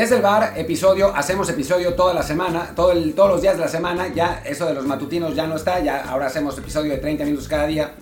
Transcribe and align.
Desde 0.00 0.16
el 0.16 0.22
bar, 0.22 0.54
episodio, 0.56 1.14
hacemos 1.14 1.50
episodio 1.50 1.92
toda 1.92 2.14
la 2.14 2.22
semana, 2.22 2.72
todo 2.74 2.92
el, 2.92 3.12
todos 3.12 3.32
los 3.32 3.42
días 3.42 3.56
de 3.56 3.60
la 3.60 3.68
semana, 3.68 4.08
ya 4.08 4.42
eso 4.46 4.64
de 4.64 4.72
los 4.72 4.86
matutinos 4.86 5.36
ya 5.36 5.46
no 5.46 5.56
está, 5.56 5.78
ya 5.80 6.04
ahora 6.08 6.28
hacemos 6.28 6.56
episodio 6.56 6.92
de 6.92 6.96
30 6.96 7.26
minutos 7.26 7.46
cada 7.46 7.66
día, 7.66 7.92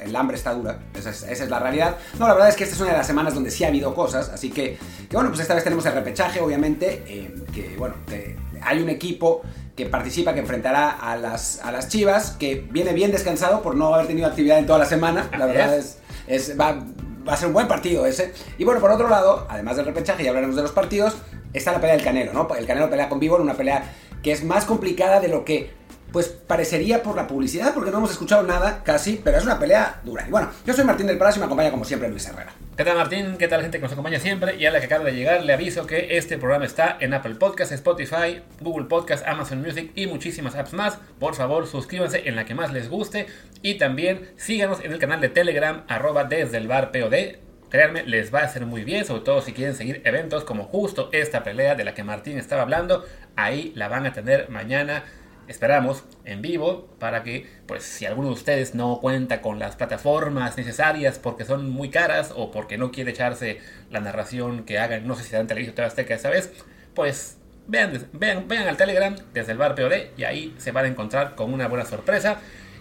el 0.00 0.14
hambre 0.14 0.36
está 0.36 0.54
dura, 0.54 0.78
esa 0.94 1.10
es, 1.10 1.50
la 1.50 1.58
realidad. 1.58 1.96
No, 2.20 2.28
la 2.28 2.34
verdad 2.34 2.50
es 2.50 2.54
que 2.54 2.62
esta 2.62 2.76
es 2.76 2.80
una 2.80 2.92
de 2.92 2.98
las 2.98 3.06
semanas 3.08 3.34
donde 3.34 3.50
sí 3.50 3.64
ha 3.64 3.66
habido 3.66 3.96
cosas, 3.96 4.28
así 4.28 4.48
que, 4.48 4.78
que 5.10 5.16
bueno, 5.16 5.30
pues 5.30 5.40
esta 5.40 5.54
vez 5.54 5.64
tenemos 5.64 5.84
el 5.86 5.94
repechaje, 5.94 6.40
obviamente, 6.40 7.02
eh, 7.08 7.34
que 7.52 7.74
bueno, 7.76 7.96
que 8.06 8.36
hay 8.62 8.80
un 8.80 8.88
equipo 8.88 9.42
que 9.74 9.86
participa, 9.86 10.34
que 10.34 10.40
enfrentará 10.40 10.88
a 10.88 11.16
las, 11.16 11.58
a 11.64 11.72
las 11.72 11.88
Chivas, 11.88 12.36
que 12.38 12.64
viene 12.70 12.92
bien 12.92 13.10
descansado 13.10 13.60
por 13.60 13.74
no 13.74 13.92
haber 13.92 14.06
tenido 14.06 14.28
actividad 14.28 14.60
en 14.60 14.66
toda 14.66 14.78
la 14.78 14.86
semana, 14.86 15.28
la 15.36 15.46
verdad 15.46 15.76
es, 15.76 15.98
es 16.28 16.56
va, 16.56 16.78
va 17.26 17.32
a 17.32 17.36
ser 17.36 17.48
un 17.48 17.54
buen 17.54 17.68
partido 17.68 18.06
ese. 18.06 18.32
Y 18.58 18.64
bueno, 18.64 18.80
por 18.80 18.90
otro 18.90 19.08
lado, 19.08 19.46
además 19.48 19.76
del 19.76 19.86
repechaje, 19.86 20.24
ya 20.24 20.30
hablaremos 20.30 20.56
de 20.56 20.62
los 20.62 20.72
partidos, 20.72 21.16
está 21.54 21.72
la 21.72 21.80
pelea 21.80 21.96
del 21.96 22.04
Canelo, 22.04 22.32
¿no? 22.32 22.48
El 22.54 22.66
Canelo 22.66 22.90
pelea 22.90 23.08
con 23.08 23.18
Vivo 23.18 23.36
una 23.36 23.54
pelea 23.54 23.92
que 24.22 24.32
es 24.32 24.44
más 24.44 24.64
complicada 24.64 25.20
de 25.20 25.28
lo 25.28 25.44
que 25.44 25.70
pues 26.14 26.28
parecería 26.28 27.02
por 27.02 27.16
la 27.16 27.26
publicidad, 27.26 27.74
porque 27.74 27.90
no 27.90 27.98
hemos 27.98 28.12
escuchado 28.12 28.44
nada 28.44 28.84
casi, 28.84 29.20
pero 29.24 29.36
es 29.36 29.42
una 29.42 29.58
pelea 29.58 30.00
dura. 30.04 30.24
Y 30.28 30.30
bueno, 30.30 30.48
yo 30.64 30.72
soy 30.72 30.84
Martín 30.84 31.08
del 31.08 31.18
Palacio 31.18 31.38
y 31.38 31.40
me 31.40 31.46
acompaña 31.46 31.72
como 31.72 31.84
siempre 31.84 32.08
Luis 32.08 32.24
Herrera. 32.28 32.52
¿Qué 32.76 32.84
tal 32.84 32.96
Martín? 32.96 33.36
¿Qué 33.36 33.48
tal 33.48 33.62
gente 33.62 33.78
que 33.78 33.82
nos 33.82 33.92
acompaña 33.92 34.20
siempre? 34.20 34.54
Y 34.54 34.64
a 34.64 34.70
la 34.70 34.78
que 34.78 34.86
acaba 34.86 35.02
de 35.02 35.12
llegar 35.12 35.42
le 35.42 35.52
aviso 35.52 35.88
que 35.88 36.16
este 36.16 36.38
programa 36.38 36.66
está 36.66 36.96
en 37.00 37.14
Apple 37.14 37.34
Podcasts, 37.34 37.74
Spotify, 37.74 38.42
Google 38.60 38.86
Podcasts, 38.86 39.26
Amazon 39.26 39.60
Music 39.60 39.90
y 39.96 40.06
muchísimas 40.06 40.54
apps 40.54 40.72
más. 40.72 40.98
Por 41.18 41.34
favor, 41.34 41.66
suscríbanse 41.66 42.28
en 42.28 42.36
la 42.36 42.44
que 42.44 42.54
más 42.54 42.72
les 42.72 42.88
guste 42.88 43.26
y 43.60 43.74
también 43.74 44.30
síganos 44.36 44.84
en 44.84 44.92
el 44.92 45.00
canal 45.00 45.20
de 45.20 45.30
Telegram 45.30 45.82
arroba 45.88 46.22
desde 46.22 46.58
el 46.58 46.68
bar 46.68 46.92
POD 46.92 47.43
Créanme, 47.74 48.04
les 48.04 48.32
va 48.32 48.42
a 48.42 48.44
hacer 48.44 48.66
muy 48.66 48.84
bien, 48.84 49.04
sobre 49.04 49.22
todo 49.22 49.42
si 49.42 49.52
quieren 49.52 49.74
seguir 49.74 50.00
eventos 50.04 50.44
como 50.44 50.62
justo 50.62 51.08
esta 51.10 51.42
pelea 51.42 51.74
de 51.74 51.82
la 51.82 51.92
que 51.92 52.04
Martín 52.04 52.38
estaba 52.38 52.62
hablando. 52.62 53.04
Ahí 53.34 53.72
la 53.74 53.88
van 53.88 54.06
a 54.06 54.12
tener 54.12 54.48
mañana, 54.48 55.02
esperamos, 55.48 56.04
en 56.24 56.40
vivo, 56.40 56.86
para 57.00 57.24
que, 57.24 57.48
pues, 57.66 57.82
si 57.82 58.06
alguno 58.06 58.28
de 58.28 58.34
ustedes 58.34 58.76
no 58.76 59.00
cuenta 59.00 59.42
con 59.42 59.58
las 59.58 59.74
plataformas 59.74 60.56
necesarias 60.56 61.18
porque 61.18 61.44
son 61.44 61.68
muy 61.68 61.90
caras 61.90 62.32
o 62.36 62.52
porque 62.52 62.78
no 62.78 62.92
quiere 62.92 63.10
echarse 63.10 63.58
la 63.90 63.98
narración 63.98 64.62
que 64.62 64.78
hagan, 64.78 65.04
no 65.08 65.16
sé 65.16 65.24
si 65.24 65.30
será 65.30 65.40
en 65.40 65.48
televisión 65.48 65.74
o 65.76 65.82
Azteca 65.82 66.14
esta 66.14 66.30
vez, 66.30 66.52
pues 66.94 67.38
vean, 67.66 68.06
vean, 68.12 68.46
vean 68.46 68.68
al 68.68 68.76
Telegram 68.76 69.16
desde 69.32 69.50
el 69.50 69.58
bar 69.58 69.74
POD 69.74 70.16
y 70.16 70.22
ahí 70.22 70.54
se 70.58 70.70
van 70.70 70.84
a 70.84 70.88
encontrar 70.88 71.34
con 71.34 71.52
una 71.52 71.66
buena 71.66 71.84
sorpresa. 71.84 72.38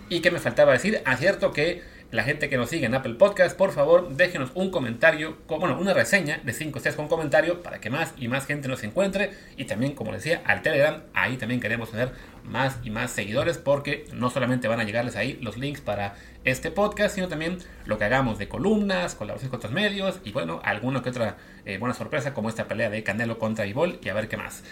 Y 0.09 0.19
que 0.19 0.29
me 0.29 0.37
faltaba 0.37 0.73
decir, 0.73 1.01
acierto 1.05 1.51
que 1.51 1.81
la 2.13 2.23
gente 2.23 2.47
que 2.47 2.57
nos 2.57 2.69
sigue 2.69 2.85
en 2.85 2.93
Apple 2.93 3.15
Podcast, 3.15 3.57
por 3.57 3.71
favor, 3.71 4.07
déjenos 4.15 4.51
un 4.53 4.69
comentario, 4.69 5.35
bueno, 5.47 5.79
una 5.79 5.95
reseña 5.95 6.39
de 6.43 6.53
5 6.53 6.77
estrellas 6.77 6.95
con 6.95 7.07
comentario 7.07 7.63
para 7.63 7.81
que 7.81 7.89
más 7.89 8.13
y 8.17 8.27
más 8.27 8.45
gente 8.45 8.67
nos 8.67 8.83
encuentre. 8.83 9.31
Y 9.57 9.65
también, 9.65 9.95
como 9.95 10.11
decía, 10.11 10.43
al 10.45 10.61
Telegram, 10.61 11.01
ahí 11.15 11.37
también 11.37 11.59
queremos 11.59 11.89
tener 11.89 12.11
más 12.43 12.77
y 12.83 12.91
más 12.91 13.09
seguidores 13.09 13.57
porque 13.57 14.05
no 14.13 14.29
solamente 14.29 14.67
van 14.67 14.79
a 14.79 14.83
llegarles 14.83 15.15
ahí 15.15 15.39
los 15.41 15.57
links 15.57 15.81
para 15.81 16.13
este 16.43 16.69
podcast, 16.69 17.15
sino 17.15 17.29
también 17.29 17.57
lo 17.85 17.97
que 17.97 18.03
hagamos 18.03 18.37
de 18.37 18.47
columnas, 18.47 19.15
colaboraciones 19.15 19.49
con 19.49 19.57
otros 19.57 19.73
medios 19.73 20.19
y 20.23 20.33
bueno, 20.33 20.61
alguna 20.63 21.01
que 21.01 21.09
otra 21.09 21.37
eh, 21.65 21.79
buena 21.79 21.95
sorpresa 21.95 22.35
como 22.35 22.47
esta 22.47 22.67
pelea 22.67 22.91
de 22.91 23.01
Canelo 23.01 23.39
contra 23.39 23.65
Ibol 23.65 23.97
y 24.03 24.09
a 24.09 24.13
ver 24.13 24.27
qué 24.27 24.37
más. 24.37 24.63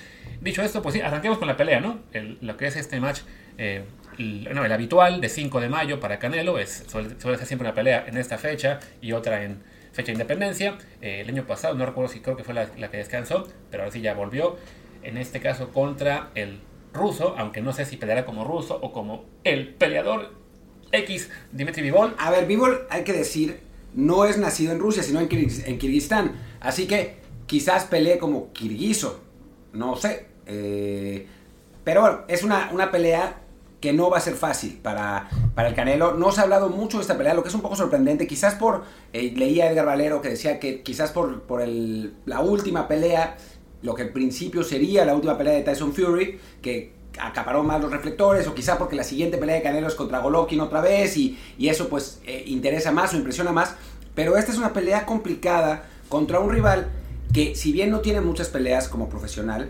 Dicho 0.42 0.62
esto, 0.62 0.84
pues 0.84 0.94
sí, 0.94 1.02
arranquemos 1.02 1.40
con 1.40 1.48
la 1.48 1.58
pelea, 1.58 1.80
¿no? 1.80 2.02
lo 2.14 2.56
que 2.58 2.68
es 2.68 2.76
este 2.76 3.00
match 3.00 3.22
eh, 3.58 3.84
el, 4.22 4.72
habitual 4.72 5.22
de 5.22 5.30
5 5.30 5.60
de 5.60 5.70
mayo 5.70 6.00
para 6.00 6.20
Canelo, 6.20 6.60
es, 6.60 6.86
suele, 6.88 7.10
ser 7.20 7.46
siempre 7.46 7.68
una 7.68 7.76
pelea 7.76 8.06
en 8.08 8.18
esta 8.18 8.38
fecha 8.38 8.80
y 9.02 9.14
otra 9.14 9.44
en 9.44 9.64
fecha 9.92 10.08
de 10.08 10.14
independencia. 10.14 10.78
Eh, 11.02 11.22
el 11.22 11.30
año 11.30 11.46
pasado, 11.46 11.76
no 11.76 11.86
recuerdo 11.86 12.12
si 12.12 12.20
creo 12.20 12.38
que 12.38 12.44
fue 12.44 12.54
la, 12.54 12.68
que 12.68 12.98
descansó, 12.98 13.48
pero 13.70 13.84
ahora 13.84 13.94
sí 13.94 14.02
ya 14.02 14.14
volvió. 14.14 14.58
En 15.04 15.18
este 15.18 15.40
caso 15.40 15.72
contra 15.72 16.30
el 16.36 16.60
ruso, 16.94 17.36
aunque 17.38 17.62
no 17.62 17.74
sé 17.74 17.86
si 17.86 17.98
peleará 17.98 18.26
como 18.26 18.44
ruso 18.44 18.78
o 18.82 18.92
como 18.92 19.26
el 19.44 19.74
peleador 19.74 20.34
X 20.92 21.30
Dimitri 21.52 21.82
Vivol. 21.82 22.16
A 22.18 22.30
ver, 22.30 22.46
Vivol, 22.46 22.86
hay 22.90 23.04
que 23.04 23.14
decir, 23.14 23.62
no 23.94 24.26
es 24.26 24.38
nacido 24.38 24.74
en 24.74 24.80
Rusia, 24.80 25.04
sino 25.04 25.20
en, 25.20 25.28
Kirguistán. 25.28 26.34
Así 26.60 26.88
que 26.88 27.16
quizás 27.48 27.86
pelee 27.86 28.18
como 28.18 28.52
kirguiso, 28.54 29.24
no 29.74 29.96
sé. 29.96 30.28
Eh, 30.46 31.28
pero 31.84 32.02
bueno, 32.02 32.22
es 32.28 32.44
una, 32.44 32.70
una 32.72 32.92
pelea 32.92 33.41
que 33.82 33.92
no 33.92 34.10
va 34.10 34.20
a 34.20 34.22
ser 34.22 34.36
fácil 34.36 34.80
para, 34.82 35.28
para 35.56 35.68
el 35.68 35.76
Canelo. 35.76 36.14
No 36.14 36.32
se 36.32 36.40
ha 36.40 36.44
hablado 36.44 36.70
mucho 36.70 36.98
de 36.98 37.02
esta 37.02 37.18
pelea, 37.18 37.34
lo 37.34 37.42
que 37.42 37.50
es 37.50 37.56
un 37.56 37.62
poco 37.62 37.76
sorprendente. 37.76 38.28
Quizás 38.28 38.54
por, 38.56 38.84
eh, 39.12 39.34
leía 39.36 39.70
Edgar 39.70 39.88
Valero 39.88 40.22
que 40.22 40.30
decía 40.30 40.60
que 40.60 40.84
quizás 40.84 41.12
por, 41.12 41.42
por 41.42 41.62
el, 41.62 42.14
la 42.26 42.42
última 42.42 42.88
pelea, 42.88 43.36
lo 43.82 43.96
que 43.96 44.04
al 44.04 44.10
principio 44.10 44.64
sería 44.64 45.04
la 45.04 45.16
última 45.16 45.38
pelea 45.38 45.54
de 45.56 45.64
Tyson 45.64 45.94
Fury, 45.94 46.40
que 46.62 46.94
acaparó 47.20 47.64
más 47.64 47.82
los 47.82 47.92
reflectores, 47.92 48.48
o 48.48 48.54
quizás 48.54 48.78
porque 48.78 48.96
la 48.96 49.04
siguiente 49.04 49.38
pelea 49.38 49.56
de 49.56 49.64
Canelo 49.64 49.88
es 49.88 49.96
contra 49.96 50.20
Golovkin 50.20 50.62
otra 50.62 50.80
vez, 50.80 51.18
y, 51.18 51.38
y 51.58 51.68
eso 51.68 51.90
pues 51.90 52.22
eh, 52.26 52.44
interesa 52.46 52.92
más 52.92 53.14
o 53.14 53.18
impresiona 53.18 53.52
más. 53.52 53.76
Pero 54.14 54.38
esta 54.38 54.52
es 54.52 54.60
una 54.60 54.74
pelea 54.74 55.06
complicada 55.08 55.86
contra 56.08 56.40
un 56.40 56.52
rival 56.52 56.90
que 57.34 57.56
si 57.56 57.72
bien 57.72 57.90
no 57.90 58.02
tiene 58.02 58.22
muchas 58.22 58.50
peleas 58.50 58.88
como 58.88 59.10
profesional, 59.10 59.70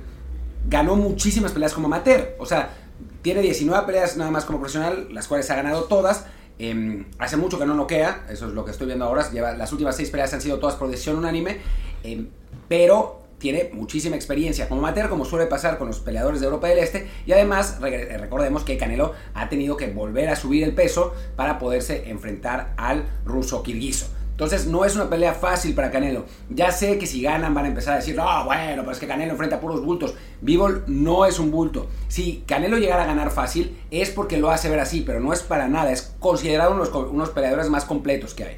ganó 0.68 0.96
muchísimas 0.96 1.52
peleas 1.52 1.74
como 1.74 1.88
amateur. 1.88 2.36
O 2.40 2.46
sea, 2.46 2.81
tiene 3.22 3.42
19 3.42 3.86
peleas 3.86 4.18
nada 4.18 4.32
más 4.32 4.46
como 4.46 4.60
profesional, 4.60 5.08
las 5.12 5.28
cuales 5.28 5.50
ha 5.50 5.56
ganado 5.56 5.86
todas. 5.86 6.26
Em, 6.60 7.06
hace 7.18 7.38
mucho 7.38 7.58
que 7.58 7.66
no 7.66 7.74
noquea, 7.74 8.26
eso 8.30 8.48
es 8.48 8.54
lo 8.54 8.66
que 8.66 8.72
estoy 8.72 8.88
viendo 8.88 9.06
ahora. 9.06 9.30
Las 9.58 9.72
últimas 9.72 9.96
6 9.96 10.10
peleas 10.10 10.34
han 10.34 10.42
sido 10.42 10.60
todas 10.60 10.76
por 10.76 10.90
decisión 10.90 11.18
unánime, 11.18 11.58
em, 12.04 12.30
pero 12.68 13.22
tiene 13.38 13.72
muchísima 13.74 14.16
experiencia 14.16 14.70
como 14.70 14.82
amateur, 14.82 15.10
como 15.10 15.26
suele 15.26 15.48
pasar 15.48 15.80
con 15.80 15.88
los 15.88 16.00
peleadores 16.00 16.40
de 16.40 16.46
Europa 16.46 16.68
del 16.68 16.78
Este. 16.78 17.10
Y 17.26 17.32
además, 17.32 17.80
recordemos 17.82 18.64
que 18.64 18.78
Canelo 18.78 19.14
ha 19.34 19.50
tenido 19.50 19.76
que 19.76 19.88
volver 19.88 20.30
a 20.30 20.36
subir 20.36 20.64
el 20.64 20.74
peso 20.74 21.14
para 21.36 21.58
poderse 21.58 22.10
enfrentar 22.10 22.76
al 22.78 23.06
ruso 23.26 23.64
kirguiso. 23.64 24.08
Entonces 24.42 24.66
no 24.66 24.86
es 24.86 24.96
una 24.96 25.08
pelea 25.08 25.36
fácil 25.36 25.76
para 25.76 25.92
Canelo. 25.92 26.26
Ya 26.50 26.72
sé 26.72 26.98
que 26.98 27.06
si 27.06 27.22
ganan 27.22 27.54
van 27.54 27.66
a 27.66 27.68
empezar 27.68 27.94
a 27.94 27.98
decir, 27.98 28.16
no, 28.16 28.44
bueno, 28.46 28.82
pero 28.82 28.92
es 28.92 28.98
que 28.98 29.06
Canelo 29.06 29.34
enfrenta 29.34 29.60
puros 29.60 29.86
bultos. 29.86 30.16
Bivol 30.42 30.84
no 30.88 31.28
es 31.28 31.38
un 31.38 31.52
bulto. 31.52 31.92
Si 32.08 32.44
Canelo 32.48 32.80
llegara 32.80 33.04
a 33.04 33.06
ganar 33.06 33.30
fácil 33.30 33.78
es 33.92 34.10
porque 34.10 34.38
lo 34.38 34.50
hace 34.50 34.68
ver 34.68 34.80
así, 34.80 35.02
pero 35.02 35.20
no 35.20 35.32
es 35.32 35.44
para 35.44 35.68
nada. 35.68 35.92
Es 35.92 36.16
considerado 36.18 36.72
uno 36.72 36.84
de 36.84 36.90
los 36.90 37.12
unos 37.12 37.30
peleadores 37.30 37.70
más 37.70 37.86
completos 37.86 38.34
que 38.34 38.46
hay. 38.46 38.58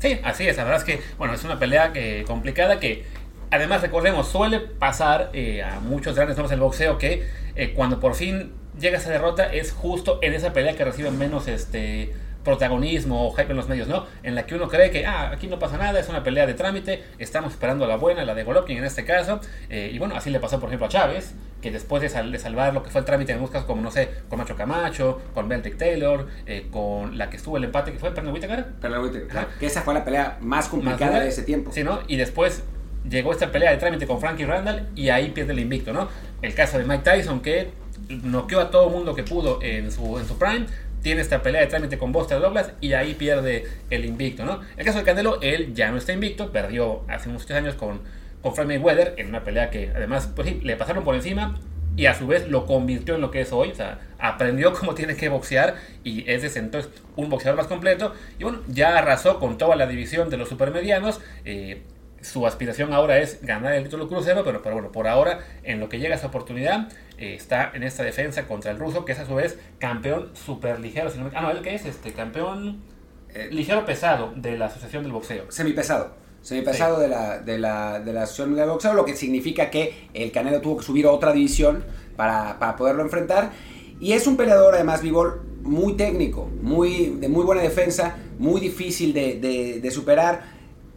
Sí, 0.00 0.18
así 0.24 0.48
es. 0.48 0.56
La 0.56 0.64
verdad 0.64 0.80
es 0.80 0.84
que, 0.84 1.00
bueno, 1.18 1.34
es 1.34 1.44
una 1.44 1.60
pelea 1.60 1.92
que, 1.92 2.24
complicada 2.26 2.80
que 2.80 3.04
además 3.52 3.82
recordemos, 3.82 4.26
suele 4.26 4.58
pasar 4.58 5.30
eh, 5.34 5.62
a 5.62 5.78
muchos 5.78 6.16
grandes 6.16 6.36
nombres 6.36 6.50
del 6.50 6.58
boxeo 6.58 6.98
que 6.98 7.28
eh, 7.54 7.74
cuando 7.76 8.00
por 8.00 8.16
fin 8.16 8.50
llega 8.76 8.98
esa 8.98 9.10
derrota 9.10 9.46
es 9.54 9.70
justo 9.70 10.18
en 10.20 10.34
esa 10.34 10.52
pelea 10.52 10.74
que 10.74 10.84
reciben 10.84 11.16
menos 11.16 11.46
este 11.46 12.12
protagonismo 12.46 13.26
o 13.26 13.32
hype 13.32 13.50
en 13.50 13.56
los 13.56 13.68
medios, 13.68 13.88
¿no? 13.88 14.06
En 14.22 14.36
la 14.36 14.46
que 14.46 14.54
uno 14.54 14.68
cree 14.68 14.90
que, 14.90 15.04
ah, 15.04 15.32
aquí 15.32 15.48
no 15.48 15.58
pasa 15.58 15.76
nada, 15.76 15.98
es 15.98 16.08
una 16.08 16.22
pelea 16.22 16.46
de 16.46 16.54
trámite, 16.54 17.02
estamos 17.18 17.52
esperando 17.52 17.88
la 17.88 17.96
buena, 17.96 18.24
la 18.24 18.34
de 18.34 18.44
Golovkin 18.44 18.78
en 18.78 18.84
este 18.84 19.04
caso. 19.04 19.40
Eh, 19.68 19.90
y 19.92 19.98
bueno, 19.98 20.14
así 20.14 20.30
le 20.30 20.38
pasó, 20.38 20.60
por 20.60 20.68
ejemplo, 20.68 20.86
a 20.86 20.88
Chávez, 20.88 21.34
que 21.60 21.72
después 21.72 22.00
de, 22.00 22.38
salvar 22.38 22.72
lo 22.72 22.84
que 22.84 22.90
fue 22.90 23.00
el 23.00 23.04
trámite 23.04 23.32
en 23.32 23.40
buscas 23.40 23.64
como, 23.64 23.82
no 23.82 23.90
sé, 23.90 24.10
con 24.28 24.38
Macho 24.38 24.54
Camacho, 24.54 25.20
con 25.34 25.48
Beltic 25.48 25.76
Taylor, 25.76 26.28
eh, 26.46 26.68
con 26.70 27.18
la 27.18 27.28
que 27.28 27.36
estuvo 27.36 27.56
el 27.56 27.64
empate, 27.64 27.90
que 27.90 27.98
fue 27.98 28.12
Pernell 28.14 28.32
Whitaker. 28.32 28.64
que 29.58 29.66
esa 29.66 29.82
fue 29.82 29.92
la 29.92 30.04
pelea 30.04 30.38
más 30.40 30.68
complicada 30.68 31.18
de 31.18 31.28
ese 31.28 31.42
tiempo. 31.42 31.72
Sí, 31.72 31.82
¿no? 31.82 31.98
Y 32.06 32.16
después 32.16 32.62
llegó 33.10 33.32
esta 33.32 33.50
pelea 33.50 33.72
de 33.72 33.78
trámite 33.78 34.06
con 34.06 34.20
Frankie 34.20 34.44
Randall 34.44 34.88
y 34.94 35.08
ahí 35.08 35.30
pierde 35.30 35.52
el 35.52 35.58
invicto, 35.58 35.92
¿no? 35.92 36.08
El 36.42 36.54
caso 36.54 36.78
de 36.78 36.84
Mike 36.84 37.02
Tyson, 37.02 37.40
que 37.40 37.70
noqueó 38.08 38.60
a 38.60 38.70
todo 38.70 38.88
mundo 38.88 39.14
que 39.14 39.22
pudo 39.22 39.60
en 39.62 39.90
su, 39.90 40.18
en 40.18 40.26
su 40.26 40.38
prime, 40.38 40.66
tiene 41.06 41.20
esta 41.20 41.40
pelea 41.40 41.60
de 41.60 41.68
trámite 41.68 41.98
con 41.98 42.10
Buster 42.10 42.40
Douglas 42.40 42.72
y 42.80 42.94
ahí 42.94 43.14
pierde 43.14 43.64
el 43.90 44.04
invicto, 44.04 44.44
¿no? 44.44 44.62
El 44.76 44.84
caso 44.84 44.98
de 44.98 45.04
Canelo, 45.04 45.40
él 45.40 45.72
ya 45.72 45.88
no 45.92 45.98
está 45.98 46.12
invicto, 46.12 46.50
perdió 46.50 47.02
hace 47.06 47.28
muchos 47.28 47.48
años 47.52 47.76
con, 47.76 48.00
con 48.42 48.56
Floyd 48.56 48.66
Mayweather 48.66 49.14
en 49.16 49.28
una 49.28 49.44
pelea 49.44 49.70
que 49.70 49.92
además 49.94 50.28
pues 50.34 50.48
sí, 50.48 50.60
le 50.64 50.74
pasaron 50.74 51.04
por 51.04 51.14
encima 51.14 51.60
y 51.94 52.06
a 52.06 52.14
su 52.14 52.26
vez 52.26 52.48
lo 52.48 52.66
convirtió 52.66 53.14
en 53.14 53.20
lo 53.20 53.30
que 53.30 53.42
es 53.42 53.52
hoy, 53.52 53.70
o 53.70 53.74
sea, 53.76 54.00
aprendió 54.18 54.72
cómo 54.80 54.96
tiene 54.96 55.14
que 55.14 55.28
boxear 55.28 55.76
y 56.02 56.28
es 56.28 56.42
desde 56.42 56.58
entonces 56.58 56.90
un 57.14 57.30
boxeador 57.30 57.56
más 57.56 57.68
completo 57.68 58.12
y 58.40 58.42
bueno, 58.42 58.58
ya 58.66 58.98
arrasó 58.98 59.38
con 59.38 59.58
toda 59.58 59.76
la 59.76 59.86
división 59.86 60.28
de 60.28 60.38
los 60.38 60.48
supermedianos. 60.48 61.20
Eh, 61.44 61.82
su 62.20 62.46
aspiración 62.46 62.92
ahora 62.92 63.18
es 63.18 63.40
ganar 63.42 63.74
el 63.74 63.84
título 63.84 64.08
crucero, 64.08 64.42
pero, 64.44 64.62
pero 64.62 64.74
bueno, 64.74 64.92
por 64.92 65.06
ahora, 65.08 65.40
en 65.62 65.80
lo 65.80 65.88
que 65.88 65.98
llega 65.98 66.14
esa 66.14 66.28
oportunidad, 66.28 66.88
eh, 67.18 67.34
está 67.34 67.70
en 67.74 67.82
esta 67.82 68.02
defensa 68.02 68.46
contra 68.46 68.70
el 68.70 68.78
ruso, 68.78 69.04
que 69.04 69.12
es 69.12 69.18
a 69.18 69.26
su 69.26 69.34
vez 69.34 69.58
campeón 69.78 70.30
super 70.34 70.80
ligero. 70.80 71.10
ah, 71.34 71.40
no, 71.42 71.50
él 71.50 71.62
que 71.62 71.74
es 71.74 71.86
este 71.86 72.12
campeón 72.12 72.82
eh, 73.34 73.48
ligero 73.52 73.84
pesado 73.84 74.32
de 74.34 74.58
la 74.58 74.66
Asociación 74.66 75.02
del 75.02 75.12
Boxeo. 75.12 75.50
Semipesado. 75.50 76.14
Semipesado 76.42 77.00
de, 77.00 77.08
la, 77.08 77.38
de, 77.38 77.58
la, 77.58 78.00
de 78.00 78.12
la 78.12 78.22
Asociación 78.22 78.54
del 78.54 78.68
Boxeo, 78.68 78.94
lo 78.94 79.04
que 79.04 79.16
significa 79.16 79.70
que 79.70 80.08
el 80.14 80.30
Canelo 80.32 80.60
tuvo 80.60 80.78
que 80.78 80.84
subir 80.84 81.06
a 81.06 81.10
otra 81.10 81.32
división 81.32 81.84
para, 82.16 82.58
para 82.58 82.76
poderlo 82.76 83.02
enfrentar. 83.02 83.50
Y 83.98 84.12
es 84.12 84.26
un 84.26 84.36
peleador, 84.36 84.74
además, 84.74 85.02
Vivol, 85.02 85.42
muy 85.62 85.94
técnico, 85.94 86.48
muy, 86.62 87.16
de 87.18 87.28
muy 87.28 87.44
buena 87.44 87.62
defensa, 87.62 88.16
muy 88.38 88.60
difícil 88.60 89.12
de, 89.12 89.40
de, 89.40 89.80
de 89.80 89.90
superar 89.90 90.55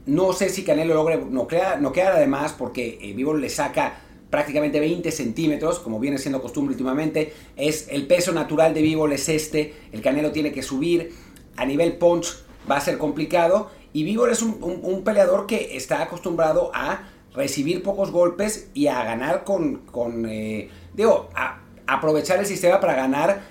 No 0.10 0.34
sé 0.34 0.50
si 0.50 0.64
Canelo 0.64 0.96
logre 0.96 1.18
noquear, 1.18 1.80
noquear 1.80 2.14
además 2.14 2.56
porque 2.58 2.98
eh, 3.00 3.16
le 3.16 3.50
saca 3.50 4.02
prácticamente 4.32 4.80
20 4.80 5.12
centímetros, 5.12 5.78
como 5.78 6.00
viene 6.00 6.18
siendo 6.18 6.42
costumbre 6.42 6.74
últimamente. 6.74 7.32
Es 7.56 7.88
el 7.92 8.08
peso 8.08 8.32
natural 8.32 8.74
de 8.74 8.82
Vivo 8.82 9.08
es 9.08 9.30
este. 9.30 9.76
El 9.92 10.02
Canelo 10.02 10.32
tiene 10.32 10.52
que 10.52 10.64
subir. 10.64 11.14
A 11.58 11.66
nivel 11.66 11.98
punch 11.98 12.38
va 12.70 12.78
a 12.78 12.82
ser 12.82 12.98
complicado. 12.98 13.70
Y 13.94 14.04
Vivo 14.04 14.26
es 14.26 14.42
un, 14.42 15.04
peleador 15.04 15.46
que 15.46 15.78
está 15.78 16.02
acostumbrado 16.02 16.72
a 16.74 17.08
recibir 17.36 17.84
pocos 17.84 18.10
golpes 18.10 18.72
y 18.74 18.88
a 18.88 19.04
ganar 19.04 19.44
con, 19.44 19.86
con 19.92 20.26
eh, 20.28 20.70
digo, 20.96 21.30
a 21.36 21.60
aprovechar 21.86 22.40
el 22.40 22.48
sistema 22.48 22.80
para 22.80 22.96
ganar 22.96 23.42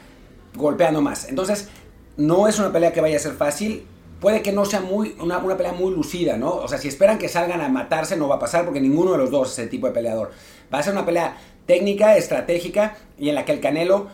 golpeando 0.57 1.03
más. 1.03 1.29
Entonces, 1.29 1.69
no 2.17 2.49
es 2.49 2.59
una 2.59 2.73
pelea 2.73 2.93
que 2.93 3.01
vaya 3.01 3.17
a 3.17 3.21
ser 3.21 3.35
fácil 3.35 3.87
puede 4.21 4.43
que 4.43 4.53
no 4.53 4.65
sea 4.65 4.81
muy, 4.81 5.17
una, 5.21 5.41
pelea 5.57 5.73
muy 5.73 5.93
lucida, 5.95 6.37
¿no? 6.37 6.55
O 6.55 6.69
sea, 6.69 6.79
si 6.79 6.89
esperan 6.89 7.19
que 7.19 7.29
salgan 7.29 7.61
a 7.61 7.69
matarse, 7.69 8.17
no 8.17 8.29
va 8.29 8.37
a 8.37 8.39
pasar 8.39 8.65
porque 8.65 8.81
ninguno 8.81 9.13
de 9.13 9.19
los 9.19 9.31
dos 9.31 9.53
es 9.53 9.59
ese 9.59 9.69
tipo 9.69 9.87
de 9.87 9.93
peleador. 9.93 10.31
Va 10.73 10.79
a 10.79 10.83
ser 10.83 10.93
una 10.93 11.07
pelea 11.07 11.37
técnica, 11.67 12.17
estratégica 12.17 12.97
y 13.19 13.29
en 13.29 13.35
la 13.35 13.45
que 13.45 13.53
el 13.53 13.61
Canelo, 13.61 14.09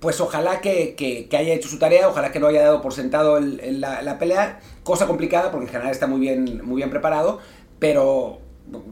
pues 0.00 0.20
ojalá 0.20 0.60
que, 0.60 1.28
haya 1.32 1.54
hecho 1.54 1.68
su 1.68 1.78
tarea, 1.78 2.08
ojalá 2.08 2.32
que 2.32 2.40
no 2.40 2.46
haya 2.46 2.62
dado 2.62 2.82
por 2.82 2.92
sentado 2.92 3.40
la, 3.40 4.02
la, 4.02 4.18
pelea. 4.18 4.60
Cosa 4.82 5.06
complicada 5.06 5.50
porque 5.50 5.66
en 5.66 5.72
general 5.72 5.92
está 5.92 6.06
muy 6.06 6.20
bien, 6.20 6.60
muy 6.64 6.76
bien 6.76 6.90
preparado, 6.90 7.38
pero 7.78 8.40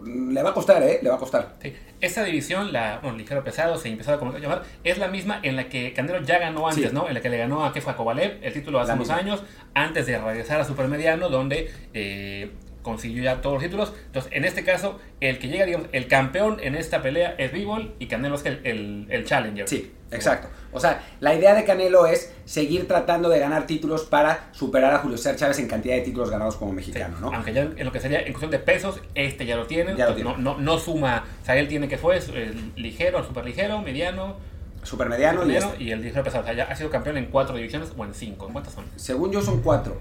le 0.04 0.42
va 0.42 0.50
a 0.50 0.54
costar, 0.54 0.82
¿eh? 0.82 1.00
Le 1.02 1.08
va 1.08 1.16
a 1.16 1.18
costar. 1.18 1.54
Sí. 1.60 1.72
Esta 2.00 2.24
división, 2.24 2.72
la 2.72 2.98
bueno, 3.00 3.16
ligero 3.16 3.42
pesado, 3.42 3.78
se 3.78 3.88
empezó 3.88 4.12
a 4.12 4.38
llamar, 4.38 4.62
es 4.84 4.98
la 4.98 5.08
misma 5.08 5.40
en 5.42 5.56
la 5.56 5.68
que 5.68 5.92
Canelo 5.92 6.20
ya 6.22 6.38
ganó 6.38 6.68
antes, 6.68 6.92
¿no? 6.92 7.08
En 7.08 7.14
la 7.14 7.20
que 7.20 7.30
le 7.30 7.38
ganó 7.38 7.64
a 7.64 7.72
Kefa 7.72 7.96
Kovalev 7.96 8.38
el 8.42 8.52
título 8.52 8.80
hace 8.80 8.92
unos 8.92 9.10
años, 9.10 9.42
antes 9.74 10.06
de 10.06 10.18
regresar 10.18 10.60
a 10.60 10.64
Supermediano, 10.64 11.28
donde 11.28 11.70
eh, 11.94 12.50
consiguió 12.82 13.22
ya 13.22 13.40
todos 13.40 13.54
los 13.54 13.62
títulos. 13.62 13.92
Entonces, 14.06 14.30
en 14.34 14.44
este 14.44 14.64
caso, 14.64 15.00
el 15.20 15.38
que 15.38 15.48
llega, 15.48 15.64
digamos, 15.64 15.88
el 15.92 16.08
campeón 16.08 16.58
en 16.60 16.74
esta 16.74 17.02
pelea 17.02 17.34
es 17.38 17.52
Bivol 17.52 17.94
y 17.98 18.06
Canelo 18.06 18.34
es 18.34 18.44
el, 18.44 19.06
el, 19.08 19.24
challenger. 19.24 19.68
Sí, 19.68 19.92
exacto. 20.10 20.48
O 20.72 20.80
sea, 20.80 21.02
la 21.20 21.34
idea 21.34 21.54
de 21.54 21.64
Canelo 21.64 22.06
es 22.06 22.34
seguir 22.44 22.88
tratando 22.88 23.28
de 23.28 23.38
ganar 23.38 23.66
títulos 23.66 24.04
para 24.04 24.48
superar 24.52 24.94
a 24.94 24.98
Julio 24.98 25.16
César 25.16 25.36
Chávez 25.36 25.58
en 25.60 25.68
cantidad 25.68 25.94
de 25.94 26.02
títulos 26.02 26.30
ganados 26.30 26.56
como 26.56 26.72
mexicano, 26.72 27.18
¿no? 27.20 27.32
Aunque 27.32 27.52
ya 27.52 27.62
en 27.62 27.84
lo 27.84 27.92
que 27.92 28.00
sería 28.00 28.20
en 28.20 28.32
cuestión 28.32 28.50
de 28.50 28.58
pesos, 28.58 29.00
este 29.14 29.46
ya 29.46 29.56
lo 29.56 29.66
tiene. 29.66 29.94
No, 29.94 30.36
no, 30.36 30.58
no, 30.58 30.78
suma, 30.78 31.24
o 31.40 31.44
sea, 31.44 31.56
él 31.56 31.68
tiene 31.68 31.88
que 31.88 31.98
fue 31.98 32.16
el 32.16 32.72
ligero, 32.76 33.24
super 33.24 33.44
ligero, 33.44 33.80
mediano. 33.80 34.36
Super 34.82 35.08
mediano, 35.08 35.48
y, 35.48 35.54
este. 35.54 35.80
y, 35.80 35.92
el 35.92 36.02
ligero 36.02 36.24
pesado. 36.24 36.42
O 36.42 36.46
sea, 36.46 36.54
ya 36.54 36.64
ha 36.64 36.74
sido 36.74 36.90
campeón 36.90 37.16
en 37.16 37.26
cuatro 37.26 37.54
divisiones 37.54 37.92
o 37.96 38.04
en 38.04 38.14
cinco. 38.14 38.48
¿En 38.48 38.52
cuántas 38.52 38.74
son? 38.74 38.84
Según 38.96 39.30
yo 39.30 39.40
son 39.40 39.62
cuatro, 39.62 39.96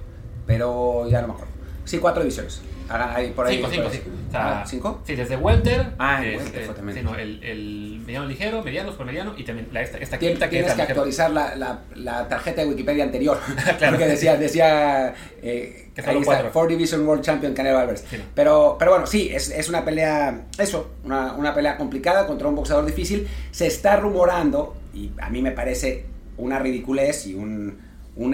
pero 0.48 1.08
ya 1.08 1.22
no 1.22 1.28
me 1.28 1.34
acuerdo. 1.36 1.51
Sí, 1.86 1.98
cuatro 1.98 2.24
divisiones. 2.24 2.62
Ahí, 2.90 3.32
por 3.32 3.48
ahí, 3.48 3.58
cinco, 3.58 3.70
cinco, 3.72 3.90
sí. 3.92 4.02
Ah, 4.34 4.64
¿Cinco? 4.68 5.02
Sí, 5.06 5.16
desde 5.16 5.38
Welter. 5.38 5.94
Ah, 5.98 6.24
el 6.26 6.38
Welter 6.38 6.66
fue 6.66 6.76
también. 6.76 6.98
Sí, 6.98 7.04
no, 7.04 7.16
el, 7.16 7.44
el, 7.44 8.02
mediano 8.06 8.26
ligero, 8.26 8.64
mediano, 8.64 8.92
super 8.92 9.06
mediano 9.06 9.34
y 9.38 9.44
también 9.44 9.70
la, 9.72 9.82
esta, 9.82 9.98
esta 9.98 10.20
quinta 10.20 10.50
Tienes 10.50 10.74
que 10.74 10.82
actualizar 10.82 11.32
la, 11.32 11.56
la, 11.56 11.82
la, 11.96 12.28
tarjeta 12.28 12.62
de 12.62 12.68
Wikipedia 12.68 13.04
anterior. 13.04 13.40
claro. 13.78 13.94
Porque 13.94 14.08
decía, 14.08 14.36
decía 14.36 15.14
eh, 15.42 15.90
que 15.96 16.02
ahí 16.02 16.18
está, 16.18 16.50
Four 16.50 16.68
Division 16.70 17.08
World 17.08 17.24
Champion 17.24 17.54
Canelo 17.54 17.80
Alvarez. 17.80 18.04
Sí. 18.10 18.18
Pero, 18.36 18.76
pero 18.78 18.92
bueno, 18.92 19.08
sí, 19.08 19.30
es, 19.32 19.50
es 19.50 19.70
una 19.70 19.86
pelea, 19.86 20.48
eso, 20.58 20.92
una, 21.04 21.34
una 21.34 21.54
pelea 21.54 21.78
complicada 21.78 22.28
contra 22.28 22.48
un 22.48 22.56
boxeador 22.56 22.86
difícil. 22.86 23.28
Se 23.52 23.68
está 23.68 23.98
rumorando, 23.98 24.76
y 24.94 25.12
a 25.22 25.30
mí 25.30 25.42
me 25.42 25.52
parece 25.52 26.06
una 26.38 26.60
ridiculez 26.60 27.28
y 27.28 27.36
un 27.36 27.91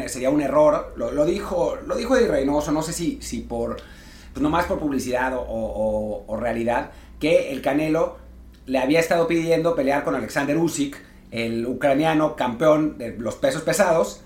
sería 0.08 0.30
un 0.30 0.42
error. 0.42 0.94
Lo, 0.96 1.26
dijo 1.26 1.78
lo 1.86 1.96
dijo 1.96 2.16
Eddie 2.16 2.28
Reynoso, 2.28 2.72
no 2.72 2.82
sé 2.82 2.94
si, 2.94 3.20
si 3.22 3.42
por, 3.42 3.78
pues 4.34 4.42
nomás 4.42 4.66
por 4.66 4.80
publicidad 4.80 5.34
o, 5.36 6.38
realidad, 6.40 6.92
que 7.20 7.52
el 7.52 7.62
Canelo 7.62 8.18
le 8.66 8.80
había 8.80 9.00
estado 9.00 9.28
pidiendo 9.28 9.76
pelear 9.76 10.04
con 10.04 10.16
Alexander 10.16 10.58
Usyk, 10.58 10.98
el 11.32 11.66
ucraniano 11.66 12.36
campeón 12.36 12.98
de 12.98 13.18
los 13.18 13.36
pesos 13.36 13.62
pesados, 13.62 14.22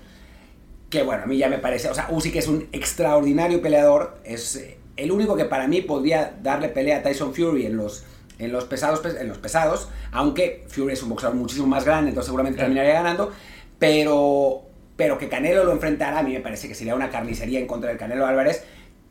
que 0.89 1.03
bueno, 1.03 1.23
a 1.23 1.25
mí 1.25 1.37
ya 1.37 1.47
me 1.47 1.57
parece, 1.57 1.89
o 1.89 1.93
sea, 1.93 2.07
Usyk 2.11 2.35
es 2.35 2.47
un 2.47 2.67
extraordinario 2.71 3.61
peleador, 3.61 4.17
es 4.23 4.55
eh, 4.57 4.77
el 4.97 5.11
único 5.11 5.35
que 5.35 5.45
para 5.45 5.67
mí 5.67 5.81
podría 5.81 6.37
darle 6.41 6.69
pelea 6.69 6.97
a 6.97 7.03
Tyson 7.03 7.33
Fury 7.33 7.65
en 7.65 7.77
los, 7.77 8.03
en 8.39 8.51
los, 8.51 8.65
pesados, 8.65 9.01
en 9.05 9.27
los 9.27 9.37
pesados, 9.37 9.89
aunque 10.11 10.65
Fury 10.67 10.93
es 10.93 11.03
un 11.03 11.09
boxeador 11.09 11.37
muchísimo 11.37 11.67
más 11.67 11.85
grande, 11.85 12.09
entonces 12.09 12.27
seguramente 12.27 12.59
terminaría 12.59 12.93
ganando, 12.93 13.31
pero 13.79 14.70
pero 14.95 15.17
que 15.17 15.29
Canelo 15.29 15.63
lo 15.63 15.71
enfrentara, 15.71 16.19
a 16.19 16.23
mí 16.23 16.33
me 16.33 16.39
parece 16.39 16.67
que 16.67 16.75
sería 16.75 16.95
una 16.95 17.09
carnicería 17.09 17.59
en 17.59 17.67
contra 17.67 17.89
del 17.89 17.97
Canelo 17.97 18.25
Álvarez, 18.25 18.63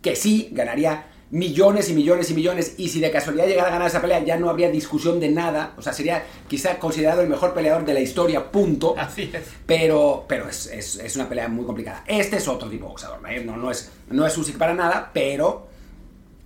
que 0.03 0.17
sí 0.17 0.49
ganaría 0.53 1.07
millones 1.31 1.89
y 1.89 1.95
millones 1.95 2.31
y 2.31 2.35
millones, 2.35 2.75
y 2.77 2.89
si 2.89 3.01
de 3.01 3.11
casualidad 3.11 3.47
llegara 3.47 3.69
a 3.69 3.73
ganar 3.73 3.89
esa 3.89 4.01
pelea, 4.01 4.21
ya 4.21 4.37
no 4.37 4.51
habría 4.51 4.71
discusión 4.71 5.21
de 5.21 5.31
nada, 5.31 5.75
o 5.77 5.83
sea, 5.83 5.93
sería 5.93 6.25
quizá 6.49 6.79
considerado 6.79 7.23
el 7.23 7.29
mejor 7.29 7.55
peleador 7.55 7.85
de 7.85 7.95
la 7.95 8.01
historia, 8.01 8.51
punto. 8.51 8.95
Así 8.99 9.31
es. 9.33 9.45
Pero, 9.67 10.25
pero 10.27 10.49
es, 10.49 10.67
es, 10.67 11.17
una 11.17 11.29
pelea 11.29 11.49
muy 11.49 11.65
complicada. 11.65 12.03
Este 12.07 12.37
es 12.37 12.49
otro 12.49 12.69
tipo 12.69 12.85
de 12.85 12.91
boxeador, 12.91 13.21
no, 13.45 13.57
no, 13.57 13.71
es, 13.71 13.93
no 14.11 14.27
es 14.27 14.37
Usyk 14.37 14.59
para 14.59 14.75
nada, 14.75 15.11
pero, 15.13 15.69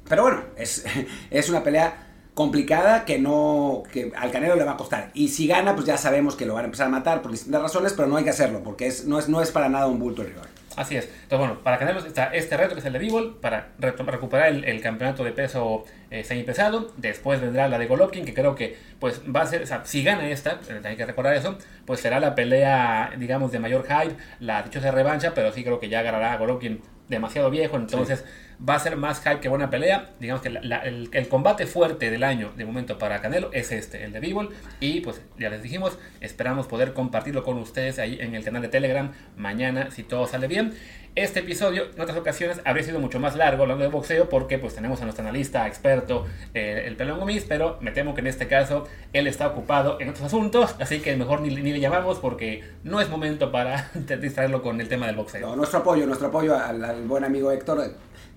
pero 0.07 0.23
bueno, 0.23 0.43
es, 0.57 0.85
es 1.31 1.49
una 1.49 1.63
pelea 1.63 2.04
complicada 2.35 3.05
que 3.05 3.19
no 3.19 3.85
que 3.93 4.13
al 4.17 4.31
Canelo 4.31 4.57
le 4.57 4.65
va 4.65 4.73
a 4.73 4.77
costar. 4.77 5.11
Y 5.15 5.29
si 5.29 5.47
gana, 5.47 5.75
pues 5.75 5.87
ya 5.87 5.97
sabemos 5.97 6.35
que 6.37 6.47
lo 6.47 6.55
van 6.55 6.65
a 6.65 6.67
empezar 6.67 6.89
a 6.89 6.91
matar 6.91 7.23
por 7.23 7.31
distintas 7.31 7.63
razones, 7.63 7.93
pero 7.95 8.09
no 8.09 8.17
hay 8.17 8.25
que 8.25 8.31
hacerlo, 8.31 8.63
porque 8.63 8.87
es, 8.87 9.07
no, 9.07 9.19
es, 9.19 9.29
no 9.29 9.41
es 9.41 9.51
para 9.51 9.69
nada 9.69 9.87
un 9.87 9.99
bulto 9.99 10.23
el 10.23 10.29
rival. 10.29 10.49
Así 10.77 10.97
es. 10.97 11.05
Entonces, 11.05 11.39
bueno, 11.39 11.63
para 11.63 11.79
Canelo 11.79 12.01
está 12.01 12.35
este 12.35 12.57
reto 12.57 12.75
que 12.75 12.81
es 12.81 12.87
el 12.87 12.93
de 12.93 12.99
Bivol, 12.99 13.37
para 13.41 13.69
recuperar 13.79 14.49
el, 14.49 14.81
campeonato 14.81 15.23
de 15.23 15.31
peso 15.31 15.85
eh, 16.11 16.45
pesado 16.45 16.93
Después 16.97 17.41
vendrá 17.41 17.69
la 17.69 17.79
de 17.79 17.87
Golovkin, 17.87 18.25
que 18.25 18.35
creo 18.35 18.57
que 18.57 18.77
pues 18.99 19.23
va 19.35 19.43
a 19.43 19.47
ser, 19.47 19.63
o 19.63 19.67
sea, 19.67 19.85
si 19.85 20.03
gana 20.03 20.29
esta, 20.29 20.59
eh, 20.69 20.81
hay 20.83 20.97
que 20.97 21.07
recordar 21.07 21.37
eso, 21.37 21.57
pues 21.87 22.01
será 22.01 22.19
la 22.19 22.35
pelea, 22.35 23.13
digamos, 23.19 23.53
de 23.53 23.61
mayor 23.61 23.87
hype, 23.87 24.17
la 24.41 24.63
dichosa 24.65 24.91
revancha, 24.91 25.33
pero 25.35 25.53
sí 25.53 25.63
creo 25.63 25.79
que 25.79 25.89
ya 25.89 26.03
ganará 26.03 26.33
a 26.33 26.37
Golovkin 26.39 26.83
demasiado 27.09 27.51
viejo, 27.51 27.77
entonces 27.77 28.25
va 28.67 28.75
a 28.75 28.79
ser 28.79 28.97
más 28.97 29.21
hype 29.21 29.41
que 29.41 29.49
buena 29.49 29.71
pelea. 29.71 30.11
Digamos 30.21 30.43
que 30.43 30.49
el, 30.49 31.29
combate 31.29 31.67
fuerte 31.67 32.11
del 32.11 32.25
año 32.25 32.53
de 32.56 32.65
momento 32.65 32.99
para 32.99 33.21
Canelo 33.21 33.51
es 33.53 33.73
este, 33.73 34.05
el 34.05 34.12
de 34.12 34.21
Bivol. 34.21 34.51
Y 34.81 35.01
pues 35.01 35.21
ya 35.39 35.51
les 35.51 35.62
dijimos, 35.62 35.99
esperamos 36.21 36.67
poder 36.67 36.93
compartirlo 36.93 37.45
con 37.45 37.59
ustedes 37.59 37.99
ahí 37.99 38.19
en 38.21 38.35
el 38.35 38.45
canal 38.45 38.62
de 38.62 38.69
Telegram 38.69 39.12
mañana 39.37 39.90
si 39.90 40.02
todo 40.02 40.26
sale 40.26 40.47
bien. 40.47 40.75
Este 41.17 41.40
episodio 41.40 41.85
en 41.95 42.00
otras 42.00 42.19
ocasiones 42.19 42.61
habría 42.64 42.85
sido 42.85 42.99
mucho 42.99 43.21
más 43.21 43.37
largo 43.37 43.62
hablando 43.62 43.85
de 43.85 43.90
boxeo 43.90 44.28
porque 44.28 44.59
pues 44.59 44.75
tenemos 44.75 45.00
a 45.00 45.05
nuestro 45.05 45.23
analista 45.23 45.64
experto, 45.69 46.26
eh, 46.55 46.83
el 46.87 46.97
Pelón 46.97 47.21
Gomis, 47.21 47.45
pero 47.49 47.78
me 47.81 47.93
temo 47.93 48.14
que 48.14 48.21
en 48.21 48.26
este 48.26 48.49
caso 48.49 48.88
él 49.12 49.28
está 49.28 49.47
ocupado 49.47 50.00
en 50.00 50.09
otros 50.09 50.25
asuntos, 50.25 50.75
así 50.81 50.99
que 50.99 51.14
mejor 51.14 51.40
ni, 51.40 51.55
ni 51.55 51.73
le 51.73 51.78
llamamos 51.78 52.19
porque 52.19 52.64
no 52.83 53.00
es 53.00 53.09
momento 53.09 53.52
para 53.52 53.93
distraerlo 54.21 54.61
con 54.61 54.81
el 54.81 54.88
tema 54.88 55.07
del 55.07 55.14
boxeo. 55.14 55.55
nuestro 55.55 55.78
apoyo, 55.78 56.05
nuestro 56.05 56.26
apoyo 56.26 56.59
al, 56.59 56.85
al 56.85 57.05
buen 57.05 57.23
amigo 57.23 57.52
Héctor 57.52 57.95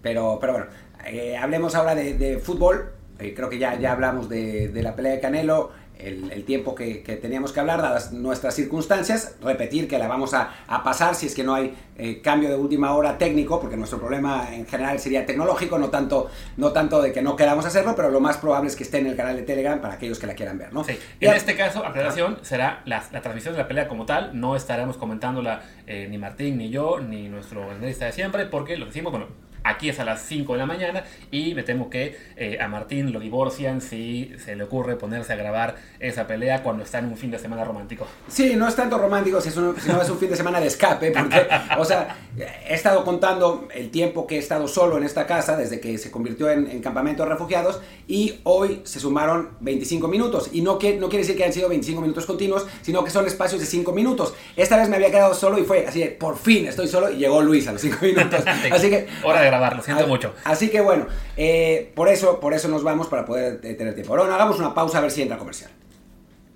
pero, 0.08 0.38
pero 0.40 0.54
bueno, 0.54 0.68
eh, 1.06 1.36
hablemos 1.36 1.76
ahora 1.76 1.94
de, 1.94 2.40
fútbol. 2.42 2.94
Eh, 3.20 3.34
creo 3.36 3.50
que 3.50 3.58
ya, 3.58 3.78
ya 3.78 3.92
hablamos 3.92 4.30
de, 4.30 4.72
la 4.74 4.96
pelea 4.96 5.12
de 5.12 5.20
Canelo, 5.20 5.72
el, 6.00 6.46
tiempo 6.46 6.76
que, 6.76 7.04
teníamos 7.22 7.52
que 7.52 7.60
hablar, 7.60 7.82
dadas 7.82 8.14
nuestras 8.14 8.54
circunstancias. 8.54 9.36
Repetir 9.42 9.90
que 9.90 10.00
la 10.00 10.08
vamos 10.08 10.34
a, 10.34 10.50
pasar 10.82 11.14
si 11.14 11.26
es 11.26 11.36
que 11.36 11.44
no 11.44 11.56
hay 11.56 11.76
eh, 11.98 12.22
cambio 12.22 12.48
de 12.48 12.56
última 12.56 12.96
hora 12.96 13.18
técnico, 13.18 13.60
porque 13.60 13.76
nuestro 13.76 14.00
problema 14.00 14.48
en 14.54 14.66
general 14.66 14.98
sería 14.98 15.26
tecnológico, 15.26 15.78
no 15.78 15.90
tanto, 15.90 16.30
no 16.56 16.72
tanto 16.72 17.02
de 17.02 17.12
que 17.12 17.22
no 17.22 17.36
queramos 17.36 17.66
hacerlo, 17.66 17.94
pero 17.94 18.10
lo 18.10 18.22
más 18.22 18.38
probable 18.38 18.70
es 18.70 18.78
que 18.78 18.84
esté 18.84 19.00
en 19.00 19.08
el 19.08 19.18
canal 19.18 19.36
de 19.36 19.42
Telegram 19.42 19.82
para 19.82 19.96
aquellos 19.96 20.20
que 20.20 20.28
la 20.28 20.36
quieran 20.36 20.58
ver. 20.58 20.72
¿no? 20.72 20.86
En 20.88 21.34
este 21.34 21.58
caso, 21.58 21.86
aclaración, 21.86 22.40
será 22.44 22.82
la, 22.86 23.02
transmisión 23.02 23.56
de 23.56 23.58
la 23.58 23.68
pelea 23.68 23.90
como 23.90 24.06
tal, 24.06 24.40
no 24.40 24.56
estaremos 24.56 24.96
comentándola 24.96 25.64
ni 25.86 26.18
Martín, 26.18 26.58
ni 26.60 26.70
yo, 26.70 27.02
ni 27.02 27.28
nuestro 27.28 27.70
analista 27.70 28.06
de 28.06 28.14
siempre, 28.14 28.46
porque 28.46 28.78
lo 28.78 28.86
decimos, 28.86 29.12
bueno, 29.12 29.28
Aquí 29.68 29.90
es 29.90 30.00
a 30.00 30.06
las 30.06 30.22
5 30.24 30.54
de 30.54 30.60
la 30.60 30.66
mañana 30.66 31.04
y 31.30 31.54
me 31.54 31.64
temo 31.64 31.90
que 31.90 32.18
eh, 32.38 32.58
a 32.62 32.70
Martín 32.70 33.12
lo 33.12 33.20
divorcian 33.20 33.82
si 33.82 34.34
se 34.44 34.56
le 34.56 34.64
ocurre 34.64 34.96
ponerse 34.96 35.34
a 35.34 35.36
grabar 35.36 35.76
esa 36.00 36.26
pelea 36.26 36.64
cuando 36.64 36.84
está 36.84 37.00
en 37.00 37.06
un 37.06 37.18
fin 37.18 37.32
de 37.32 37.38
semana 37.38 37.66
romántico. 37.66 38.08
Sí, 38.30 38.56
no 38.56 38.68
es 38.68 38.76
tanto 38.76 38.98
romántico, 38.98 39.42
sino 39.42 39.76
es 39.76 40.10
un 40.10 40.18
fin 40.18 40.30
de 40.30 40.38
semana 40.38 40.62
de 40.62 40.68
escape, 40.68 41.12
porque, 41.12 41.48
o 41.78 41.84
sea, 41.84 42.16
he 42.38 42.74
estado 42.74 43.04
contando 43.04 43.68
el 43.74 43.90
tiempo 43.90 44.26
que 44.26 44.36
he 44.36 44.40
estado 44.40 44.68
solo 44.70 44.98
en 44.98 45.04
esta 45.04 45.28
casa 45.28 45.58
desde 45.58 45.82
que 45.82 45.98
se 45.98 46.12
convirtió 46.12 46.50
en, 46.50 46.78
campamento 46.82 47.24
de 47.24 47.30
refugiados 47.30 47.82
y 48.08 48.40
hoy 48.44 48.82
se 48.86 49.00
sumaron 49.00 49.50
25 49.60 50.08
minutos. 50.08 50.50
Y 50.54 50.62
no, 50.62 50.80
que, 50.80 50.96
no 50.96 51.10
quiere 51.10 51.24
decir 51.24 51.36
que 51.36 51.44
hayan 51.44 51.54
sido 51.54 51.70
25 51.70 52.02
minutos 52.02 52.26
continuos, 52.26 52.66
sino 52.82 53.04
que 53.04 53.12
son 53.12 53.26
espacios 53.28 53.60
de 53.60 53.68
5 53.68 53.92
minutos. 53.92 54.34
Esta 54.56 54.78
vez 54.78 54.88
me 54.88 54.96
había 54.96 55.12
quedado 55.12 55.34
solo 55.34 55.58
y 55.60 55.64
fue 55.64 55.86
así, 55.86 56.06
por 56.18 56.38
fin 56.38 56.68
estoy 56.68 56.88
solo 56.88 57.12
y 57.12 57.18
llegó 57.18 57.42
Luis 57.42 57.68
a 57.68 57.74
los 57.74 57.82
5 57.82 57.98
minutos. 58.02 58.44
Así 58.72 58.90
que... 58.90 59.08
Hora 59.24 59.42
de 59.42 59.52
lo 59.60 59.82
siento 59.82 60.08
mucho. 60.08 60.34
Así 60.44 60.70
que 60.70 60.82
bueno, 60.82 61.08
eh, 61.36 61.92
por, 61.96 62.10
eso, 62.10 62.40
por 62.40 62.54
eso 62.54 62.68
nos 62.68 62.84
vamos 62.84 63.08
para 63.08 63.26
poder 63.26 63.60
eh, 63.64 63.74
tener 63.74 63.94
tiempo. 63.94 64.16
Ahora 64.16 64.34
hagamos 64.34 64.60
una 64.60 64.74
pausa 64.74 65.00
a 65.00 65.02
ver 65.02 65.12
si 65.12 65.22
entra 65.22 65.38
comercial. 65.38 65.72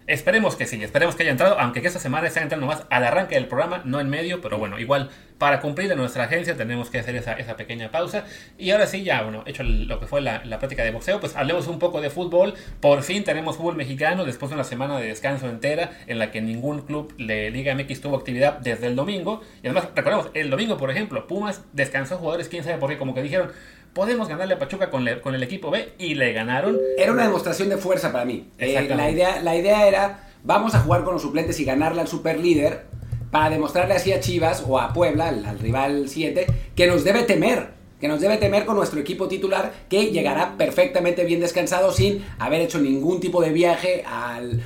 Esperemos 0.08 0.56
que 0.56 0.66
sí, 0.66 0.84
esperemos 0.84 1.16
que 1.16 1.24
haya 1.24 1.32
entrado, 1.32 1.60
aunque 1.60 1.82
que 1.82 1.88
esta 1.88 2.00
semana 2.00 2.28
está 2.28 2.42
entrando 2.42 2.66
más 2.66 2.84
al 2.90 3.04
arranque 3.04 3.36
del 3.36 3.48
programa, 3.48 3.82
no 3.86 4.00
en 4.00 4.10
medio, 4.10 4.42
pero 4.42 4.58
bueno, 4.58 4.80
igual 4.80 5.10
para 5.38 5.60
cumplir 5.60 5.92
en 5.92 5.98
nuestra 5.98 6.26
agencia 6.26 6.56
tenemos 6.56 6.92
que 6.92 7.00
hacer 7.00 7.16
esa, 7.16 7.36
pequeña 7.56 7.90
pausa. 7.90 8.26
Y 8.60 8.72
ahora 8.72 8.86
sí, 8.86 9.04
ya, 9.04 9.24
bueno, 9.24 9.44
hecho 9.48 9.64
lo 9.64 10.00
que 10.00 10.06
fue 10.06 10.22
la, 10.22 10.44
la, 10.46 10.60
práctica 10.60 10.84
de 10.84 10.92
boxeo, 10.92 11.20
pues 11.20 11.36
hablemos 11.36 11.66
un 11.66 11.80
poco 11.80 12.00
de 12.00 12.12
fútbol. 12.12 12.54
Por 12.80 13.02
fin 13.02 13.24
tenemos 13.24 13.58
fútbol 13.58 13.76
mexicano 13.76 14.24
después 14.24 14.50
de 14.52 14.56
una 14.56 14.64
semana 14.64 15.00
de 15.00 15.08
descanso 15.08 15.50
entera 15.50 15.92
en 16.06 16.20
la 16.20 16.30
que 16.30 16.42
ningún 16.42 16.82
club 16.82 17.16
de 17.18 17.50
Liga 17.50 17.74
MX 17.74 18.02
tuvo 18.02 18.18
actividad 18.18 18.60
desde 18.60 18.86
el 18.86 18.96
domingo. 18.96 19.42
Y 19.64 19.68
además, 19.68 19.90
recordemos, 19.96 20.30
el 20.36 20.52
domingo, 20.52 20.78
por 20.78 20.92
ejemplo, 20.92 21.26
Pumas 21.26 21.64
descansó 21.74 22.18
jugadores, 22.18 22.48
quién 22.48 22.64
sabe 22.64 22.78
por 22.78 22.90
qué, 22.90 23.00
como 23.00 23.16
que 23.16 23.24
dijeron, 23.24 23.52
podemos 23.94 24.28
ganarle 24.28 24.54
a 24.54 24.60
Pachuca 24.60 24.90
con, 24.90 25.08
con 25.22 25.36
el 25.36 25.44
equipo 25.44 25.72
B 25.72 25.94
y 25.98 26.16
le 26.16 26.34
ganaron. 26.34 26.78
Era 26.98 27.12
una 27.12 27.24
demostración 27.24 27.70
de 27.70 27.78
fuerza 27.78 28.12
para 28.12 28.26
mí. 28.26 28.48
Eh, 28.58 28.88
la, 28.90 29.10
idea, 29.10 29.42
la 29.42 29.56
idea 29.56 29.88
era, 29.88 30.30
vamos 30.44 30.76
a 30.76 30.80
jugar 30.80 31.04
con 31.04 31.14
los 31.14 31.22
suplentes 31.22 31.60
y 31.60 31.66
ganarle 31.66 32.02
al 32.02 32.08
super 32.08 32.40
líder 32.40 32.86
para 33.32 33.50
demostrarle 33.50 33.96
así 33.96 34.12
a 34.12 34.20
Chivas 34.20 34.64
o 34.68 34.80
a 34.80 34.94
Puebla, 34.94 35.30
al, 35.30 35.60
rival 35.60 36.10
7, 36.10 36.46
que 36.76 36.88
nos 36.88 37.04
debe 37.04 37.24
temer. 37.24 37.82
Que 38.00 38.08
nos 38.08 38.20
debe 38.20 38.38
temer 38.38 38.66
con 38.66 38.76
nuestro 38.76 39.00
equipo 39.00 39.28
titular 39.28 39.72
que 39.88 40.08
llegará 40.08 40.58
perfectamente 40.58 41.24
bien 41.24 41.40
descansado 41.40 41.92
sin 41.92 42.26
haber 42.40 42.62
hecho 42.62 42.80
ningún 42.80 43.20
tipo 43.20 43.44
de 43.44 43.52
viaje 43.52 44.04
al, 44.08 44.64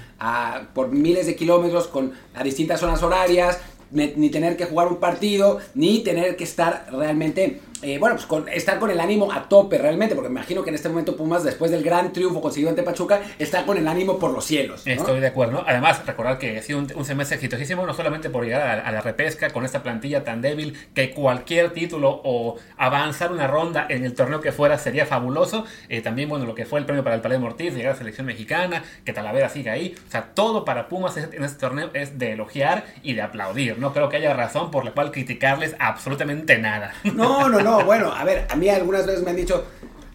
por 0.73 0.87
miles 0.91 1.25
de 1.25 1.35
kilómetros 1.35 1.87
con, 1.87 2.13
a 2.33 2.43
distintas 2.43 2.79
zonas 2.79 3.03
horarias, 3.03 3.59
ni 3.91 4.29
tener 4.29 4.55
que 4.55 4.65
jugar 4.65 4.87
un 4.87 5.01
partido, 5.01 5.59
ni 5.73 5.99
tener 5.99 6.37
que 6.37 6.45
estar 6.45 6.87
realmente 6.93 7.59
eh, 7.81 7.97
bueno, 7.99 8.15
pues 8.15 8.25
con, 8.25 8.47
estar 8.49 8.79
con 8.79 8.89
el 8.89 8.99
ánimo 8.99 9.31
a 9.31 9.49
tope 9.49 9.77
realmente, 9.77 10.15
porque 10.15 10.29
me 10.29 10.39
imagino 10.39 10.63
que 10.63 10.69
en 10.69 10.75
este 10.75 10.89
momento 10.89 11.15
Pumas, 11.15 11.43
después 11.43 11.71
del 11.71 11.83
gran 11.83 12.13
triunfo 12.13 12.41
conseguido 12.41 12.69
ante 12.69 12.83
Pachuca, 12.83 13.21
está 13.37 13.65
con 13.65 13.77
el 13.77 13.87
ánimo 13.87 14.17
por 14.17 14.31
los 14.31 14.45
cielos. 14.45 14.87
Estoy 14.87 15.19
de 15.19 15.27
acuerdo. 15.27 15.63
Además, 15.67 16.05
recordar 16.05 16.37
que 16.39 16.57
ha 16.57 16.61
sido 16.61 16.79
un, 16.79 17.05
semestre 17.05 17.35
exitosísimo, 17.35 17.85
no 17.85 17.93
solamente 17.93 18.29
por 18.29 18.45
llegar 18.45 18.79
a, 18.79 18.91
la 18.91 19.01
repesca 19.01 19.49
con 19.51 19.65
esta 19.65 19.83
plantilla 19.83 20.23
tan 20.23 20.41
débil, 20.41 20.77
que 20.93 21.11
cualquier 21.11 21.71
título 21.73 22.21
o 22.23 22.55
avanzar 22.77 23.31
una 23.31 23.47
ronda 23.47 23.85
en 23.89 24.05
el 24.05 24.13
torneo 24.13 24.41
que 24.41 24.51
fuera 24.51 24.77
sería 24.77 25.05
fabuloso. 25.05 25.65
Eh, 25.89 26.01
también, 26.01 26.29
bueno, 26.29 26.45
lo 26.45 26.55
que 26.55 26.65
fue 26.65 26.79
el 26.79 26.85
premio 26.85 27.03
para 27.03 27.15
el 27.15 27.21
Palais 27.21 27.41
Mortiz, 27.41 27.73
llegar 27.73 27.89
a 27.89 27.93
la 27.93 27.97
selección 27.97 28.25
mexicana, 28.25 28.83
que 29.03 29.13
Talavera 29.13 29.49
siga 29.49 29.73
ahí. 29.73 29.95
O 30.07 30.11
sea, 30.11 30.33
todo 30.33 30.65
para 30.65 30.87
Pumas 30.87 31.17
en 31.17 31.43
este 31.43 31.59
torneo 31.59 31.89
es 31.93 32.17
de 32.17 32.31
elogiar 32.31 32.85
y 33.03 33.13
de 33.13 33.21
aplaudir. 33.21 33.77
No 33.77 33.93
creo 33.93 34.09
que 34.09 34.17
haya 34.17 34.33
razón 34.33 34.71
por 34.71 34.85
la 34.85 34.91
cual 34.91 35.11
criticarles 35.11 35.75
absolutamente 35.79 36.57
nada. 36.57 36.93
No, 37.03 37.49
no, 37.49 37.61
no 37.65 37.85
bueno, 37.85 38.11
a 38.13 38.23
ver, 38.23 38.47
a 38.49 38.55
mí 38.55 38.69
algunas 38.69 39.05
veces 39.05 39.23
me 39.23 39.31
han 39.31 39.35
dicho, 39.35 39.65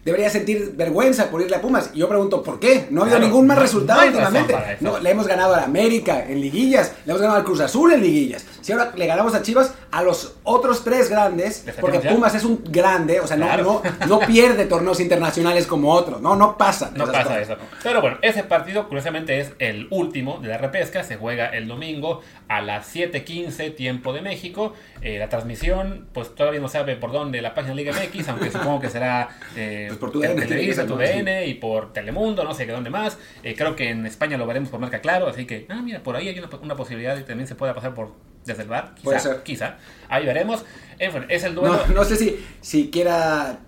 debería 0.03 0.29
sentir 0.29 0.73
vergüenza 0.75 1.29
por 1.29 1.41
irle 1.41 1.55
a 1.55 1.61
Pumas. 1.61 1.91
Y 1.93 1.99
yo 1.99 2.09
pregunto, 2.09 2.41
¿por 2.43 2.59
qué? 2.59 2.87
No 2.89 3.01
ha 3.01 3.03
habido 3.05 3.19
ningún 3.19 3.47
mal 3.47 3.57
resultado 3.57 4.05
últimamente. 4.05 4.55
No, 4.79 4.99
le 4.99 5.09
hemos 5.09 5.27
ganado 5.27 5.53
a 5.53 5.57
la 5.57 5.63
América 5.63 6.25
en 6.27 6.41
liguillas, 6.41 6.93
le 7.05 7.11
hemos 7.11 7.21
ganado 7.21 7.39
al 7.39 7.45
Cruz 7.45 7.59
Azul 7.61 7.93
en 7.93 8.01
liguillas. 8.01 8.45
Si 8.61 8.71
ahora 8.71 8.93
le 8.95 9.05
ganamos 9.05 9.33
a 9.35 9.41
Chivas, 9.41 9.73
a 9.91 10.03
los 10.03 10.35
otros 10.43 10.83
tres 10.83 11.09
grandes, 11.09 11.65
porque 11.79 11.99
Pumas 11.99 12.33
es 12.35 12.43
un 12.43 12.63
grande, 12.63 13.19
o 13.19 13.27
sea, 13.27 13.37
no, 13.37 13.81
no, 14.07 14.19
pierde 14.19 14.65
torneos 14.65 14.99
internacionales 14.99 15.67
como 15.67 15.91
otros, 15.91 16.21
no, 16.21 16.35
no 16.35 16.57
pasa. 16.57 16.91
No 16.95 17.05
pasa 17.05 17.41
eso. 17.41 17.57
Pero 17.83 18.01
bueno, 18.01 18.17
ese 18.21 18.43
partido 18.43 18.87
curiosamente 18.87 19.39
es 19.39 19.53
el 19.59 19.87
último 19.89 20.39
de 20.41 20.47
la 20.47 20.57
repesca, 20.57 21.03
se 21.03 21.17
juega 21.17 21.47
el 21.47 21.67
domingo 21.67 22.21
a 22.47 22.61
las 22.61 22.95
7.15 22.95 23.75
tiempo 23.75 24.13
de 24.13 24.21
México. 24.21 24.73
Eh, 25.01 25.17
la 25.17 25.29
transmisión, 25.29 26.07
pues 26.13 26.35
todavía 26.35 26.59
no 26.59 26.67
sabe 26.67 26.95
por 26.95 27.11
dónde 27.11 27.41
la 27.41 27.53
página 27.53 27.73
Liga 27.73 27.93
MX, 27.93 28.29
aunque 28.29 28.51
supongo 28.51 28.79
que 28.79 28.89
será... 28.89 29.29
Eh, 29.55 29.85
pues 29.87 29.99
por 29.99 30.11
tu 30.11 30.21
Televisa, 30.21 30.85
tu 30.85 30.95
DN 30.95 31.45
y 31.47 31.55
por 31.55 31.93
Telemundo, 31.93 32.43
no 32.43 32.53
sé 32.53 32.65
qué 32.65 32.71
dónde 32.71 32.89
más. 32.89 33.17
Eh, 33.43 33.55
creo 33.55 33.75
que 33.75 33.89
en 33.89 34.05
España 34.05 34.37
lo 34.37 34.45
veremos 34.45 34.69
por 34.69 34.79
marca 34.79 34.99
claro, 34.99 35.27
así 35.27 35.45
que, 35.45 35.65
ah, 35.69 35.81
mira, 35.83 36.01
por 36.03 36.15
ahí 36.15 36.29
hay 36.29 36.39
una, 36.39 36.75
posibilidad 36.75 37.17
que 37.17 37.23
también 37.23 37.47
se 37.47 37.55
pueda 37.55 37.73
pasar 37.73 37.93
por 37.93 38.11
desde 38.45 38.63
el 38.63 38.69
bar. 38.69 38.93
Quizá, 38.95 39.03
Puede 39.03 39.19
ser. 39.19 39.43
Quizá. 39.43 39.77
Ahí 40.09 40.25
veremos. 40.25 40.65
es 40.97 41.43
el 41.43 41.55
duelo. 41.55 41.79
No, 41.93 42.03
sé 42.03 42.15
si, 42.15 42.45
si 42.61 42.89
quiera 42.89 43.59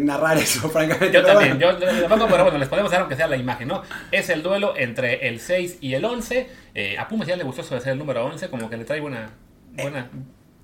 narrar 0.00 0.38
eso, 0.38 0.68
francamente. 0.70 1.12
Yo 1.12 1.24
también, 1.24 1.58
yo, 1.58 1.76
tampoco, 1.76 2.26
pero 2.30 2.44
bueno, 2.44 2.58
les 2.58 2.68
podemos 2.68 2.90
dar 2.90 3.02
aunque 3.02 3.16
sea 3.16 3.26
la 3.26 3.36
imagen, 3.36 3.68
¿no? 3.68 3.82
Es 4.10 4.30
el 4.30 4.42
duelo 4.42 4.74
entre 4.76 5.28
el 5.28 5.40
6 5.40 5.78
y 5.80 5.94
el 5.94 6.04
11. 6.04 6.48
Eh, 6.74 6.98
a 6.98 7.08
Pumas 7.08 7.28
ya 7.28 7.36
le 7.36 7.44
gustó 7.44 7.62
eso 7.62 7.78
ser 7.80 7.92
el 7.92 7.98
número 7.98 8.24
11, 8.24 8.48
como 8.48 8.70
que 8.70 8.76
le 8.76 8.84
trae 8.84 9.00
una 9.00 9.30
buena... 9.74 10.08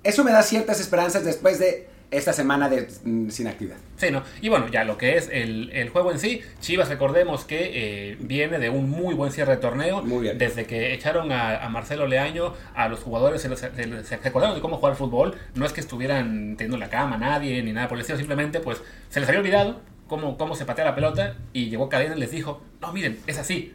eso 0.03 0.23
me 0.23 0.31
da 0.31 0.41
ciertas 0.43 0.79
esperanzas 0.79 1.23
después 1.23 1.59
de 1.59 1.87
esta 2.11 2.33
semana 2.33 2.69
de, 2.69 2.87
mm, 3.03 3.29
sin 3.29 3.47
actividad. 3.47 3.77
Sí, 3.97 4.11
¿no? 4.11 4.23
Y 4.41 4.49
bueno, 4.49 4.67
ya 4.67 4.83
lo 4.83 4.97
que 4.97 5.17
es 5.17 5.29
el, 5.31 5.89
juego 5.89 6.11
en 6.11 6.19
sí, 6.19 6.41
Chivas 6.59 6.89
recordemos 6.89 7.45
que 7.45 7.71
eh, 8.11 8.17
viene 8.19 8.59
de 8.59 8.69
un 8.69 8.89
muy 8.89 9.13
buen 9.13 9.31
cierre 9.31 9.55
de 9.55 9.61
torneo. 9.61 10.01
Muy 10.01 10.23
bien. 10.23 10.37
Desde 10.37 10.65
que 10.65 10.93
echaron 10.93 11.31
a, 11.31 11.67
Marcelo 11.69 12.07
Leaño, 12.07 12.53
a 12.73 12.87
los 12.89 12.99
jugadores 12.99 13.41
se, 13.41 13.55
se, 13.55 14.17
recordaron 14.17 14.55
de 14.55 14.61
cómo 14.61 14.77
jugar 14.77 14.95
fútbol. 14.95 15.35
No 15.55 15.65
es 15.65 15.73
que 15.73 15.81
estuvieran 15.81 16.55
teniendo 16.57 16.77
la 16.77 16.89
cama 16.89 17.17
nadie 17.17 17.61
ni 17.63 17.71
nada 17.71 17.87
por 17.87 17.97
el 17.97 18.01
estilo, 18.01 18.17
simplemente 18.17 18.59
pues 18.59 18.81
se 19.09 19.19
les 19.19 19.29
había 19.29 19.39
olvidado 19.39 19.81
cómo, 20.07 20.37
cómo 20.37 20.55
se 20.55 20.65
patea 20.65 20.85
la 20.85 20.95
pelota 20.95 21.35
y 21.53 21.69
llegó 21.69 21.89
Cadena 21.89 22.15
y 22.15 22.19
les 22.19 22.31
dijo, 22.31 22.61
no, 22.81 22.91
miren, 22.93 23.19
es 23.27 23.37
así. 23.37 23.73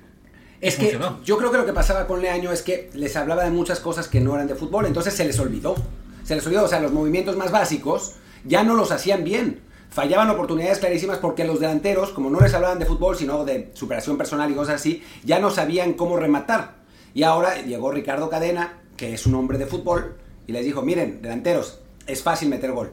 Es 0.61 0.77
que 0.77 0.99
yo 1.25 1.39
creo 1.39 1.51
que 1.51 1.57
lo 1.57 1.65
que 1.65 1.73
pasaba 1.73 2.07
con 2.07 2.21
Leaño 2.21 2.53
es 2.53 2.63
que 2.63 2.91
les 2.93 3.17
hablaba 3.17 3.45
de 3.45 3.51
muchas 3.51 3.81
cosas 3.81 4.09
que 4.09 4.21
no 4.21 4.35
eran 4.35 4.47
de 4.47 4.55
fútbol, 4.55 4.85
entonces 4.87 5.15
se 5.15 5.25
les 5.25 5.39
olvidó. 5.39 5.75
Se 6.31 6.37
les 6.37 6.47
olvidó, 6.47 6.67
o 6.67 6.69
sea, 6.69 6.79
los 6.79 6.93
movimientos 6.93 7.37
más 7.37 7.51
básicos 7.51 8.13
ya 8.45 8.63
no 8.63 8.77
los 8.77 8.93
hacían 8.93 9.25
bien. 9.25 9.63
Fallaban 9.91 10.31
oportunidades 10.31 10.79
clarísimas 10.79 11.19
porque 11.19 11.43
los 11.43 11.59
delanteros, 11.59 12.11
como 12.11 12.31
no 12.31 12.39
les 12.39 12.55
hablaban 12.55 12.79
de 12.79 12.87
fútbol, 12.87 13.17
sino 13.17 13.45
de 13.45 13.73
superación 13.75 14.17
personal 14.17 14.49
y 14.49 14.55
cosas 14.55 14.77
así, 14.77 15.03
ya 15.25 15.41
no 15.41 15.51
sabían 15.51 15.95
cómo 15.95 16.17
rematar. 16.17 16.77
Y 17.15 17.25
ahora 17.25 17.61
llegó 17.63 17.91
Ricardo 17.91 18.31
Cadena, 18.31 18.79
que 18.97 19.13
es 19.13 19.27
un 19.27 19.35
hombre 19.35 19.59
de 19.59 19.67
fútbol, 19.67 20.19
y 20.47 20.53
les 20.53 20.65
dijo, 20.65 20.83
miren, 20.83 21.21
delanteros, 21.21 21.81
es 22.07 22.23
fácil 22.23 22.49
meter 22.49 22.71
gol. 22.71 22.93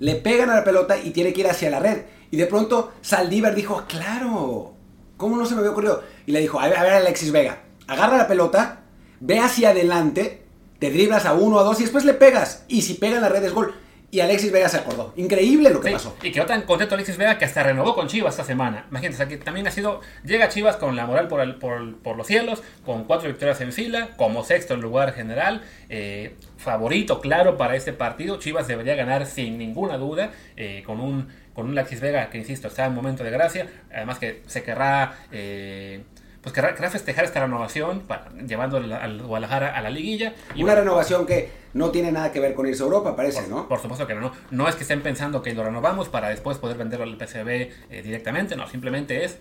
Le 0.00 0.16
pegan 0.16 0.50
a 0.50 0.56
la 0.56 0.64
pelota 0.64 0.98
y 0.98 1.10
tiene 1.10 1.32
que 1.32 1.42
ir 1.42 1.46
hacia 1.46 1.70
la 1.70 1.78
red. 1.78 2.02
Y 2.32 2.36
de 2.36 2.46
pronto 2.46 2.94
Saldívar 3.00 3.54
dijo, 3.54 3.84
claro, 3.86 4.74
¿cómo 5.16 5.36
no 5.36 5.46
se 5.46 5.54
me 5.54 5.60
había 5.60 5.70
ocurrido? 5.70 6.02
Y 6.26 6.32
le 6.32 6.40
dijo, 6.40 6.58
a 6.58 6.66
ver, 6.66 6.78
a 6.78 6.82
ver 6.82 6.94
Alexis 6.94 7.30
Vega, 7.30 7.62
agarra 7.86 8.16
la 8.16 8.26
pelota, 8.26 8.80
ve 9.20 9.38
hacia 9.38 9.70
adelante, 9.70 10.41
te 10.82 10.90
driblas 10.90 11.26
a 11.26 11.34
uno 11.34 11.58
o 11.58 11.60
a 11.60 11.62
dos 11.62 11.78
y 11.78 11.84
después 11.84 12.04
le 12.04 12.12
pegas. 12.12 12.64
Y 12.66 12.82
si 12.82 12.94
pega 12.94 13.14
en 13.14 13.22
la 13.22 13.28
red 13.28 13.44
es 13.44 13.52
gol. 13.52 13.72
Y 14.10 14.18
Alexis 14.18 14.50
Vega 14.50 14.68
se 14.68 14.78
acordó. 14.78 15.12
Increíble 15.14 15.70
lo 15.70 15.80
que 15.80 15.92
pasó. 15.92 16.16
Y 16.24 16.32
quedó 16.32 16.44
tan 16.44 16.62
contento 16.62 16.96
Alexis 16.96 17.16
Vega 17.16 17.38
que 17.38 17.44
hasta 17.44 17.62
renovó 17.62 17.94
con 17.94 18.08
Chivas 18.08 18.34
esta 18.34 18.42
semana. 18.42 18.84
Imagínense, 18.90 19.22
aquí 19.22 19.36
también 19.36 19.68
ha 19.68 19.70
sido. 19.70 20.00
Llega 20.24 20.48
Chivas 20.48 20.74
con 20.74 20.96
la 20.96 21.06
moral 21.06 21.28
por, 21.28 21.40
el, 21.40 21.54
por, 21.54 22.16
los 22.16 22.26
cielos, 22.26 22.64
con 22.84 23.04
cuatro 23.04 23.28
victorias 23.28 23.60
en 23.60 23.72
fila, 23.72 24.08
como 24.16 24.42
sexto 24.42 24.74
en 24.74 24.80
lugar 24.80 25.12
general. 25.12 25.62
Eh, 25.88 26.34
favorito, 26.56 27.20
claro, 27.20 27.56
para 27.56 27.76
este 27.76 27.92
partido. 27.92 28.40
Chivas 28.40 28.66
debería 28.66 28.96
ganar 28.96 29.26
sin 29.26 29.58
ninguna 29.58 29.98
duda, 29.98 30.32
eh, 30.56 30.82
con 30.84 30.98
un 30.98 31.28
con 31.54 31.66
un 31.66 31.78
Alexis 31.78 32.00
Vega 32.00 32.28
que, 32.28 32.38
insisto, 32.38 32.66
está 32.66 32.86
en 32.86 32.94
momento 32.94 33.22
de 33.22 33.30
gracia. 33.30 33.68
Además 33.94 34.18
que 34.18 34.42
se 34.48 34.64
querrá. 34.64 35.26
Eh, 35.30 36.02
pues 36.42 36.52
querrá, 36.52 36.90
festejar 36.90 37.24
esta 37.24 37.40
renovación 37.40 38.00
para, 38.00 38.30
llevando 38.32 38.78
al, 38.78 39.22
Guadalajara 39.22 39.76
a 39.76 39.80
la 39.80 39.90
liguilla. 39.90 40.34
Y 40.54 40.64
Una 40.64 40.74
renovación 40.74 41.24
que 41.24 41.50
no 41.72 41.90
tiene 41.90 42.10
nada 42.10 42.32
que 42.32 42.40
ver 42.40 42.54
con 42.54 42.66
irse 42.66 42.82
a 42.82 42.86
Europa, 42.86 43.14
parece, 43.14 43.46
¿no? 43.48 43.68
Por 43.68 43.80
supuesto 43.80 44.06
que 44.06 44.14
no. 44.14 44.32
No 44.50 44.68
es 44.68 44.74
que 44.74 44.82
estén 44.82 45.02
pensando 45.02 45.40
que 45.40 45.54
lo 45.54 45.62
renovamos 45.62 46.08
para 46.08 46.28
después 46.28 46.58
poder 46.58 46.76
venderlo 46.76 47.04
al 47.04 47.16
PCB 47.16 47.48
eh, 47.48 48.02
directamente, 48.02 48.56
no, 48.56 48.66
simplemente 48.66 49.24
es 49.24 49.38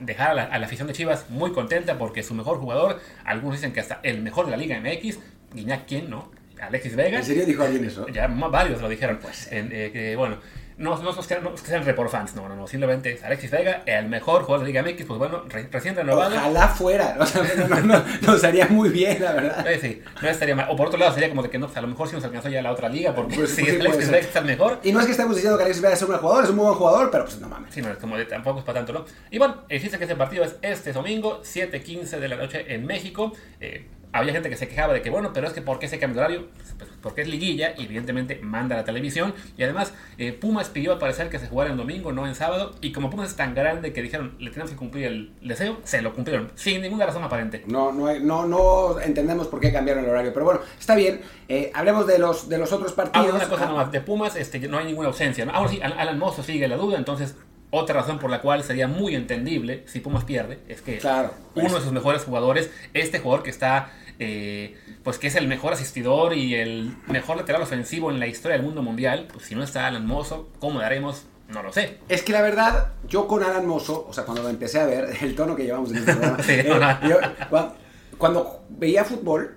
dejar 0.00 0.30
a 0.30 0.58
la, 0.58 0.66
afición 0.66 0.88
de 0.88 0.94
Chivas 0.94 1.30
muy 1.30 1.52
contenta 1.52 1.96
porque 1.96 2.24
su 2.24 2.34
mejor 2.34 2.58
jugador, 2.58 2.98
algunos 3.24 3.58
dicen 3.58 3.72
que 3.72 3.80
hasta 3.80 4.00
el 4.02 4.20
mejor 4.20 4.46
de 4.46 4.50
la 4.50 4.56
Liga 4.56 4.80
MX, 4.80 5.20
Guiñac, 5.54 5.86
¿quién 5.86 6.10
no? 6.10 6.30
Alexis 6.60 6.96
Vega. 6.96 7.18
¿En 7.18 7.24
serio 7.24 7.44
dijo 7.44 7.62
alguien 7.62 7.84
eso? 7.84 8.06
Ya 8.08 8.28
varios 8.28 8.80
lo 8.80 8.88
dijeron. 8.88 9.18
Pues, 9.20 9.48
eh, 9.50 9.90
que, 9.92 10.16
bueno, 10.16 10.36
no, 10.78 10.96
no, 11.02 11.12
que, 11.12 11.40
no, 11.40 11.54
es 11.54 11.62
que 11.62 11.68
sean 11.68 11.84
report 11.84 12.10
fans, 12.10 12.34
no, 12.34 12.48
no, 12.48 12.56
no, 12.56 12.66
simplemente 12.66 13.12
es 13.12 13.22
Alexis 13.22 13.50
Vega, 13.50 13.82
el 13.86 14.08
mejor 14.08 14.42
jugador 14.42 14.66
de 14.66 14.72
Liga 14.72 14.82
MX, 14.82 15.04
pues 15.06 15.18
bueno, 15.18 15.44
recién 15.70 15.94
renovado. 15.94 16.34
Ojalá 16.34 16.68
fuera, 16.68 17.16
o 17.20 17.26
sea, 17.26 17.42
no, 17.68 17.80
no, 17.80 18.04
nos 18.22 18.44
haría 18.44 18.66
muy 18.68 18.88
bien, 18.88 19.22
la 19.22 19.32
verdad. 19.32 19.66
Sí, 19.74 19.78
sí, 19.80 20.02
no 20.20 20.28
estaría 20.28 20.54
mal. 20.54 20.66
O 20.70 20.76
por 20.76 20.88
otro 20.88 20.98
lado 20.98 21.12
sería 21.12 21.28
como 21.28 21.42
de 21.42 21.50
que 21.50 21.58
no, 21.58 21.70
a 21.72 21.80
lo 21.80 21.88
mejor 21.88 22.08
si 22.08 22.14
nos 22.14 22.24
alcanzó 22.24 22.48
ya 22.48 22.62
la 22.62 22.72
otra 22.72 22.88
liga, 22.88 23.14
porque 23.14 23.36
pues, 23.36 23.50
si 23.54 23.68
Alexis 23.68 24.10
Vega 24.10 24.26
está 24.26 24.40
mejor. 24.40 24.80
Y 24.82 24.92
no 24.92 25.00
es 25.00 25.06
que 25.06 25.12
estemos 25.12 25.34
diciendo 25.34 25.58
que 25.58 25.64
Alexis 25.64 25.82
Vega 25.82 25.94
es 25.94 26.02
un 26.02 26.08
buen 26.08 26.20
jugador, 26.20 26.44
es 26.44 26.50
un 26.50 26.56
muy 26.56 26.64
buen 26.66 26.76
jugador, 26.76 27.10
pero 27.10 27.24
pues 27.24 27.38
no 27.38 27.48
mames. 27.48 27.74
Sí, 27.74 27.82
no, 27.82 27.90
es 27.90 27.98
como 27.98 28.16
de, 28.16 28.24
tampoco 28.24 28.60
es 28.60 28.64
para 28.64 28.78
tanto, 28.78 28.92
¿no? 28.92 29.04
Y 29.30 29.38
bueno, 29.38 29.62
existe 29.68 29.98
que 29.98 30.04
ese 30.04 30.16
partido 30.16 30.44
es 30.44 30.56
este 30.62 30.92
domingo, 30.92 31.42
7.15 31.42 32.18
de 32.18 32.28
la 32.28 32.36
noche 32.36 32.74
en 32.74 32.86
México. 32.86 33.32
Eh, 33.60 33.86
había 34.12 34.32
gente 34.32 34.50
que 34.50 34.56
se 34.56 34.68
quejaba 34.68 34.92
de 34.92 35.02
que, 35.02 35.10
bueno, 35.10 35.32
pero 35.32 35.46
es 35.46 35.52
que 35.52 35.62
¿por 35.62 35.78
qué 35.78 35.88
se 35.88 35.98
cambia 35.98 36.20
el 36.20 36.26
horario? 36.26 36.48
Pues 36.78 36.90
porque 37.02 37.22
es 37.22 37.28
liguilla 37.28 37.74
y 37.76 37.84
evidentemente 37.84 38.38
manda 38.42 38.76
la 38.76 38.84
televisión. 38.84 39.34
Y 39.56 39.62
además, 39.62 39.92
eh, 40.18 40.32
Pumas 40.32 40.68
pidió 40.68 40.92
al 40.92 40.98
parecer 40.98 41.28
que 41.28 41.38
se 41.38 41.48
jugara 41.48 41.70
en 41.70 41.76
domingo, 41.76 42.12
no 42.12 42.26
en 42.26 42.34
sábado. 42.34 42.74
Y 42.80 42.92
como 42.92 43.10
Pumas 43.10 43.30
es 43.30 43.36
tan 43.36 43.54
grande 43.54 43.92
que 43.92 44.02
dijeron, 44.02 44.36
le 44.38 44.50
tenemos 44.50 44.70
que 44.70 44.76
cumplir 44.76 45.06
el 45.06 45.32
deseo, 45.42 45.78
se 45.84 46.02
lo 46.02 46.14
cumplieron, 46.14 46.52
sin 46.54 46.80
ninguna 46.82 47.06
razón 47.06 47.24
aparente. 47.24 47.64
No, 47.66 47.92
no, 47.92 48.12
no, 48.20 48.46
no 48.46 49.00
entendemos 49.00 49.48
por 49.48 49.60
qué 49.60 49.72
cambiaron 49.72 50.04
el 50.04 50.10
horario. 50.10 50.32
Pero 50.32 50.44
bueno, 50.44 50.60
está 50.78 50.94
bien. 50.94 51.20
Eh, 51.48 51.70
hablemos 51.74 52.06
de 52.06 52.18
los, 52.18 52.48
de 52.48 52.58
los 52.58 52.72
otros 52.72 52.92
partidos. 52.92 53.28
Ah, 53.32 53.36
una 53.36 53.48
cosa 53.48 53.66
nomás, 53.66 53.90
de 53.90 54.00
Pumas 54.00 54.36
este, 54.36 54.60
no 54.68 54.78
hay 54.78 54.86
ninguna 54.86 55.08
ausencia. 55.08 55.44
¿no? 55.44 55.52
Ahora 55.52 55.70
sí, 55.70 55.80
Alan 55.82 56.18
Mozo 56.18 56.42
sigue 56.42 56.68
la 56.68 56.76
duda, 56.76 56.98
entonces 56.98 57.34
Otra 57.74 57.94
razón 57.94 58.18
por 58.18 58.28
la 58.28 58.42
cual 58.42 58.62
sería 58.64 58.86
muy 58.86 59.14
entendible 59.14 59.82
si 59.86 60.00
Pumas 60.00 60.24
pierde 60.24 60.58
es 60.68 60.82
que 60.82 60.98
Claro, 60.98 61.32
uno 61.54 61.68
pues. 61.68 61.72
de 61.72 61.80
sus 61.80 61.92
mejores 61.92 62.22
jugadores, 62.22 62.70
este 62.92 63.18
jugador 63.18 63.42
que 63.42 63.48
está, 63.48 63.90
eh, 64.18 64.76
pues 65.02 65.18
que 65.18 65.26
es 65.26 65.34
el 65.36 65.48
mejor 65.48 65.72
asistidor 65.72 66.34
y 66.34 66.54
el 66.54 66.96
mejor 67.08 67.36
lateral 67.36 67.62
ofensivo 67.62 68.10
en 68.10 68.20
la 68.20 68.26
historia 68.26 68.56
del 68.56 68.66
mundo 68.66 68.82
mundial, 68.82 69.28
pues 69.32 69.46
si 69.46 69.54
no 69.54 69.62
está 69.62 69.86
Alan 69.86 70.06
Mozo, 70.06 70.48
¿cómo 70.58 70.80
daremos? 70.80 71.24
No 71.48 71.62
lo 71.62 71.72
sé. 71.72 71.98
Es 72.08 72.22
que 72.22 72.32
la 72.32 72.42
verdad, 72.42 72.92
yo 73.06 73.26
con 73.26 73.42
Alan 73.42 73.66
Mozo, 73.66 74.06
o 74.08 74.12
sea, 74.12 74.24
cuando 74.24 74.42
lo 74.42 74.48
empecé 74.48 74.80
a 74.80 74.86
ver, 74.86 75.08
el 75.22 75.34
tono 75.34 75.56
que 75.56 75.64
llevamos 75.64 75.90
en 75.90 75.98
este 75.98 76.12
programa, 76.12 76.42
Sí, 76.42 76.52
eh, 76.52 76.68
yo, 77.08 77.16
cuando, 77.50 77.76
cuando 78.18 78.64
veía 78.70 79.04
fútbol, 79.04 79.56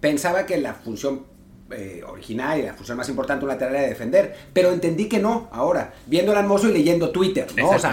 pensaba 0.00 0.46
que 0.46 0.58
la 0.58 0.74
función 0.74 1.29
eh, 1.70 2.02
original 2.06 2.58
y 2.58 2.62
la 2.62 2.74
función 2.74 2.96
más 2.98 3.08
importante 3.08 3.40
de 3.40 3.44
un 3.46 3.48
lateral 3.52 3.74
era 3.76 3.88
defender, 3.88 4.34
pero 4.52 4.72
entendí 4.72 5.08
que 5.08 5.18
no, 5.18 5.48
ahora, 5.52 5.92
viendo 6.06 6.32
Alan 6.32 6.48
Mozo 6.48 6.68
y 6.68 6.72
leyendo 6.72 7.10
Twitter, 7.10 7.46
¿no? 7.56 7.68
O 7.76 7.78
sea, 7.78 7.90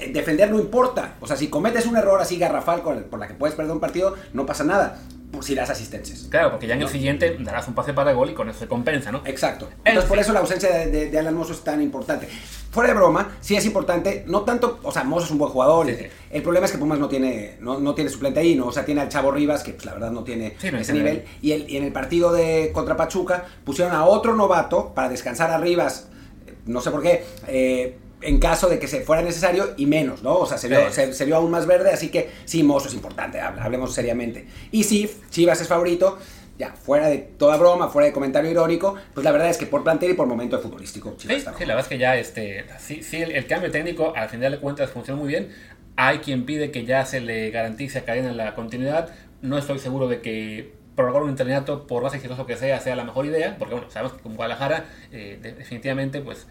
eh, 0.00 0.10
defender 0.12 0.50
no 0.50 0.58
importa, 0.58 1.14
o 1.20 1.26
sea, 1.26 1.36
si 1.36 1.48
cometes 1.48 1.86
un 1.86 1.96
error 1.96 2.20
así 2.20 2.38
garrafal 2.38 2.82
con- 2.82 3.04
por 3.04 3.18
la 3.18 3.26
que 3.28 3.34
puedes 3.34 3.56
perder 3.56 3.72
un 3.72 3.80
partido, 3.80 4.14
no 4.34 4.44
pasa 4.46 4.64
nada, 4.64 5.00
si 5.42 5.54
das 5.54 5.70
asistencias. 5.70 6.26
Claro, 6.30 6.50
porque 6.50 6.66
ya 6.66 6.74
en 6.74 6.82
el 6.82 6.88
siguiente 6.88 7.36
darás 7.40 7.66
un 7.68 7.74
pase 7.74 7.92
para 7.94 8.12
gol 8.12 8.30
y 8.30 8.34
con 8.34 8.48
eso 8.48 8.58
se 8.60 8.68
compensa, 8.68 9.10
¿no? 9.12 9.22
Exacto. 9.24 9.66
En 9.70 9.78
Entonces, 9.92 10.04
por 10.08 10.16
fin. 10.16 10.22
eso 10.24 10.32
la 10.32 10.40
ausencia 10.40 10.70
de, 10.70 10.86
de- 10.90 11.10
de 11.10 11.18
Alan 11.18 11.34
Mozo 11.34 11.52
es 11.52 11.60
tan 11.64 11.80
importante. 11.82 12.28
Fuera 12.70 12.90
de 12.90 12.94
broma, 12.96 13.36
sí 13.40 13.56
es 13.56 13.64
importante, 13.64 14.24
no 14.26 14.42
tanto, 14.42 14.78
o 14.82 14.92
sea, 14.92 15.02
Mozo 15.04 15.24
es 15.26 15.30
un 15.30 15.38
buen 15.38 15.50
jugador. 15.50 15.86
Sí, 15.86 15.96
sí. 15.98 16.06
El 16.30 16.42
problema 16.42 16.66
es 16.66 16.72
que 16.72 16.78
Pumas 16.78 16.98
no 16.98 17.08
tiene, 17.08 17.56
no, 17.60 17.80
no 17.80 17.94
tiene 17.94 18.10
suplente 18.10 18.40
ahí, 18.40 18.54
¿no? 18.54 18.66
O 18.66 18.72
sea, 18.72 18.84
tiene 18.84 19.00
al 19.00 19.08
Chavo 19.08 19.30
Rivas, 19.30 19.62
que 19.62 19.72
pues, 19.72 19.84
la 19.86 19.94
verdad 19.94 20.10
no 20.10 20.22
tiene 20.24 20.54
Sí, 20.58 20.70
no 20.70 20.78
ese 20.78 20.92
nivel. 20.92 21.24
Y, 21.40 21.52
el- 21.52 21.68
y 21.70 21.76
en 21.78 21.84
el 21.84 21.92
partido 21.92 22.32
de 22.32 22.70
contra 22.74 22.96
Pachuca 22.96 23.46
pusieron 23.64 23.94
a 23.94 24.04
otro 24.04 24.34
novato 24.34 24.92
para 24.94 25.08
descansar 25.08 25.50
a 25.50 25.58
Rivas, 25.58 26.08
eh, 26.46 26.54
no 26.66 26.80
sé 26.82 26.90
por 26.90 27.02
qué, 27.02 27.24
eh, 27.48 27.96
en 28.20 28.38
caso 28.40 28.68
de 28.68 28.78
que 28.78 28.88
se 28.88 29.00
fuera 29.02 29.22
necesario 29.22 29.74
y 29.76 29.86
menos, 29.86 30.22
¿no? 30.22 30.36
O 30.38 30.46
sea, 30.46 30.58
se 30.58 30.68
vio, 30.68 30.88
Sí. 30.88 30.94
se, 30.94 31.12
se 31.12 31.24
vio 31.24 31.36
aún 31.36 31.50
más 31.50 31.66
verde, 31.66 31.90
así 31.92 32.08
que 32.10 32.30
sí, 32.44 32.62
Mozo 32.62 32.88
es 32.88 32.94
importante, 32.94 33.40
hable- 33.40 33.60
hablemos 33.60 33.94
seriamente. 33.94 34.46
Y 34.72 34.84
sí, 34.84 35.10
Chivas 35.30 35.60
es 35.60 35.68
favorito, 35.68 36.18
ya, 36.58 36.72
fuera 36.72 37.06
de 37.08 37.18
toda 37.18 37.56
broma, 37.56 37.88
fuera 37.88 38.06
de 38.06 38.12
comentario 38.12 38.50
irónico, 38.50 38.96
pues 39.14 39.24
la 39.24 39.30
verdad 39.30 39.48
es 39.50 39.56
que 39.58 39.66
por 39.66 39.84
plantel 39.84 40.10
y 40.10 40.14
por 40.14 40.26
momento 40.26 40.56
de 40.56 40.62
futbolístico, 40.62 41.14
Chivas 41.16 41.34
Sí, 41.34 41.38
está 41.38 41.52
sí, 41.56 41.60
la 41.66 41.74
verdad 41.74 41.84
es 41.84 41.88
que 41.88 41.98
ya 41.98 42.16
este, 42.16 42.64
sí, 42.80 43.02
sí, 43.04 43.18
el, 43.22 43.30
el 43.32 43.46
cambio 43.46 43.70
técnico 43.70 44.12
al 44.16 44.28
final 44.28 44.50
de 44.52 44.58
cuentas 44.58 44.90
funciona 44.90 45.20
muy 45.20 45.28
bien. 45.28 45.50
Hay 45.94 46.18
quien 46.18 46.44
pide 46.44 46.70
que 46.72 46.84
ya 46.84 47.04
se 47.06 47.20
le 47.20 47.50
garantice 47.50 47.98
a 47.98 48.04
Cadena 48.04 48.32
la 48.32 48.54
continuidad. 48.54 49.10
No 49.42 49.58
estoy 49.58 49.78
seguro 49.78 50.08
de 50.08 50.20
que 50.20 50.72
prorrogar 50.96 51.22
un 51.22 51.30
interinato, 51.30 51.86
por 51.86 52.02
más 52.02 52.12
exitoso 52.14 52.44
que 52.46 52.56
sea, 52.56 52.80
sea 52.80 52.96
la 52.96 53.04
mejor 53.04 53.26
idea, 53.26 53.54
porque 53.56 53.74
bueno, 53.74 53.88
sabemos 53.90 54.16
que 54.16 54.22
con 54.24 54.34
Guadalajara 54.34 54.86
eh, 55.12 55.38
de- 55.40 55.52
definitivamente 55.52 56.20
pues 56.20 56.48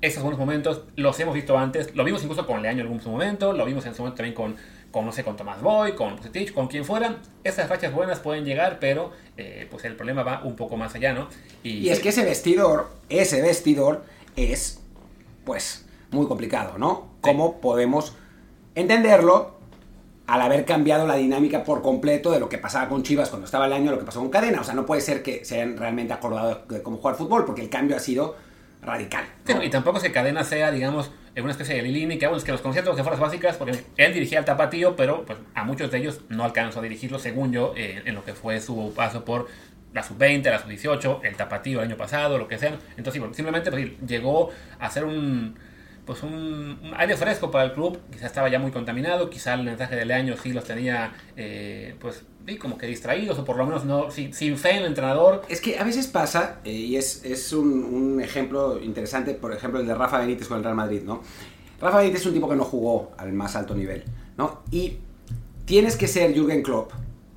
esos 0.00 0.22
buenos 0.22 0.38
momentos 0.38 0.82
los 0.96 1.18
hemos 1.20 1.34
visto 1.34 1.58
antes, 1.58 1.94
lo 1.94 2.04
vimos 2.04 2.22
incluso 2.22 2.46
con 2.46 2.62
Leaño 2.62 2.80
en 2.80 2.86
algún 2.86 3.02
momento, 3.04 3.52
lo 3.52 3.64
vimos 3.66 3.84
en 3.84 3.94
su 3.94 4.02
momento 4.02 4.16
también 4.16 4.34
con, 4.34 4.56
con 4.90 5.04
no 5.04 5.12
sé, 5.12 5.24
con 5.24 5.36
Tomás 5.36 5.60
Boy, 5.60 5.92
con 5.92 6.16
Bucetich, 6.16 6.54
con 6.54 6.68
quien 6.68 6.84
fuera. 6.84 7.18
Esas 7.44 7.68
rachas 7.68 7.92
buenas 7.92 8.18
pueden 8.20 8.44
llegar, 8.44 8.78
pero 8.80 9.12
eh, 9.36 9.66
pues 9.70 9.84
el 9.84 9.96
problema 9.96 10.22
va 10.22 10.42
un 10.42 10.56
poco 10.56 10.76
más 10.76 10.94
allá, 10.94 11.12
¿no? 11.12 11.28
Y 11.62 11.90
es 11.90 12.00
que 12.00 12.08
ese 12.08 12.24
vestidor, 12.24 12.90
ese 13.10 13.42
vestidor 13.42 14.04
es, 14.36 14.80
pues, 15.44 15.86
muy 16.10 16.26
complicado, 16.26 16.78
¿no? 16.78 17.10
¿Cómo 17.20 17.60
podemos 17.60 18.16
entenderlo 18.74 19.60
al 20.26 20.40
haber 20.40 20.64
cambiado 20.64 21.06
la 21.06 21.16
dinámica 21.16 21.64
por 21.64 21.82
completo 21.82 22.30
de 22.30 22.40
lo 22.40 22.48
que 22.48 22.56
pasaba 22.56 22.88
con 22.88 23.02
Chivas 23.02 23.28
cuando 23.28 23.44
estaba 23.44 23.66
el 23.66 23.72
año, 23.74 23.90
lo 23.90 23.98
que 23.98 24.06
pasó 24.06 24.20
con 24.20 24.30
Cadena? 24.30 24.62
O 24.62 24.64
sea, 24.64 24.74
no 24.74 24.86
puede 24.86 25.02
ser 25.02 25.22
que 25.22 25.44
se 25.44 25.56
hayan 25.56 25.76
realmente 25.76 26.14
acordado 26.14 26.62
de 26.68 26.82
cómo 26.82 26.96
jugar 26.96 27.16
fútbol, 27.16 27.44
porque 27.44 27.60
el 27.60 27.68
cambio 27.68 27.96
ha 27.96 28.00
sido 28.00 28.36
radical. 28.82 29.24
Y 29.62 29.68
tampoco 29.68 29.98
es 29.98 30.04
que 30.04 30.12
Cadena 30.12 30.44
sea, 30.44 30.70
digamos, 30.70 31.10
una 31.36 31.52
especie 31.52 31.76
de 31.76 31.82
Lilini, 31.82 32.18
que, 32.18 32.26
bueno, 32.26 32.38
es 32.38 32.44
que 32.44 32.52
los 32.52 32.60
conocía 32.60 32.82
todos 32.82 32.96
de 32.96 33.02
fuerzas 33.02 33.20
básicas, 33.20 33.56
porque 33.56 33.84
él 33.96 34.12
dirigía 34.12 34.38
al 34.38 34.44
Tapatío, 34.44 34.96
pero 34.96 35.24
pues, 35.24 35.38
a 35.54 35.64
muchos 35.64 35.90
de 35.90 35.98
ellos 35.98 36.20
no 36.28 36.44
alcanzó 36.44 36.80
a 36.80 36.82
dirigirlo, 36.82 37.18
según 37.18 37.52
yo, 37.52 37.74
eh, 37.76 38.02
en 38.04 38.14
lo 38.14 38.24
que 38.24 38.34
fue 38.34 38.60
su 38.60 38.92
paso 38.94 39.24
por 39.24 39.48
la 39.92 40.02
sub-20, 40.02 40.44
la 40.44 40.58
sub-18, 40.58 41.20
el 41.24 41.36
Tapatío 41.36 41.80
el 41.80 41.88
año 41.88 41.96
pasado, 41.96 42.38
lo 42.38 42.48
que 42.48 42.58
sea. 42.58 42.78
Entonces, 42.96 43.20
bueno, 43.20 43.34
simplemente 43.34 43.70
pues, 43.70 43.90
llegó 44.06 44.50
a 44.78 44.90
ser 44.90 45.04
un 45.04 45.56
pues 46.10 46.24
un, 46.24 46.76
un 46.82 46.92
aire 46.96 47.16
fresco 47.16 47.52
para 47.52 47.62
el 47.62 47.72
club, 47.72 47.96
quizá 48.10 48.26
estaba 48.26 48.48
ya 48.48 48.58
muy 48.58 48.72
contaminado, 48.72 49.30
quizá 49.30 49.54
el 49.54 49.62
mensaje 49.62 49.94
de 49.94 50.12
año 50.12 50.34
sí 50.36 50.52
los 50.52 50.64
tenía 50.64 51.12
eh, 51.36 51.94
pues 52.00 52.24
sí, 52.48 52.56
como 52.56 52.76
que 52.76 52.88
distraídos 52.88 53.38
o 53.38 53.44
por 53.44 53.56
lo 53.56 53.64
menos 53.64 53.84
no 53.84 54.10
sin, 54.10 54.34
sin 54.34 54.58
fe 54.58 54.70
en 54.70 54.78
el 54.78 54.86
entrenador. 54.86 55.42
Es 55.48 55.60
que 55.60 55.78
a 55.78 55.84
veces 55.84 56.08
pasa, 56.08 56.58
eh, 56.64 56.72
y 56.72 56.96
es, 56.96 57.24
es 57.24 57.52
un, 57.52 58.20
ejemplo 58.20 58.82
interesante, 58.82 59.34
por 59.34 59.52
ejemplo, 59.52 59.78
el 59.78 59.86
de 59.86 59.94
Rafa 59.94 60.18
Benítez 60.18 60.48
con 60.48 60.56
el 60.58 60.64
Real 60.64 60.74
Madrid, 60.74 61.02
¿no? 61.04 61.22
Rafa 61.80 61.98
Benítez 61.98 62.22
es 62.22 62.26
un 62.26 62.34
tipo 62.34 62.48
que 62.48 62.56
no 62.56 62.64
jugó 62.64 63.12
al 63.16 63.32
más 63.32 63.54
alto 63.54 63.76
nivel, 63.76 64.02
¿no? 64.36 64.62
Y 64.72 64.98
tienes 65.64 65.94
que 65.94 66.08
ser 66.08 66.34
Jürgen 66.34 66.64
Klopp, 66.64 66.90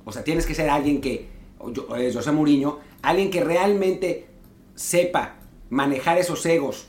o 0.04 0.10
sea, 0.10 0.24
tienes 0.24 0.46
que 0.46 0.54
ser 0.56 0.68
alguien 0.68 1.00
que, 1.00 1.28
o 1.60 1.72
José 2.12 2.32
Mourinho, 2.32 2.80
alguien 3.02 3.30
que 3.30 3.40
realmente 3.40 4.26
sepa 4.74 5.36
manejar 5.70 6.18
esos 6.18 6.44
egos 6.44 6.88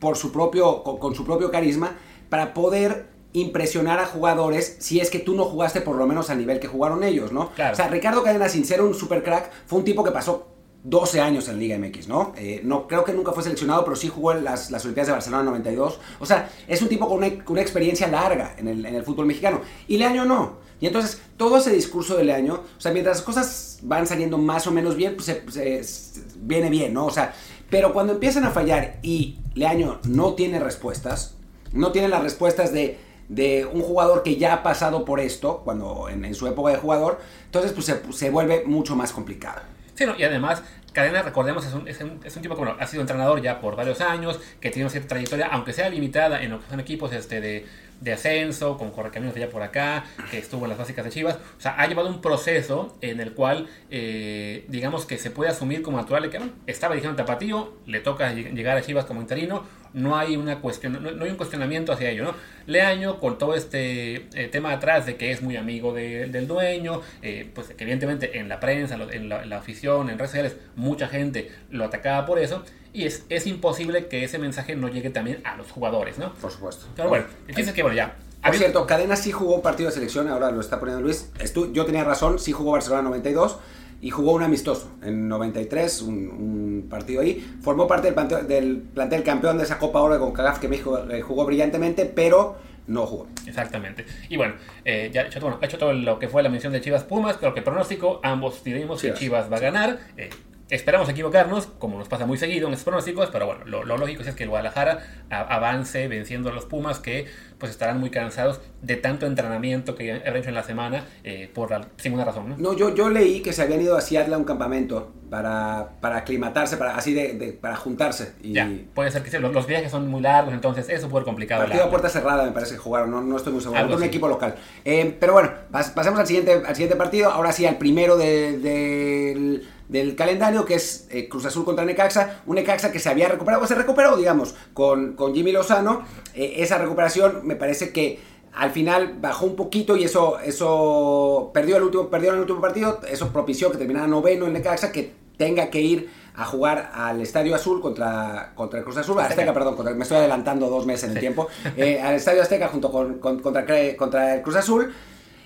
por 0.00 0.16
su 0.16 0.32
propio, 0.32 0.82
con, 0.82 0.98
con 0.98 1.14
su 1.14 1.24
propio 1.24 1.50
carisma 1.50 1.96
para 2.28 2.52
poder 2.54 3.08
impresionar 3.32 4.00
a 4.00 4.06
jugadores 4.06 4.76
si 4.80 4.98
es 5.00 5.08
que 5.10 5.20
tú 5.20 5.34
no 5.34 5.44
jugaste 5.44 5.80
por 5.80 5.94
lo 5.96 6.06
menos 6.06 6.30
al 6.30 6.38
nivel 6.38 6.58
que 6.58 6.66
jugaron 6.66 7.04
ellos, 7.04 7.30
¿no? 7.32 7.50
Claro. 7.50 7.74
O 7.74 7.76
sea, 7.76 7.86
Ricardo 7.88 8.22
Cadena, 8.24 8.48
sin 8.48 8.64
ser 8.64 8.82
un 8.82 8.92
super 8.94 9.22
crack, 9.22 9.50
fue 9.66 9.78
un 9.78 9.84
tipo 9.84 10.02
que 10.02 10.10
pasó 10.10 10.48
12 10.82 11.20
años 11.20 11.46
en 11.48 11.58
Liga 11.58 11.78
MX, 11.78 12.08
¿no? 12.08 12.32
Eh, 12.36 12.62
no 12.64 12.88
creo 12.88 13.04
que 13.04 13.12
nunca 13.12 13.32
fue 13.32 13.42
seleccionado, 13.42 13.84
pero 13.84 13.94
sí 13.96 14.08
jugó 14.08 14.32
en 14.32 14.42
las, 14.44 14.70
las 14.70 14.82
Olimpiadas 14.84 15.08
de 15.08 15.12
Barcelona 15.12 15.42
92. 15.44 16.00
O 16.18 16.26
sea, 16.26 16.50
es 16.66 16.80
un 16.82 16.88
tipo 16.88 17.06
con 17.06 17.18
una, 17.18 17.28
con 17.44 17.52
una 17.52 17.60
experiencia 17.62 18.08
larga 18.08 18.54
en 18.58 18.66
el, 18.66 18.84
en 18.86 18.94
el 18.94 19.04
fútbol 19.04 19.26
mexicano. 19.26 19.60
Y 19.86 19.98
Leaño 19.98 20.24
no. 20.24 20.54
Y 20.80 20.86
entonces, 20.86 21.20
todo 21.36 21.58
ese 21.58 21.70
discurso 21.72 22.16
de 22.16 22.24
Leaño, 22.24 22.62
o 22.76 22.80
sea, 22.80 22.90
mientras 22.92 23.18
las 23.18 23.24
cosas 23.26 23.78
van 23.82 24.06
saliendo 24.06 24.38
más 24.38 24.66
o 24.66 24.70
menos 24.72 24.96
bien, 24.96 25.14
pues 25.14 25.26
se- 25.26 25.44
se- 25.50 25.84
se- 25.84 26.20
viene 26.36 26.70
bien, 26.70 26.94
¿no? 26.94 27.04
O 27.06 27.10
sea, 27.10 27.34
pero 27.70 27.92
cuando 27.92 28.12
empiezan 28.12 28.44
a 28.44 28.50
fallar 28.50 28.98
y 29.02 29.38
Leaño 29.54 30.00
no 30.04 30.34
tiene 30.34 30.58
respuestas, 30.58 31.34
no 31.72 31.92
tiene 31.92 32.08
las 32.08 32.22
respuestas 32.22 32.72
de, 32.72 32.98
de 33.28 33.66
un 33.66 33.82
jugador 33.82 34.22
que 34.22 34.36
ya 34.36 34.54
ha 34.54 34.62
pasado 34.62 35.04
por 35.04 35.20
esto, 35.20 35.62
cuando 35.64 36.08
en, 36.08 36.24
en 36.24 36.34
su 36.34 36.46
época 36.46 36.72
de 36.72 36.78
jugador, 36.78 37.20
entonces 37.46 37.72
pues 37.72 37.86
se, 37.86 38.00
se 38.12 38.30
vuelve 38.30 38.64
mucho 38.66 38.96
más 38.96 39.12
complicado. 39.12 39.62
Sí, 39.94 40.06
no, 40.06 40.16
y 40.18 40.22
además, 40.22 40.62
Cadena, 40.92 41.22
recordemos, 41.22 41.64
es 41.66 41.72
un, 41.74 41.86
es, 41.86 42.00
un, 42.00 42.20
es 42.24 42.34
un 42.36 42.42
tipo 42.42 42.54
que 42.54 42.62
bueno, 42.62 42.76
ha 42.80 42.86
sido 42.86 43.00
entrenador 43.02 43.40
ya 43.40 43.60
por 43.60 43.76
varios 43.76 44.00
años, 44.00 44.40
que 44.60 44.70
tiene 44.70 44.84
una 44.84 44.90
cierta 44.90 45.10
trayectoria, 45.10 45.46
aunque 45.52 45.72
sea 45.72 45.88
limitada 45.88 46.42
en 46.42 46.50
lo 46.50 46.60
que 46.60 46.68
son 46.68 46.80
equipos 46.80 47.12
este, 47.12 47.40
de, 47.40 47.66
de 48.00 48.12
ascenso, 48.12 48.76
con 48.76 48.90
Correcaminos 48.90 49.36
allá 49.36 49.48
por 49.50 49.62
acá, 49.62 50.04
que 50.30 50.38
estuvo 50.38 50.64
en 50.64 50.70
las 50.70 50.78
básicas 50.78 51.04
de 51.04 51.10
Chivas. 51.10 51.36
O 51.58 51.60
sea, 51.60 51.74
ha 51.80 51.86
llevado 51.86 52.08
un 52.08 52.20
proceso 52.20 52.96
en 53.02 53.20
el 53.20 53.32
cual, 53.34 53.68
eh, 53.90 54.64
digamos 54.68 55.06
que 55.06 55.16
se 55.18 55.30
puede 55.30 55.50
asumir 55.50 55.82
como 55.82 55.96
natural 55.98 56.28
que 56.30 56.38
bueno, 56.38 56.52
estaba 56.66 56.94
dirigiendo 56.94 57.16
Tapatío, 57.16 57.74
le 57.86 58.00
toca 58.00 58.32
lleg- 58.32 58.52
llegar 58.54 58.76
a 58.76 58.82
Chivas 58.82 59.04
como 59.04 59.20
interino, 59.20 59.62
no 59.92 60.16
hay 60.16 60.36
una 60.36 60.60
cuestión, 60.60 60.92
no, 61.02 61.10
no 61.10 61.24
hay 61.24 61.30
un 61.30 61.36
cuestionamiento 61.36 61.92
hacia 61.92 62.10
ello, 62.10 62.24
¿no? 62.24 62.34
Leaño, 62.66 63.18
con 63.18 63.38
todo 63.38 63.54
este 63.54 64.26
eh, 64.34 64.48
tema 64.50 64.72
atrás 64.72 65.06
de 65.06 65.16
que 65.16 65.32
es 65.32 65.42
muy 65.42 65.56
amigo 65.56 65.92
de- 65.92 66.26
del 66.26 66.46
dueño, 66.46 67.00
eh, 67.22 67.50
pues 67.54 67.68
que 67.68 67.82
evidentemente 67.84 68.38
en 68.38 68.48
la 68.48 68.60
prensa, 68.60 68.94
en 69.10 69.28
la, 69.28 69.42
en 69.42 69.48
la 69.50 69.58
afición, 69.58 70.08
en 70.10 70.18
redes 70.18 70.30
sociales, 70.30 70.56
mucha 70.76 71.08
gente 71.08 71.50
lo 71.70 71.84
atacaba 71.84 72.26
por 72.26 72.38
eso, 72.38 72.62
y 72.92 73.04
es, 73.04 73.24
es 73.28 73.46
imposible 73.46 74.06
que 74.06 74.24
ese 74.24 74.38
mensaje 74.38 74.74
no 74.76 74.88
llegue 74.88 75.10
también 75.10 75.40
a 75.44 75.56
los 75.56 75.70
jugadores, 75.70 76.18
¿no? 76.18 76.32
Por 76.34 76.50
supuesto. 76.50 76.86
Pero 76.96 77.08
bueno, 77.08 77.24
fíjense 77.46 77.72
que 77.72 77.82
bueno, 77.82 77.96
ya. 77.96 78.16
Por 78.42 78.54
cierto, 78.56 78.86
Cadena 78.86 79.16
sí 79.16 79.32
jugó 79.32 79.54
un 79.56 79.62
partido 79.62 79.90
de 79.90 79.94
selección, 79.94 80.26
ahora 80.28 80.50
lo 80.50 80.60
está 80.60 80.80
poniendo 80.80 81.02
Luis. 81.02 81.30
Yo 81.72 81.84
tenía 81.84 82.04
razón, 82.04 82.38
sí 82.38 82.52
jugó 82.52 82.72
Barcelona 82.72 83.02
92 83.02 83.58
y 84.02 84.10
jugó 84.10 84.32
un 84.32 84.42
amistoso 84.42 84.90
en 85.02 85.28
93, 85.28 86.02
un, 86.02 86.14
un 86.28 86.86
partido 86.88 87.20
ahí. 87.20 87.44
Formó 87.60 87.86
parte 87.86 88.06
del, 88.10 88.14
planteo- 88.16 88.42
del 88.46 88.78
plantel 88.78 89.22
campeón 89.22 89.58
de 89.58 89.64
esa 89.64 89.78
Copa 89.78 90.00
Oro 90.00 90.18
con 90.18 90.32
Cagaf 90.32 90.58
que 90.58 90.68
México 90.68 90.98
eh, 91.10 91.20
jugó 91.20 91.44
brillantemente, 91.44 92.06
pero 92.06 92.56
no 92.86 93.06
jugó. 93.06 93.26
Exactamente. 93.46 94.04
Y 94.28 94.36
bueno, 94.36 94.54
eh, 94.84 95.10
ya 95.12 95.22
he 95.22 95.26
hecho, 95.26 95.40
bueno, 95.40 95.58
he 95.60 95.66
hecho 95.66 95.78
todo 95.78 95.92
lo 95.92 96.18
que 96.18 96.28
fue 96.28 96.42
la 96.42 96.48
mención 96.48 96.72
de 96.72 96.80
Chivas 96.80 97.04
Pumas, 97.04 97.36
pero 97.38 97.54
que 97.54 97.62
pronóstico, 97.62 98.20
ambos 98.22 98.64
diremos 98.64 99.00
que 99.00 99.08
Chivas. 99.08 99.18
Chivas 99.20 99.52
va 99.52 99.56
a 99.58 99.60
ganar. 99.60 99.98
Eh, 100.16 100.30
esperamos 100.70 101.08
equivocarnos, 101.08 101.66
como 101.66 101.98
nos 101.98 102.08
pasa 102.08 102.26
muy 102.26 102.38
seguido 102.38 102.66
en 102.68 102.72
estos 102.74 102.84
pronósticos, 102.84 103.28
pero 103.30 103.46
bueno, 103.46 103.64
lo, 103.64 103.84
lo 103.84 103.96
lógico 103.98 104.22
es 104.22 104.34
que 104.34 104.44
el 104.44 104.48
Guadalajara 104.50 104.98
avance 105.30 106.08
venciendo 106.08 106.50
a 106.50 106.52
los 106.52 106.64
Pumas, 106.64 106.98
que 106.98 107.26
pues 107.58 107.70
estarán 107.72 108.00
muy 108.00 108.10
cansados 108.10 108.60
de 108.80 108.96
tanto 108.96 109.26
entrenamiento 109.26 109.94
que 109.94 110.12
han 110.12 110.36
hecho 110.36 110.48
en 110.48 110.54
la 110.54 110.62
semana, 110.62 111.04
eh, 111.24 111.50
por 111.52 111.70
la- 111.70 111.88
sin 111.98 112.14
una 112.14 112.24
razón, 112.24 112.48
¿no? 112.48 112.56
No, 112.56 112.72
yo, 112.74 112.94
yo 112.94 113.10
leí 113.10 113.40
que 113.42 113.52
se 113.52 113.62
habían 113.62 113.82
ido 113.82 113.96
a 113.96 114.00
Seattle 114.00 114.34
a 114.34 114.38
un 114.38 114.44
campamento 114.44 115.12
para, 115.28 115.90
para 116.00 116.16
aclimatarse, 116.18 116.76
para, 116.78 116.96
así 116.96 117.12
de, 117.12 117.34
de- 117.34 117.52
para 117.52 117.76
juntarse. 117.76 118.32
Y 118.42 118.52
Ya, 118.54 118.70
puede 118.94 119.10
ser 119.10 119.22
que 119.22 119.30
sí, 119.30 119.38
los, 119.38 119.52
los 119.52 119.66
viajes 119.66 119.90
son 119.90 120.08
muy 120.08 120.22
largos, 120.22 120.54
entonces 120.54 120.88
es 120.88 121.02
súper 121.02 121.24
complicado. 121.24 121.62
Partido 121.64 121.84
a 121.84 121.90
puerta 121.90 122.08
cerrada 122.08 122.44
me 122.44 122.52
parece 122.52 122.72
que 122.74 122.78
jugaron, 122.78 123.10
no, 123.10 123.20
no 123.20 123.36
estoy 123.36 123.52
muy 123.52 123.62
seguro. 123.62 123.94
Un 123.94 124.02
equipo 124.02 124.26
local. 124.28 124.54
Eh, 124.84 125.14
pero 125.20 125.34
bueno, 125.34 125.50
pas- 125.70 125.92
pasemos 125.92 126.18
al 126.18 126.26
siguiente, 126.26 126.52
al 126.66 126.74
siguiente 126.74 126.96
partido. 126.96 127.30
Ahora 127.30 127.52
sí, 127.52 127.66
al 127.66 127.76
primero 127.76 128.16
de- 128.16 128.58
del- 128.58 129.68
del 129.90 130.14
calendario, 130.14 130.64
que 130.64 130.74
es 130.74 131.08
eh, 131.10 131.28
Cruz 131.28 131.44
Azul 131.46 131.64
contra 131.64 131.84
Necaxa, 131.84 132.42
un 132.46 132.54
Necaxa 132.54 132.92
que 132.92 133.00
se 133.00 133.08
había 133.08 133.28
recuperado, 133.28 133.66
se 133.66 133.74
recuperó, 133.74 134.16
digamos, 134.16 134.54
con, 134.72 135.14
con 135.14 135.34
Jimmy 135.34 135.50
Lozano. 135.50 136.04
Eh, 136.32 136.54
esa 136.58 136.78
recuperación 136.78 137.40
me 137.44 137.56
parece 137.56 137.92
que 137.92 138.20
al 138.52 138.70
final 138.70 139.16
bajó 139.20 139.46
un 139.46 139.56
poquito 139.56 139.96
y 139.96 140.04
eso, 140.04 140.38
eso 140.40 141.50
perdió, 141.52 141.76
el 141.76 141.82
último, 141.82 142.08
perdió 142.08 142.30
en 142.30 142.36
el 142.36 142.40
último 142.42 142.60
partido, 142.60 143.00
eso 143.10 143.32
propició 143.32 143.70
que 143.72 143.78
terminara 143.78 144.06
noveno 144.06 144.46
el 144.46 144.52
Necaxa, 144.52 144.92
que 144.92 145.12
tenga 145.36 145.70
que 145.70 145.80
ir 145.80 146.10
a 146.36 146.44
jugar 146.44 146.92
al 146.94 147.20
Estadio 147.20 147.54
Azul 147.54 147.80
contra, 147.80 148.52
contra 148.54 148.78
el 148.78 148.84
Cruz 148.84 148.96
Azul, 148.96 149.18
Azteca, 149.18 149.52
perdón, 149.52 149.76
me 149.96 150.02
estoy 150.02 150.18
adelantando 150.18 150.70
dos 150.70 150.86
meses 150.86 151.04
en 151.04 151.16
el 151.16 151.20
tiempo, 151.20 151.48
eh, 151.76 152.00
al 152.00 152.14
Estadio 152.14 152.42
Azteca 152.42 152.68
junto 152.68 152.92
con, 152.92 153.18
contra, 153.18 153.66
contra 153.96 154.36
el 154.36 154.42
Cruz 154.42 154.56
Azul. 154.56 154.92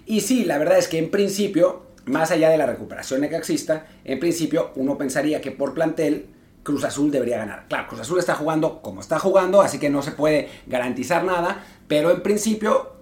Y 0.06 0.20
sí, 0.20 0.44
la 0.44 0.58
verdad 0.58 0.76
es 0.76 0.88
que 0.88 0.98
en 0.98 1.10
principio, 1.10 1.93
más 2.06 2.30
allá 2.30 2.50
de 2.50 2.58
la 2.58 2.66
recuperación 2.66 3.20
necaxista, 3.20 3.86
en 4.04 4.20
principio 4.20 4.72
uno 4.76 4.98
pensaría 4.98 5.40
que 5.40 5.50
por 5.50 5.74
plantel 5.74 6.26
Cruz 6.62 6.84
Azul 6.84 7.10
debería 7.10 7.38
ganar. 7.38 7.66
Claro, 7.68 7.86
Cruz 7.88 8.00
Azul 8.00 8.18
está 8.18 8.34
jugando 8.34 8.80
como 8.82 9.00
está 9.00 9.18
jugando, 9.18 9.60
así 9.60 9.78
que 9.78 9.90
no 9.90 10.02
se 10.02 10.12
puede 10.12 10.48
garantizar 10.66 11.24
nada, 11.24 11.64
pero 11.86 12.10
en 12.10 12.22
principio 12.22 12.94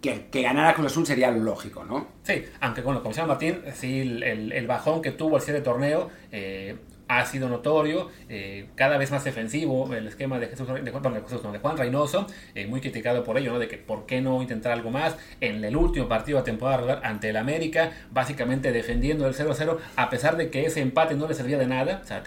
que, 0.00 0.26
que 0.30 0.42
ganara 0.42 0.74
Cruz 0.74 0.86
Azul 0.86 1.06
sería 1.06 1.30
lógico, 1.30 1.84
¿no? 1.84 2.06
Sí, 2.22 2.44
aunque 2.60 2.82
bueno, 2.82 3.00
como 3.00 3.10
decía 3.10 3.26
Martín, 3.26 3.62
sí, 3.74 4.00
el, 4.00 4.52
el, 4.52 4.66
bajón 4.66 5.00
que 5.00 5.12
tuvo 5.12 5.36
el 5.36 5.42
cierre 5.42 5.60
de 5.60 5.64
torneo 5.64 6.10
eh, 6.30 6.76
ha 7.08 7.24
sido 7.26 7.48
notorio, 7.48 8.10
eh, 8.28 8.66
cada 8.74 8.98
vez 8.98 9.10
más 9.10 9.24
defensivo 9.24 9.92
el 9.94 10.06
esquema 10.06 10.38
de 10.38 10.48
Jesús, 10.48 10.66
de, 10.66 10.74
de, 10.80 10.90
de 10.90 11.58
Juan 11.58 11.76
Reynoso, 11.76 12.26
eh, 12.54 12.66
muy 12.66 12.80
criticado 12.80 13.22
por 13.22 13.38
ello, 13.38 13.52
¿no? 13.52 13.58
de 13.58 13.68
que 13.68 13.76
por 13.76 14.06
qué 14.06 14.20
no 14.20 14.42
intentar 14.42 14.72
algo 14.72 14.90
más 14.90 15.16
en 15.40 15.64
el 15.64 15.76
último 15.76 16.08
partido 16.08 16.38
de 16.38 16.44
temporada 16.44 16.78
regular 16.78 17.00
ante 17.04 17.30
el 17.30 17.36
América, 17.36 17.92
básicamente 18.10 18.72
defendiendo 18.72 19.26
el 19.26 19.34
0-0, 19.34 19.78
a 19.96 20.10
pesar 20.10 20.36
de 20.36 20.50
que 20.50 20.66
ese 20.66 20.80
empate 20.80 21.14
no 21.14 21.28
le 21.28 21.34
servía 21.34 21.58
de 21.58 21.66
nada, 21.66 22.00
o 22.02 22.06
sea, 22.06 22.22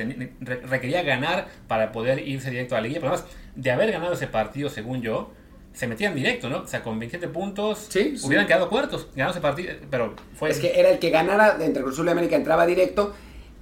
requería 0.69 1.03
ganar 1.03 1.47
para 1.67 1.91
poder 1.91 2.27
irse 2.27 2.49
directo 2.49 2.75
a 2.75 2.81
la 2.81 2.87
liga, 2.87 2.99
pero 3.01 3.13
además 3.13 3.29
de 3.55 3.71
haber 3.71 3.91
ganado 3.91 4.13
ese 4.13 4.27
partido, 4.27 4.69
según 4.69 5.01
yo, 5.01 5.31
se 5.73 5.87
metían 5.87 6.15
directo, 6.15 6.49
¿no? 6.49 6.61
O 6.63 6.67
sea, 6.67 6.81
con 6.81 6.97
27 6.99 7.31
puntos 7.31 7.87
sí, 7.89 8.15
hubieran 8.23 8.47
quedado 8.47 8.69
cuartos, 8.69 9.07
ganando 9.15 9.31
ese 9.31 9.41
partido, 9.41 9.73
pero 9.89 10.15
fue... 10.33 10.49
Es 10.49 10.59
que 10.59 10.79
era 10.79 10.89
el 10.89 10.99
que 10.99 11.09
ganara 11.09 11.57
entre 11.63 11.83
Cruz 11.83 11.93
Azul 11.93 12.07
y 12.07 12.11
América, 12.11 12.35
entraba 12.35 12.65
directo 12.65 13.13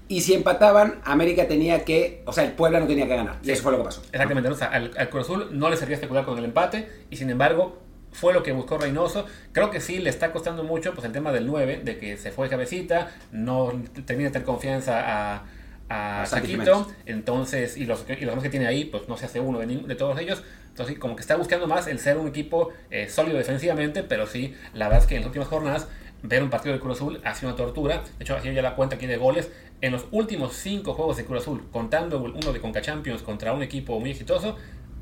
y 0.08 0.22
si 0.22 0.34
empataban, 0.34 1.00
América 1.04 1.48
tenía 1.48 1.84
que. 1.84 2.24
O 2.26 2.34
sea, 2.34 2.46
el 2.46 2.54
Puebla 2.54 2.80
no 2.80 2.88
tenía 2.88 3.08
que 3.08 3.16
ganar. 3.16 3.40
Y 3.44 3.52
eso 3.52 3.64
fue 3.64 3.72
lo 3.74 3.80
que 3.80 3.84
pasó. 3.86 4.02
Exactamente. 4.12 4.50
O 4.50 4.56
sea, 4.56 4.68
al, 4.68 4.92
al 4.98 5.10
Cruz 5.10 5.24
Azul 5.24 5.50
no 5.52 5.70
le 5.70 5.78
servía 5.78 5.96
especular 5.96 6.26
con 6.26 6.38
el 6.38 6.46
empate. 6.46 6.88
Y 7.10 7.18
sin 7.18 7.30
embargo, 7.30 7.82
fue 8.12 8.34
lo 8.34 8.44
que 8.44 8.52
buscó 8.52 8.78
Reynoso. 8.78 9.26
Creo 9.52 9.70
que 9.70 9.82
sí 9.82 10.00
le 10.00 10.10
está 10.10 10.32
costando 10.32 10.64
mucho 10.64 10.94
pues, 10.94 11.06
el 11.06 11.12
tema 11.12 11.32
del 11.32 11.46
9, 11.46 11.82
de 11.84 11.98
que 11.98 12.18
se 12.18 12.32
fue 12.32 12.50
cabecita, 12.50 13.12
no 13.32 13.72
termina 14.06 14.30
de 14.30 14.34
tener 14.34 14.46
confianza 14.46 15.36
a, 15.36 15.46
a, 15.90 16.26
Saquito. 16.26 16.88
Entonces, 17.06 17.78
y 17.78 17.86
los, 17.86 18.06
y 18.10 18.26
los 18.26 18.32
demás 18.32 18.44
que 18.44 18.50
tiene 18.50 18.68
ahí, 18.68 18.86
pues 18.86 19.08
no 19.08 19.18
se 19.18 19.26
hace 19.26 19.40
uno 19.40 19.60
de, 19.60 19.68
de 19.68 19.96
todos 19.96 20.18
ellos. 20.20 20.42
Entonces, 20.70 20.98
como 21.00 21.16
que 21.16 21.22
está 21.22 21.36
buscando 21.36 21.68
más 21.68 21.88
el 21.88 22.00
ser 22.00 22.18
un 22.18 22.28
equipo 22.28 22.72
eh, 22.92 23.10
sólido 23.10 23.38
defensivamente, 23.38 24.04
pero 24.04 24.28
sí, 24.28 24.56
la 24.74 24.86
verdad 24.86 25.04
es 25.04 25.08
que 25.08 25.16
en 25.16 25.22
las 25.22 25.28
últimas 25.28 25.48
jornadas 25.48 25.88
ver 26.24 26.44
un 26.44 26.50
partido 26.50 26.74
de 26.74 26.80
Cruz 26.80 26.98
Azul 26.98 27.22
ha 27.24 27.34
sido 27.36 27.50
una 27.50 27.58
tortura. 27.58 28.04
De 28.18 28.24
hecho, 28.24 28.36
hacía 28.36 28.54
ya 28.54 28.62
la 28.62 28.76
cuenta 28.76 28.96
aquí 28.96 29.08
de 29.08 29.18
goles. 29.18 29.50
En 29.82 29.92
los 29.92 30.06
últimos 30.12 30.54
cinco 30.54 30.94
juegos 30.94 31.18
de 31.18 31.26
Cruz 31.26 31.42
Azul, 31.42 31.64
contando 31.72 32.20
uno 32.20 32.54
de 32.54 32.60
Conca 32.60 32.82
Champions 32.82 33.22
contra 33.22 33.54
un 33.54 33.62
equipo 33.62 34.00
muy 34.00 34.12
exitoso, 34.12 34.56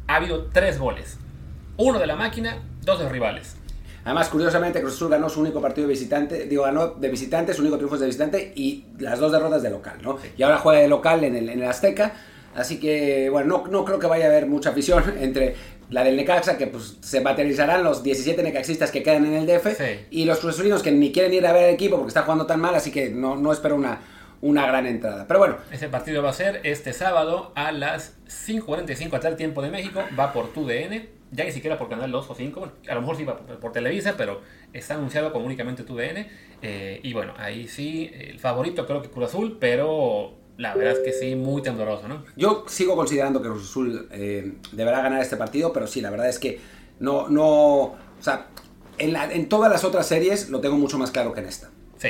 ha 0.07 0.15
habido 0.15 0.47
tres 0.47 0.79
goles. 0.79 1.17
Uno 1.77 1.99
de 1.99 2.07
la 2.07 2.15
máquina, 2.15 2.61
dos 2.81 2.99
de 2.99 3.09
rivales. 3.09 3.55
Además, 4.03 4.29
curiosamente, 4.29 4.81
Cruz 4.81 4.93
Azul 4.93 5.09
ganó 5.09 5.29
su 5.29 5.41
único 5.41 5.59
partido 5.59 5.87
de 5.87 5.93
visitante, 5.93 6.45
digo, 6.45 6.63
ganó 6.63 6.89
de 6.89 7.09
visitante, 7.09 7.53
su 7.53 7.61
único 7.61 7.77
triunfo 7.77 7.95
es 7.95 8.01
de 8.01 8.07
visitante 8.07 8.53
y 8.55 8.85
las 8.99 9.19
dos 9.19 9.31
derrotas 9.31 9.63
de 9.63 9.71
local, 9.71 9.97
¿no? 10.03 10.19
Y 10.37 10.43
ahora 10.43 10.59
juega 10.59 10.79
de 10.79 10.87
local 10.87 11.23
en 11.23 11.35
el, 11.35 11.49
en 11.49 11.61
el 11.61 11.67
Azteca. 11.67 12.13
Así 12.55 12.79
que, 12.79 13.29
bueno, 13.29 13.63
no, 13.63 13.67
no 13.67 13.83
creo 13.83 13.99
que 13.99 14.07
vaya 14.07 14.25
a 14.25 14.27
haber 14.29 14.45
mucha 14.45 14.69
afición 14.69 15.03
entre 15.19 15.55
la 15.89 16.03
del 16.03 16.15
Necaxa, 16.15 16.57
que 16.57 16.67
pues 16.67 16.97
se 17.01 17.21
materializarán 17.21 17.83
los 17.83 18.03
17 18.03 18.41
necaxistas 18.43 18.91
que 18.91 19.03
quedan 19.03 19.25
en 19.25 19.33
el 19.33 19.45
DF, 19.45 19.75
Sí. 19.75 20.05
y 20.11 20.25
los 20.25 20.39
cruzazulinos 20.39 20.81
que 20.83 20.91
ni 20.91 21.11
quieren 21.11 21.33
ir 21.33 21.45
a 21.45 21.53
ver 21.53 21.65
el 21.69 21.73
equipo 21.75 21.95
porque 21.97 22.09
está 22.09 22.23
jugando 22.23 22.45
tan 22.45 22.59
mal, 22.59 22.73
así 22.75 22.91
que 22.91 23.09
no, 23.09 23.35
no 23.35 23.51
espero 23.51 23.75
una, 23.75 24.01
una 24.41 24.65
gran 24.67 24.85
entrada. 24.87 25.25
Pero 25.27 25.39
bueno, 25.39 25.57
Ese 25.71 25.87
partido 25.89 26.21
va 26.23 26.29
a 26.29 26.33
ser 26.33 26.61
este 26.63 26.91
sábado 26.93 27.51
a 27.55 27.71
las 27.71 28.17
5.45 28.47 29.13
hasta 29.13 29.27
el 29.27 29.35
tiempo 29.35 29.61
de 29.61 29.69
México. 29.69 30.01
Va 30.19 30.33
por 30.33 30.51
TUDN, 30.53 31.07
ya 31.31 31.43
ni 31.45 31.51
siquiera 31.51 31.77
por 31.77 31.89
Canal 31.89 32.11
2 32.11 32.29
o 32.29 32.35
5. 32.35 32.59
bueno, 32.59 32.73
a 32.89 32.95
lo 32.95 33.01
mejor 33.01 33.17
sí 33.17 33.23
va 33.23 33.37
por, 33.37 33.59
por 33.59 33.71
Televisa, 33.71 34.15
pero 34.17 34.41
está 34.73 34.95
anunciado 34.95 35.31
como 35.31 35.45
únicamente 35.45 35.83
TUDN. 35.83 36.27
Eh, 36.61 36.99
y 37.03 37.13
bueno, 37.13 37.33
ahí 37.37 37.67
sí, 37.67 38.11
el 38.13 38.39
favorito 38.39 38.85
creo 38.87 39.01
que 39.01 39.09
Cruz 39.09 39.25
Azul, 39.29 39.57
pero 39.59 40.33
la 40.57 40.73
verdad 40.75 40.93
es 40.93 40.99
que 40.99 41.11
sí, 41.11 41.35
muy 41.35 41.61
tembloroso, 41.61 42.07
¿no? 42.07 42.23
yo 42.35 42.65
sigo 42.67 42.95
considerando 42.95 43.41
que 43.41 43.49
Cruz 43.49 43.69
Azul 43.69 44.07
eh, 44.11 44.53
deberá 44.71 45.01
ganar 45.01 45.21
este 45.21 45.35
partido, 45.37 45.73
pero 45.73 45.87
sí, 45.87 46.01
la 46.01 46.09
verdad 46.09 46.29
es 46.29 46.39
que 46.39 46.59
no, 46.99 47.27
no, 47.29 47.45
o 47.47 47.97
sea, 48.21 48.47
en, 48.97 49.11
la- 49.13 49.31
en 49.33 49.49
todas 49.49 49.69
las 49.71 49.83
otras 49.83 50.07
series 50.07 50.49
lo 50.49 50.61
tengo 50.61 50.77
mucho 50.77 50.97
más 50.97 51.11
claro 51.11 51.33
que 51.33 51.41
en 51.41 51.47
esta. 51.47 51.69
Sí. 51.97 52.09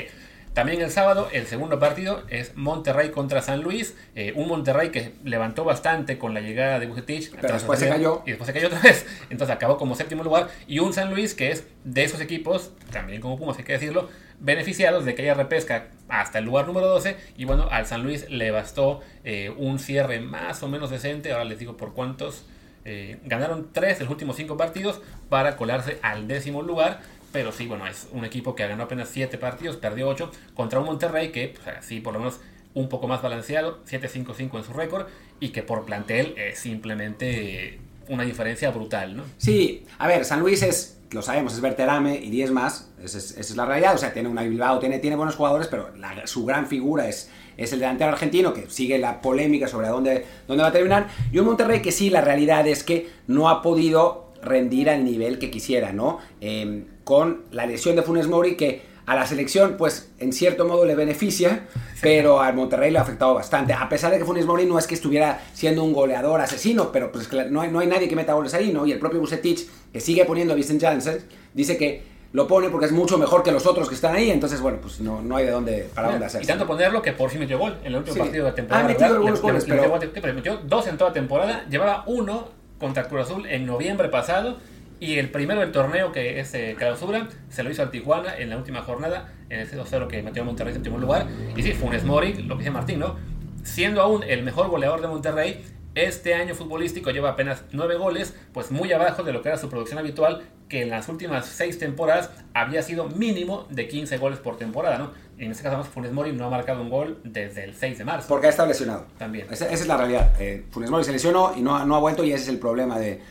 También 0.54 0.80
el 0.80 0.90
sábado, 0.90 1.28
el 1.34 1.48
segundo 1.48 1.80
partido 1.80 2.24
es 2.30 2.56
Monterrey 2.56 3.10
contra 3.10 3.42
San 3.42 3.62
Luis. 3.62 3.94
Eh, 4.16 4.32
un 4.38 4.48
Monterrey 4.48 4.90
que 4.90 5.16
levantó 5.26 5.66
bastante 5.66 6.18
con 6.18 6.34
la 6.34 6.40
llegada 6.40 6.80
de 6.80 6.86
Bucetich. 6.88 7.30
Pero 7.42 7.56
después 7.56 7.78
se 7.78 7.90
cayó. 7.90 8.22
Y 8.26 8.30
después 8.30 8.48
se 8.48 8.54
cayó 8.54 8.68
otra 8.68 8.80
vez. 8.84 9.06
Entonces 9.30 9.54
acabó 9.54 9.76
como 9.78 9.96
séptimo 9.96 10.24
lugar. 10.24 10.48
Y 10.66 10.80
un 10.80 10.94
San 10.94 11.10
Luis 11.14 11.34
que 11.34 11.52
es 11.52 11.66
de 11.84 12.06
esos 12.06 12.22
equipos, 12.22 12.72
también 12.90 13.20
como 13.20 13.38
Pumas, 13.38 13.58
hay 13.58 13.66
que 13.66 13.74
decirlo, 13.74 14.08
beneficiados 14.40 15.06
de 15.06 15.16
que 15.16 15.24
haya 15.24 15.34
repesca 15.34 15.88
hasta 16.10 16.40
el 16.40 16.46
lugar 16.46 16.68
número 16.68 16.88
12. 16.88 17.18
Y 17.38 17.46
bueno, 17.46 17.68
al 17.72 17.86
San 17.86 18.04
Luis 18.04 18.30
le 18.30 18.52
bastó 18.52 19.02
eh, 19.24 19.54
un 19.56 19.80
cierre 19.80 20.20
más 20.20 20.62
o 20.64 20.68
menos 20.68 20.90
decente. 20.90 21.32
Ahora 21.32 21.46
les 21.46 21.60
digo 21.60 21.78
por 21.78 21.94
cuántos. 21.94 22.46
Eh, 22.88 23.18
ganaron 23.26 23.70
tres 23.74 23.98
de 23.98 24.06
los 24.06 24.12
últimos 24.12 24.36
cinco 24.36 24.58
partidos 24.58 25.02
para 25.30 25.58
colarse 25.58 26.00
al 26.02 26.28
décimo 26.28 26.62
lugar. 26.62 27.02
Pero 27.32 27.52
sí, 27.52 27.68
bueno, 27.68 27.86
es 27.86 28.08
un 28.14 28.24
equipo 28.24 28.56
que 28.56 28.66
ganó 28.66 28.84
apenas 28.84 29.10
7 29.10 29.38
partidos, 29.38 29.76
perdió 29.76 30.08
8 30.08 30.32
contra 30.54 30.80
un 30.80 30.86
Monterrey 30.86 31.34
que, 31.34 31.54
pues, 31.62 31.84
sí, 31.84 32.00
por 32.00 32.14
lo 32.14 32.20
menos 32.20 32.40
un 32.74 32.88
poco 32.88 33.10
más 33.10 33.22
balanceado, 33.22 33.84
7-5-5 33.86 34.58
en 34.58 34.64
su 34.64 34.72
récord 34.72 35.08
y 35.42 35.50
que 35.50 35.62
por 35.62 35.86
plantel 35.86 36.34
es 36.38 36.60
simplemente 36.60 37.80
una 38.08 38.24
diferencia 38.24 38.70
brutal, 38.70 39.18
¿no? 39.18 39.24
Sí, 39.38 39.86
a 39.98 40.08
ver, 40.08 40.24
San 40.26 40.40
Luis 40.40 40.62
es, 40.62 40.95
lo 41.12 41.22
sabemos, 41.22 41.54
es 41.54 41.62
Berterame 41.62 42.18
y 42.18 42.30
10 42.30 42.52
más, 42.52 42.92
esa 43.02 43.18
es, 43.18 43.56
la 43.56 43.66
realidad, 43.66 43.96
o 43.96 43.98
sea, 43.98 44.14
tiene 44.14 44.30
una 44.30 44.44
Bilbao, 44.44 44.80
tiene, 44.80 45.00
tiene 45.00 45.16
buenos 45.16 45.36
jugadores, 45.36 45.68
pero 45.68 45.90
su 46.26 46.46
gran 46.46 46.68
figura 46.68 47.08
es, 47.08 47.30
es 47.58 47.74
el 47.74 47.80
delantero 47.80 48.12
argentino 48.12 48.54
que 48.54 48.70
sigue 48.70 48.98
la 48.98 49.22
polémica 49.22 49.68
sobre 49.68 49.88
dónde, 49.88 50.26
dónde 50.48 50.64
va 50.64 50.70
a 50.70 50.74
terminar, 50.74 51.08
y 51.32 51.40
un 51.40 51.46
Monterrey 51.46 51.82
que 51.82 51.92
sí, 51.92 52.10
la 52.10 52.22
realidad 52.22 52.68
es 52.68 52.84
que 52.84 53.10
no 53.28 53.50
ha 53.50 53.62
podido 53.62 54.34
rendir 54.42 54.90
al 54.90 55.04
nivel 55.04 55.40
que 55.40 55.52
quisiera, 55.52 55.92
¿no? 55.92 56.20
Eh, 56.42 56.86
con 57.04 57.44
la 57.52 57.66
lesión 57.66 57.96
de 57.96 58.02
Funes 58.02 58.28
Mori 58.28 58.56
que 58.56 58.95
a 59.06 59.16
la 59.16 59.26
selección, 59.28 59.76
pues 59.78 60.12
en 60.20 60.34
cierto 60.34 60.66
modo 60.66 60.86
le 60.86 60.96
beneficia, 60.96 61.68
pero 62.02 62.42
al 62.42 62.56
Monterrey 62.56 62.92
le 62.92 62.98
ha 62.98 63.02
afectado 63.04 63.34
bastante. 63.36 63.74
A 63.74 63.88
pesar 63.88 64.12
de 64.12 64.18
que 64.18 64.26
Funes 64.26 64.46
Mori 64.46 64.66
no 64.66 64.80
es 64.80 64.88
que 64.88 64.96
estuviera 64.96 65.42
siendo 65.54 65.84
un 65.84 65.94
goleador 65.94 66.42
asesino, 66.42 66.92
pero 66.92 67.12
pues 67.12 67.30
no 67.52 67.62
hay, 67.62 67.70
no 67.72 67.80
hay 67.80 67.88
nadie 67.88 68.08
que 68.08 68.16
meta 68.16 68.34
goles 68.34 68.54
ahí, 68.54 68.72
¿no? 68.74 68.86
Y 68.86 68.92
el 68.92 69.00
propio 69.00 69.20
Bucetich, 69.20 69.68
que 69.94 70.00
sigue 70.00 70.26
poniendo 70.26 70.54
a 70.54 70.56
Vicente 70.56 70.86
Janssen, 70.88 71.20
dice 71.54 71.78
que 71.78 72.16
lo 72.34 72.48
pone 72.48 72.70
porque 72.70 72.88
es 72.88 72.92
mucho 72.92 73.18
mejor 73.18 73.44
que 73.44 73.52
los 73.52 73.66
otros 73.66 73.88
que 73.88 73.96
están 73.96 74.14
ahí, 74.16 74.30
entonces 74.30 74.60
bueno, 74.60 74.80
pues 74.82 75.00
no, 75.00 75.22
no 75.22 75.38
hay 75.38 75.46
de 75.46 75.52
dónde, 75.52 75.88
para 75.96 76.10
dónde 76.12 76.28
y 76.42 76.46
tanto 76.46 76.68
ponerlo 76.68 77.02
que 77.02 77.14
por 77.14 77.30
fin 77.30 77.40
metió 77.40 77.58
gol 77.58 77.78
en 77.82 77.88
el 77.88 77.96
último 77.98 78.16
Sí. 78.16 78.20
partido 78.20 78.44
de 78.44 78.50
la 78.52 78.56
temporada. 78.56 78.84
Ha 78.86 78.88
metido 78.90 79.08
regular. 79.14 79.34
algunos 79.34 79.40
Le- 79.40 79.46
le- 79.46 79.52
goles, 79.54 79.68
le 79.68 79.76
pero- 79.76 79.94
metió- 79.94 80.10
sí, 80.14 80.20
pero 80.22 80.34
metió 80.34 80.58
dos 80.66 80.88
en 80.88 80.98
toda 80.98 81.14
temporada, 81.14 81.66
llevaba 81.70 82.04
uno 82.08 82.50
contra 82.80 83.04
Cruz 83.08 83.22
Azul 83.22 83.46
en 83.46 83.66
noviembre 83.66 84.10
pasado 84.10 84.58
y 85.00 85.18
el 85.18 85.30
primero 85.30 85.62
del 85.62 85.72
torneo 85.72 86.12
que 86.12 86.40
es 86.40 86.54
eh, 86.54 86.76
clausura 86.78 87.28
se 87.50 87.64
lo 87.64 87.70
hizo 87.70 87.82
al 87.82 87.92
Tijuana 87.92 88.38
en 88.38 88.50
la 88.50 88.58
última 88.58 88.82
jornada 88.82 89.34
en 89.50 89.60
el 89.60 89.70
0-0 89.70 90.08
que 90.08 90.22
metió 90.24 90.42
a 90.42 90.46
Monterrey 90.46 90.72
en 90.72 90.76
séptimo 90.76 90.98
lugar 90.98 91.28
y 91.56 91.64
sí, 91.64 91.74
Funes 91.74 92.04
Mori, 92.04 92.34
lo 92.44 92.56
que 92.56 92.60
dice 92.60 92.72
Martín, 92.72 93.00
¿no? 93.00 93.16
Siendo 93.64 94.02
aún 94.02 94.24
el 94.24 94.44
mejor 94.44 94.70
goleador 94.70 95.02
de 95.02 95.08
Monterrey, 95.08 95.64
este 95.96 96.34
año 96.34 96.54
futbolístico 96.56 97.10
lleva 97.10 97.30
apenas 97.30 97.64
9 97.72 97.96
goles, 97.96 98.36
pues 98.54 98.70
muy 98.70 98.92
abajo 98.92 99.24
de 99.24 99.32
lo 99.32 99.42
que 99.42 99.48
era 99.48 99.58
su 99.58 99.70
producción 99.70 99.98
habitual, 99.98 100.44
que 100.68 100.82
en 100.82 100.90
las 100.90 101.08
últimas 101.08 101.46
6 101.46 101.80
temporadas 101.80 102.32
había 102.54 102.82
sido 102.84 103.08
mínimo 103.08 103.66
de 103.70 103.88
15 103.88 104.18
goles 104.18 104.40
por 104.40 104.58
temporada, 104.58 104.98
¿no? 104.98 105.12
Y 105.38 105.46
en 105.46 105.52
este 105.52 105.64
caso, 105.64 105.84
Funes 105.84 106.12
Mori 106.12 106.34
no 106.34 106.46
ha 106.46 106.50
marcado 106.50 106.82
un 106.82 106.90
gol 106.90 107.22
desde 107.24 107.64
el 107.64 107.76
6 107.76 107.98
de 107.98 108.04
marzo. 108.04 108.28
Porque 108.28 108.48
ha 108.48 108.50
estado 108.50 108.68
lesionado. 108.68 109.06
También. 109.18 109.48
Esa, 109.50 109.66
esa 109.66 109.74
es 109.84 109.88
la 109.88 109.96
realidad. 109.98 110.34
Eh, 110.40 110.66
Funes 110.70 110.90
Mori 110.90 111.06
se 111.06 111.14
lesionó 111.14 111.54
y 111.56 111.62
no, 111.62 111.86
no 111.86 111.96
ha 111.96 112.00
vuelto 112.00 112.24
y 112.24 112.32
ese 112.34 112.44
es 112.44 112.50
el 112.50 112.60
problema 112.60 113.00
de, 113.00 113.22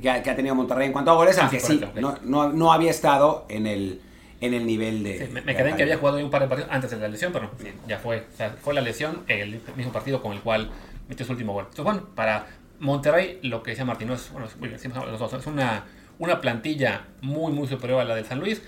que, 0.00 0.10
ha, 0.10 0.22
que 0.22 0.30
ha 0.30 0.36
tenido 0.36 0.54
Monterrey 0.54 0.86
en 0.86 0.92
cuanto 0.92 1.10
a 1.10 1.14
goles, 1.14 1.36
Ah, 1.38 1.42
aunque 1.42 1.60
sí, 1.60 1.80
no, 1.96 2.18
no, 2.22 2.48
no 2.52 2.72
había 2.72 2.90
estado 2.90 3.46
en 3.48 3.66
el, 3.66 4.00
en 4.40 4.54
el 4.54 4.66
nivel 4.66 5.02
de... 5.02 5.26
Sí, 5.26 5.32
me, 5.32 5.40
me 5.42 5.56
quedé 5.56 5.70
en 5.70 5.76
que 5.76 5.82
había 5.82 5.96
jugado 5.98 6.18
un 6.18 6.30
par 6.30 6.42
de 6.42 6.48
partidos 6.48 6.70
antes 6.72 6.90
de 6.90 6.96
la 6.98 7.08
lesión, 7.08 7.32
pero 7.32 7.46
no, 7.46 7.50
ya 7.88 7.98
fue. 7.98 8.26
O 8.32 8.36
sea, 8.36 8.50
fue 8.60 8.74
la 8.74 8.80
lesión 8.80 9.22
el 9.28 9.60
mismo 9.76 9.92
partido 9.92 10.20
con 10.20 10.32
el 10.32 10.40
cual 10.40 10.70
metió 11.08 11.24
su 11.24 11.32
último 11.32 11.52
gol. 11.52 11.64
Entonces, 11.70 11.84
bueno, 11.84 12.08
para 12.14 12.46
Monterrey, 12.80 13.38
lo 13.42 13.62
que 13.62 13.70
decía 13.70 13.84
Martín, 13.84 14.08
no 14.08 14.14
es, 14.14 14.30
bueno, 14.32 14.48
bien, 14.60 14.74
es 14.74 15.46
una, 15.46 15.84
una 16.18 16.40
plantilla 16.40 17.02
muy, 17.20 17.52
muy 17.52 17.68
superior 17.68 18.00
a 18.00 18.04
la 18.04 18.14
del 18.14 18.24
San 18.24 18.40
Luis. 18.40 18.62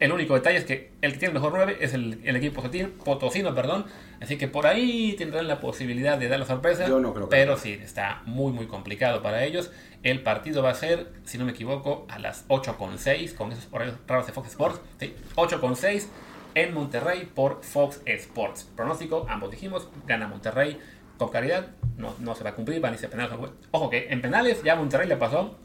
El 0.00 0.12
único 0.12 0.32
detalle 0.32 0.56
es 0.56 0.64
que 0.64 0.92
el 1.02 1.12
que 1.12 1.18
tiene 1.18 1.32
el 1.32 1.34
mejor 1.34 1.52
9 1.54 1.76
es 1.80 1.92
el, 1.92 2.20
el 2.24 2.34
equipo 2.36 2.62
potosino, 3.04 3.54
perdón. 3.54 3.84
Así 4.20 4.38
que 4.38 4.48
por 4.48 4.66
ahí 4.66 5.14
tendrán 5.18 5.46
la 5.46 5.60
posibilidad 5.60 6.16
de 6.16 6.28
dar 6.28 6.40
la 6.40 6.46
sorpresa. 6.46 6.88
Yo 6.88 7.00
no 7.00 7.12
creo 7.12 7.28
que 7.28 7.36
Pero 7.36 7.58
sí, 7.58 7.78
está 7.82 8.22
muy, 8.24 8.50
muy 8.50 8.66
complicado 8.66 9.22
para 9.22 9.44
ellos. 9.44 9.70
El 10.02 10.22
partido 10.22 10.62
va 10.62 10.70
a 10.70 10.74
ser, 10.74 11.12
si 11.24 11.36
no 11.36 11.44
me 11.44 11.52
equivoco, 11.52 12.06
a 12.08 12.18
las 12.18 12.48
8.6, 12.48 13.34
con 13.34 13.52
esos 13.52 13.68
horarios 13.70 13.96
raros 14.06 14.26
de 14.26 14.32
Fox 14.32 14.48
Sports. 14.48 14.80
Sí, 14.98 15.14
8.6 15.36 16.06
en 16.54 16.72
Monterrey 16.72 17.30
por 17.34 17.62
Fox 17.62 18.00
Sports. 18.06 18.70
Pronóstico, 18.74 19.26
ambos 19.28 19.50
dijimos, 19.50 19.90
gana 20.06 20.26
Monterrey 20.28 20.78
con 21.18 21.28
caridad. 21.28 21.68
No, 21.98 22.14
no 22.20 22.34
se 22.34 22.42
va 22.42 22.50
a 22.50 22.54
cumplir, 22.54 22.80
van 22.80 22.92
a 22.92 22.94
irse 22.94 23.08
penales. 23.08 23.38
Ojo 23.70 23.90
que 23.90 24.08
en 24.08 24.22
penales 24.22 24.62
ya 24.62 24.76
Monterrey 24.76 25.06
le 25.06 25.16
pasó 25.16 25.58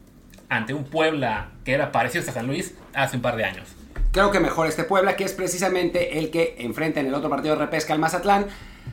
ante 0.49 0.73
un 0.73 0.83
Puebla 0.83 1.51
que 1.63 1.73
era 1.73 1.93
parecido 1.93 2.29
a 2.29 2.33
San 2.33 2.47
Luis 2.47 2.77
hace 2.93 3.15
un 3.15 3.21
par 3.21 3.37
de 3.37 3.45
años. 3.45 3.73
Creo 4.15 4.32
que 4.32 4.39
mejor 4.39 4.67
este 4.67 4.86
Puebla, 4.86 5.17
que 5.17 5.25
es 5.25 5.34
precisamente 5.34 6.17
el 6.17 6.32
que 6.32 6.56
enfrenta 6.60 7.01
en 7.01 7.08
el 7.08 7.13
otro 7.13 7.30
partido 7.30 7.54
de 7.54 7.60
repesca 7.65 7.91
al 7.91 7.99
Mazatlán. 7.99 8.47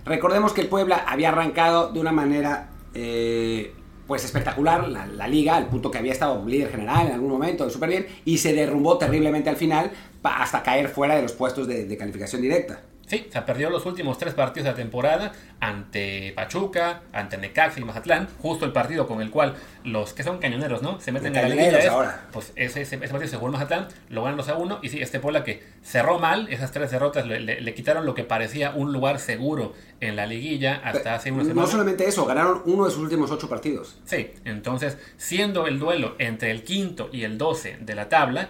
Recordemos 0.05 0.53
que 0.53 0.63
el 0.63 0.67
Puebla 0.67 1.05
había 1.07 1.29
arrancado 1.29 1.93
de 1.93 2.01
una 2.01 2.11
manera 2.11 2.71
eh, 2.93 3.73
pues 4.09 4.25
espectacular 4.25 4.89
la, 4.89 5.29
liga, 5.29 5.55
al 5.55 5.69
punto 5.69 5.93
que 5.93 5.99
había 5.99 6.11
estado 6.11 6.45
líder 6.45 6.73
general 6.73 7.07
en 7.07 7.13
algún 7.13 7.31
momento, 7.31 7.71
súper 7.71 7.91
bien, 7.91 8.07
y 8.25 8.39
se 8.39 8.53
derrumbó 8.53 8.99
terriblemente 8.99 9.49
al 9.49 9.55
final 9.55 9.93
hasta 10.25 10.65
caer 10.65 10.89
fuera 10.89 11.15
de 11.15 11.23
los 11.23 11.35
puestos 11.35 11.69
de, 11.69 11.87
de 11.87 11.97
calificación 11.97 12.43
directa. 12.43 12.81
Sí, 13.12 13.29
se 13.31 13.42
perdió 13.42 13.68
los 13.68 13.85
últimos 13.85 14.16
tres 14.16 14.33
partidos 14.33 14.64
de 14.64 14.70
la 14.70 14.77
temporada 14.77 15.33
ante 15.61 16.33
Pachuca, 16.35 17.03
ante 17.12 17.37
Necaxa 17.37 17.79
y 17.79 17.85
Mazatlán, 17.85 18.27
justo 18.40 18.64
el 18.64 18.72
partido 18.72 19.07
con 19.07 19.20
el 19.20 19.31
cual 19.31 19.55
los 19.85 20.14
que 20.14 20.22
son 20.22 20.38
cañoneros, 20.38 20.81
¿no? 20.81 20.98
Se 20.98 21.12
meten 21.12 21.37
en 21.37 21.42
la 21.42 21.48
liguilla. 21.51 21.92
ahora. 21.92 22.29
Pues 22.33 22.55
ese, 22.57 22.81
ese, 22.81 22.96
ese, 22.96 23.09
partido 23.09 23.29
se 23.29 23.37
jugó 23.37 23.48
en 23.48 23.53
Mazatlán, 23.53 23.88
lo 24.09 24.22
ganan 24.22 24.38
2 24.38 24.48
a 24.48 24.57
1 24.57 24.79
y 24.81 24.88
sí, 24.88 25.03
este 25.03 25.20
Puebla 25.20 25.44
que 25.44 25.62
cerró 25.83 26.18
mal, 26.20 26.48
esas 26.48 26.72
tres 26.72 26.90
derrotas 26.90 27.27
le, 27.27 27.38
le, 27.40 27.61
le, 27.61 27.75
quitaron 27.75 28.07
lo 28.07 28.14
que 28.14 28.25
parecía 28.25 28.70
un 28.70 28.94
lugar 28.94 29.18
seguro 29.18 29.75
en 30.01 30.16
la 30.16 30.25
liguilla 30.25 30.81
hasta 30.83 31.03
Pero, 31.03 31.14
hace 31.16 31.33
una 31.33 31.42
semana. 31.42 31.61
No 31.61 31.66
solamente 31.70 32.09
eso, 32.09 32.25
ganaron 32.25 32.62
uno 32.64 32.87
de 32.87 32.92
sus 32.92 33.01
últimos 33.01 33.31
ocho 33.31 33.46
partidos. 33.46 33.98
Sí, 34.07 34.31
entonces, 34.46 34.96
siendo 35.18 35.66
el 35.66 35.79
duelo 35.79 36.14
entre 36.18 36.51
el 36.51 36.62
quinto 36.62 37.11
y 37.12 37.25
el 37.25 37.37
12 37.37 37.77
de 37.79 37.94
la 37.94 38.09
tabla, 38.09 38.48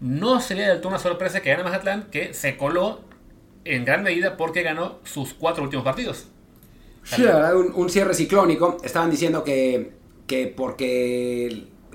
no 0.00 0.40
sería 0.40 0.70
del 0.70 0.78
todo 0.78 0.88
una 0.88 0.98
sorpresa 0.98 1.42
que 1.42 1.50
gane 1.50 1.64
Mazatlán, 1.64 2.04
que 2.04 2.32
se 2.32 2.56
coló 2.56 3.09
en 3.64 3.84
gran 3.84 4.02
medida 4.02 4.36
porque 4.36 4.62
ganó 4.62 4.98
sus 5.04 5.34
cuatro 5.34 5.62
últimos 5.62 5.84
partidos. 5.84 6.28
Sí, 7.02 7.22
la 7.22 7.34
verdad, 7.34 7.56
un, 7.56 7.90
cierre 7.90 8.14
ciclónico. 8.14 8.78
Estaban 8.82 9.10
diciendo 9.10 9.42
que, 9.42 9.92
que 10.26 10.46
porque 10.46 11.46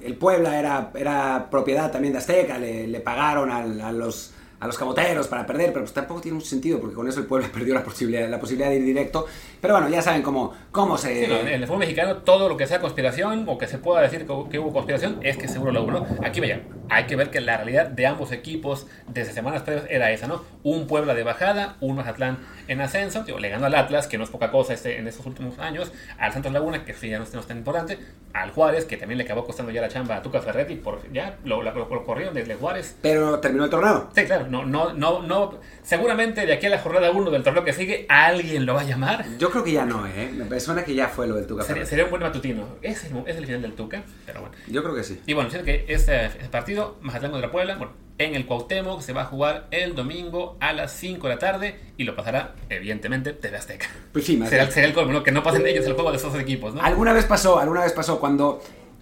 el, 0.01 0.15
Puebla 0.15 0.60
era, 0.60 0.91
era 0.95 1.47
propiedad 1.49 1.91
también 1.91 2.13
de 2.13 2.19
Azteca, 2.19 2.58
le, 2.58 2.88
le 2.88 2.99
pagaron 2.99 3.51
al, 3.51 3.82
a 3.82 3.91
los 3.91 4.34
a 4.65 4.67
los 4.67 4.78
camoteros 4.78 5.28
para 5.28 5.45
perder, 5.45 5.71
pero 5.71 5.86
pues 5.86 5.93
tampoco 5.93 6.21
tiene 6.21 6.36
mucho 6.36 6.47
sentido 6.47 6.80
porque 6.80 6.95
con 6.95 7.08
eso 7.08 7.19
el 7.19 7.25
pueblo 7.25 7.47
perdió 7.54 7.73
la 7.73 7.84
posibilidad, 7.84 8.28
la 8.30 8.39
posibilidad 8.39 8.69
de 8.69 8.78
ir 8.78 8.84
directo. 8.84 9.25
Pero 9.62 9.75
bueno, 9.75 9.89
ya 9.89 10.01
saben 10.01 10.21
cómo, 10.21 10.54
cómo 10.71 10.97
se... 10.97 11.25
Sí, 11.25 11.32
no, 11.32 11.39
en 11.39 11.47
el 11.47 11.65
fútbol 11.65 11.80
mexicano 11.80 12.17
todo 12.17 12.49
lo 12.49 12.58
que 12.58 12.67
sea 12.67 12.82
conspiración 12.82 13.45
o 13.47 13.58
que 13.58 13.67
se 13.67 13.78
pueda 13.78 14.01
decir 14.01 14.25
que 14.49 14.60
hubo 14.60 14.73
conspiración 14.73 15.19
es 15.21 15.38
que 15.38 15.47
seguro 15.47 15.71
lo 15.71 15.84
hubo, 15.84 15.91
¿no? 15.91 16.08
Aquí 16.23 16.39
vaya, 16.39 16.62
hay 16.89 17.06
que 17.06 17.15
ver 17.15 17.30
que 17.30 17.41
la 17.41 17.58
realidad 17.58 17.88
de 17.88 18.06
ambos 18.06 18.32
equipos 18.32 18.88
desde 19.08 19.34
semanas 19.34 19.62
previas 19.63 19.86
era 19.89 20.12
esa, 20.12 20.28
¿no? 20.28 20.43
Un 20.63 20.88
Puebla 20.88 21.13
de 21.13 21.23
bajada, 21.23 21.78
un 21.80 21.95
Mazatlán 21.95 22.39
en 22.67 22.82
ascenso, 22.82 23.23
digo, 23.23 23.39
le 23.39 23.49
ganó 23.49 23.65
al 23.65 23.75
Atlas, 23.75 24.08
que 24.08 24.17
no 24.17 24.23
es 24.23 24.30
poca 24.30 24.51
cosa 24.51 24.73
este, 24.73 24.97
en 24.97 25.08
estos 25.08 25.25
últimos 25.25 25.60
años, 25.60 25.91
al 26.17 26.34
Santos 26.34 26.51
Laguna, 26.51 26.86
que 26.86 26.93
sí 26.93 27.10
ya 27.10 27.19
no, 27.19 27.25
no 27.32 27.39
es 27.39 27.47
tan 27.47 27.58
importante, 27.58 27.99
al 28.34 28.51
Juárez, 28.51 28.86
que 28.86 28.97
también 28.97 29.17
le 29.17 29.23
acabó 29.23 29.45
costando 29.45 29.71
ya 29.71 29.82
la 29.82 29.88
chamba 29.88 30.17
a 30.17 30.21
Tuca 30.21 30.41
Ferretti, 30.41 30.75
por, 30.75 31.12
ya 31.12 31.38
lo, 31.43 31.62
lo, 31.62 31.71
lo, 31.71 31.88
lo 31.89 32.04
corrieron 32.04 32.34
desde 32.34 32.56
Juárez. 32.56 32.97
Pero 33.01 33.39
terminó 33.39 33.65
el 33.65 33.69
torneo. 33.69 34.10
Sí, 34.15 34.25
claro, 34.25 34.47
no, 34.63 34.93
no, 34.93 34.93
no, 34.93 35.21
no, 35.21 35.59
seguramente 35.83 36.45
de 36.45 36.53
aquí 36.53 36.67
a 36.67 36.69
la 36.69 36.79
jornada 36.79 37.11
1 37.11 37.31
del 37.31 37.43
torneo 37.43 37.63
que 37.63 37.73
sigue, 37.73 38.05
alguien 38.07 38.65
lo 38.65 38.73
va 38.73 38.81
a 38.81 38.83
llamar. 38.85 39.25
Yo 39.37 39.49
creo 39.49 39.63
que 39.63 39.71
ya 39.71 39.85
no, 39.85 40.05
¿eh? 40.07 40.31
Me 40.49 40.59
suena 40.59 40.83
que 40.83 40.95
ya 40.95 41.07
fue 41.07 41.27
lo 41.27 41.35
del 41.35 41.47
Tuca 41.47 41.63
sería, 41.63 41.85
sería, 41.85 42.05
un 42.05 42.11
buen 42.11 42.21
matutino. 42.21 42.67
Es 42.81 43.05
el, 43.05 43.17
es 43.25 43.35
el 43.37 43.45
final 43.45 43.61
del 43.61 43.73
Tuca, 43.73 44.03
pero 44.25 44.41
bueno. 44.41 44.55
Yo 44.67 44.83
creo 44.83 44.95
que 44.95 45.03
sí. 45.03 45.19
Y 45.25 45.33
bueno, 45.33 45.49
siento 45.49 45.65
que 45.65 45.85
este, 45.87 46.25
este 46.25 46.49
partido, 46.49 46.97
Mazatlán 47.01 47.31
contra 47.31 47.51
Puebla, 47.51 47.75
bueno, 47.75 47.93
en 48.17 48.35
el 48.35 48.45
Cuauhtémoc 48.45 49.01
se 49.01 49.13
va 49.13 49.23
a 49.23 49.25
jugar 49.25 49.67
el 49.71 49.95
domingo 49.95 50.57
a 50.59 50.73
las 50.73 50.93
5 50.93 51.27
de 51.27 51.33
la 51.33 51.39
tarde 51.39 51.79
y 51.97 52.05
lo 52.05 52.15
pasará, 52.15 52.55
evidentemente, 52.69 53.33
TV 53.33 53.57
Azteca. 53.57 53.87
Pues 54.13 54.25
sí, 54.25 54.41
será, 54.47 54.69
será 54.71 54.87
el 54.87 54.93
colmo, 54.93 55.11
¿no? 55.11 55.23
Que 55.23 55.31
no 55.31 55.43
pasen 55.43 55.65
ellos 55.67 55.85
el 55.85 55.93
juego 55.93 56.11
de 56.11 56.17
esos 56.17 56.33
equipos, 56.39 56.73
¿no? 56.73 56.81
Alguna 56.81 57.13
vez 57.13 57.25
pasó, 57.25 57.59
alguna 57.59 57.83
vez 57.83 57.93
pasó 57.93 58.19
cuando... 58.19 58.61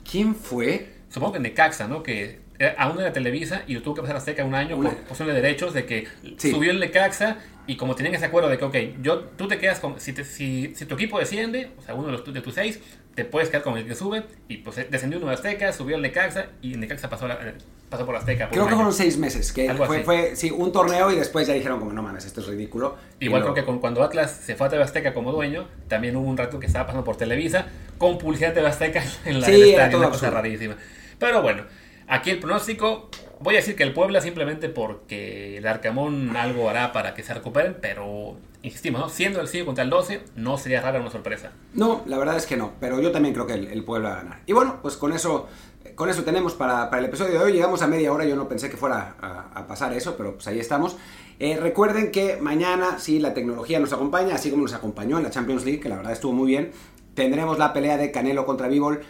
¿Quién 0.10 0.36
fue? 0.36 0.94
Supongo 1.10 1.34
que 1.34 1.38
en 1.38 1.44
Necaxa, 1.44 1.88
¿no? 1.88 2.04
Que 2.04 2.43
aún 2.78 3.00
era 3.00 3.12
Televisa 3.12 3.64
y 3.68 3.74
lo 3.74 3.82
tuvo 3.82 3.96
que 3.96 4.02
pasar 4.02 4.16
a 4.16 4.20
Azteca 4.20 4.46
un 4.46 4.56
año 4.56 4.78
Una... 4.78 4.90
por 4.90 5.00
cuestión 5.00 5.28
de 5.28 5.36
derechos, 5.36 5.74
de 5.74 5.86
que 5.86 6.08
sí. 6.38 6.52
subió 6.52 6.72
el 6.72 6.80
Necaxa 6.80 7.38
y 7.66 7.78
como 7.78 7.96
tenían 7.96 8.14
ese 8.16 8.26
acuerdo 8.26 8.50
de 8.50 8.58
que, 8.58 8.66
ok, 8.66 8.76
yo, 9.02 9.20
tú 9.38 9.48
te 9.48 9.58
quedas 9.58 9.80
con, 9.80 10.00
si, 10.00 10.12
te, 10.12 10.26
si, 10.26 10.74
si 10.76 10.86
tu 10.86 10.96
equipo 10.96 11.18
desciende, 11.18 11.72
o 11.78 11.82
sea, 11.82 11.94
uno 11.94 12.08
de, 12.08 12.12
los, 12.14 12.34
de 12.34 12.42
tus 12.42 12.56
seis, 12.56 12.80
te 13.16 13.24
puedes 13.24 13.50
quedar 13.50 13.64
con 13.64 13.78
el 13.78 13.86
que 13.86 13.96
sube, 13.96 14.24
y 14.50 14.58
pues 14.58 14.76
descendió 14.90 15.18
uno 15.20 15.30
de 15.30 15.36
Azteca, 15.36 15.72
subió 15.72 15.96
el 15.96 16.02
Necaxa, 16.02 16.48
y 16.62 16.74
el 16.74 16.82
Necaxa 16.82 17.10
pasó, 17.10 17.26
la, 17.26 17.40
pasó 17.90 18.06
por 18.06 18.18
Azteca. 18.18 18.50
Por 18.50 18.54
creo 18.54 18.68
que 18.68 18.76
fueron 18.76 18.92
seis 18.92 19.18
meses, 19.18 19.54
que 19.54 19.74
fue, 19.76 20.04
fue, 20.04 20.36
sí, 20.36 20.52
un 20.52 20.74
torneo 20.74 21.10
y 21.12 21.16
después 21.16 21.48
ya 21.48 21.54
dijeron 21.54 21.80
como, 21.80 21.94
no 21.94 22.04
mames, 22.04 22.26
esto 22.26 22.42
es 22.42 22.48
ridículo. 22.48 22.98
Igual 23.22 23.44
creo 23.44 23.54
que 23.54 23.64
con, 23.64 23.80
cuando 23.80 24.04
Atlas 24.04 24.42
se 24.44 24.56
fue 24.56 24.68
a 24.68 24.70
TV 24.70 24.84
Azteca 24.84 25.14
como 25.14 25.32
dueño, 25.32 25.68
también 25.88 26.18
hubo 26.18 26.28
un 26.28 26.36
rato 26.36 26.60
que 26.60 26.66
estaba 26.66 26.86
pasando 26.88 27.06
por 27.06 27.16
Televisa, 27.16 27.68
con 27.98 28.18
publicidad 28.18 28.50
de 28.50 28.56
TV 28.56 28.68
Azteca 28.68 29.04
en 29.26 29.40
la 29.40 29.46
sí, 29.46 29.54
del 29.54 29.70
estadio, 29.70 30.00
una 30.00 30.10
cosa 30.10 30.30
rarísima. 30.32 30.76
Pero 31.18 31.42
bueno, 31.42 31.64
aquí 32.14 32.30
el 32.30 32.40
pronóstico, 32.40 33.10
voy 33.40 33.56
a 33.56 33.58
decir 33.58 33.76
que 33.76 33.84
el 33.84 33.94
Puebla 33.94 34.22
simplemente 34.22 34.70
porque 34.70 35.58
el 35.58 35.66
Arcamón 35.66 36.36
algo 36.38 36.70
hará 36.70 36.92
para 36.94 37.16
que 37.16 37.24
se 37.24 37.34
recuperen, 37.34 37.78
pero 37.82 38.38
insistimos, 38.62 39.02
¿no? 39.02 39.10
siendo 39.10 39.42
el 39.42 39.48
5 39.48 39.66
contra 39.66 39.84
el 39.84 39.90
12, 39.90 40.22
no 40.36 40.58
sería 40.58 40.82
rara 40.82 41.00
una 41.00 41.10
sorpresa. 41.10 41.52
No, 41.74 42.04
la 42.06 42.18
verdad 42.18 42.38
es 42.38 42.46
que 42.46 42.56
no, 42.56 42.74
pero 42.80 43.02
yo 43.02 43.12
también 43.12 43.34
creo 43.34 43.48
que 43.48 43.54
el, 43.54 43.84
Puebla 43.84 44.10
va 44.10 44.16
a 44.16 44.24
ganar. 44.24 44.40
Y 44.46 44.54
bueno, 44.54 44.80
pues 44.82 44.96
con 44.96 45.12
eso, 45.12 45.48
con 45.96 46.10
eso 46.10 46.24
tenemos 46.24 46.54
para, 46.54 46.88
el 46.98 47.06
episodio 47.06 47.34
de 47.34 47.40
hoy. 47.40 47.54
Llegamos 47.54 47.82
a 47.82 47.88
media 47.88 48.14
hora, 48.14 48.26
yo 48.26 48.36
no 48.36 48.48
pensé 48.48 48.70
que 48.70 48.78
fuera 48.78 49.16
a, 49.20 49.68
pasar 49.68 49.92
eso, 49.94 50.16
pero 50.16 50.36
pues 50.36 50.48
ahí 50.48 50.60
estamos. 50.60 50.96
Eh, 51.40 51.58
recuerden 51.60 52.12
que 52.12 52.38
mañana, 52.38 53.00
si 53.00 53.20
la 53.20 53.34
tecnología 53.34 53.80
nos 53.80 53.92
acompaña, 53.92 54.36
así 54.36 54.52
como 54.52 54.62
nos 54.64 54.74
acompañó 54.74 55.18
en 55.18 55.24
la 55.24 55.32
Champions 55.32 55.66
League, 55.66 55.80
que 55.80 55.90
la 55.90 55.98
verdad 55.98 56.14
estuvo 56.14 56.32
muy 56.32 56.48
bien, 56.48 56.72
tendremos 57.16 57.58
la 57.58 57.74
pelea 57.74 57.98
de 57.98 58.12
Canelo 58.12 58.46
contra 58.46 58.68
Bivol 58.68 59.02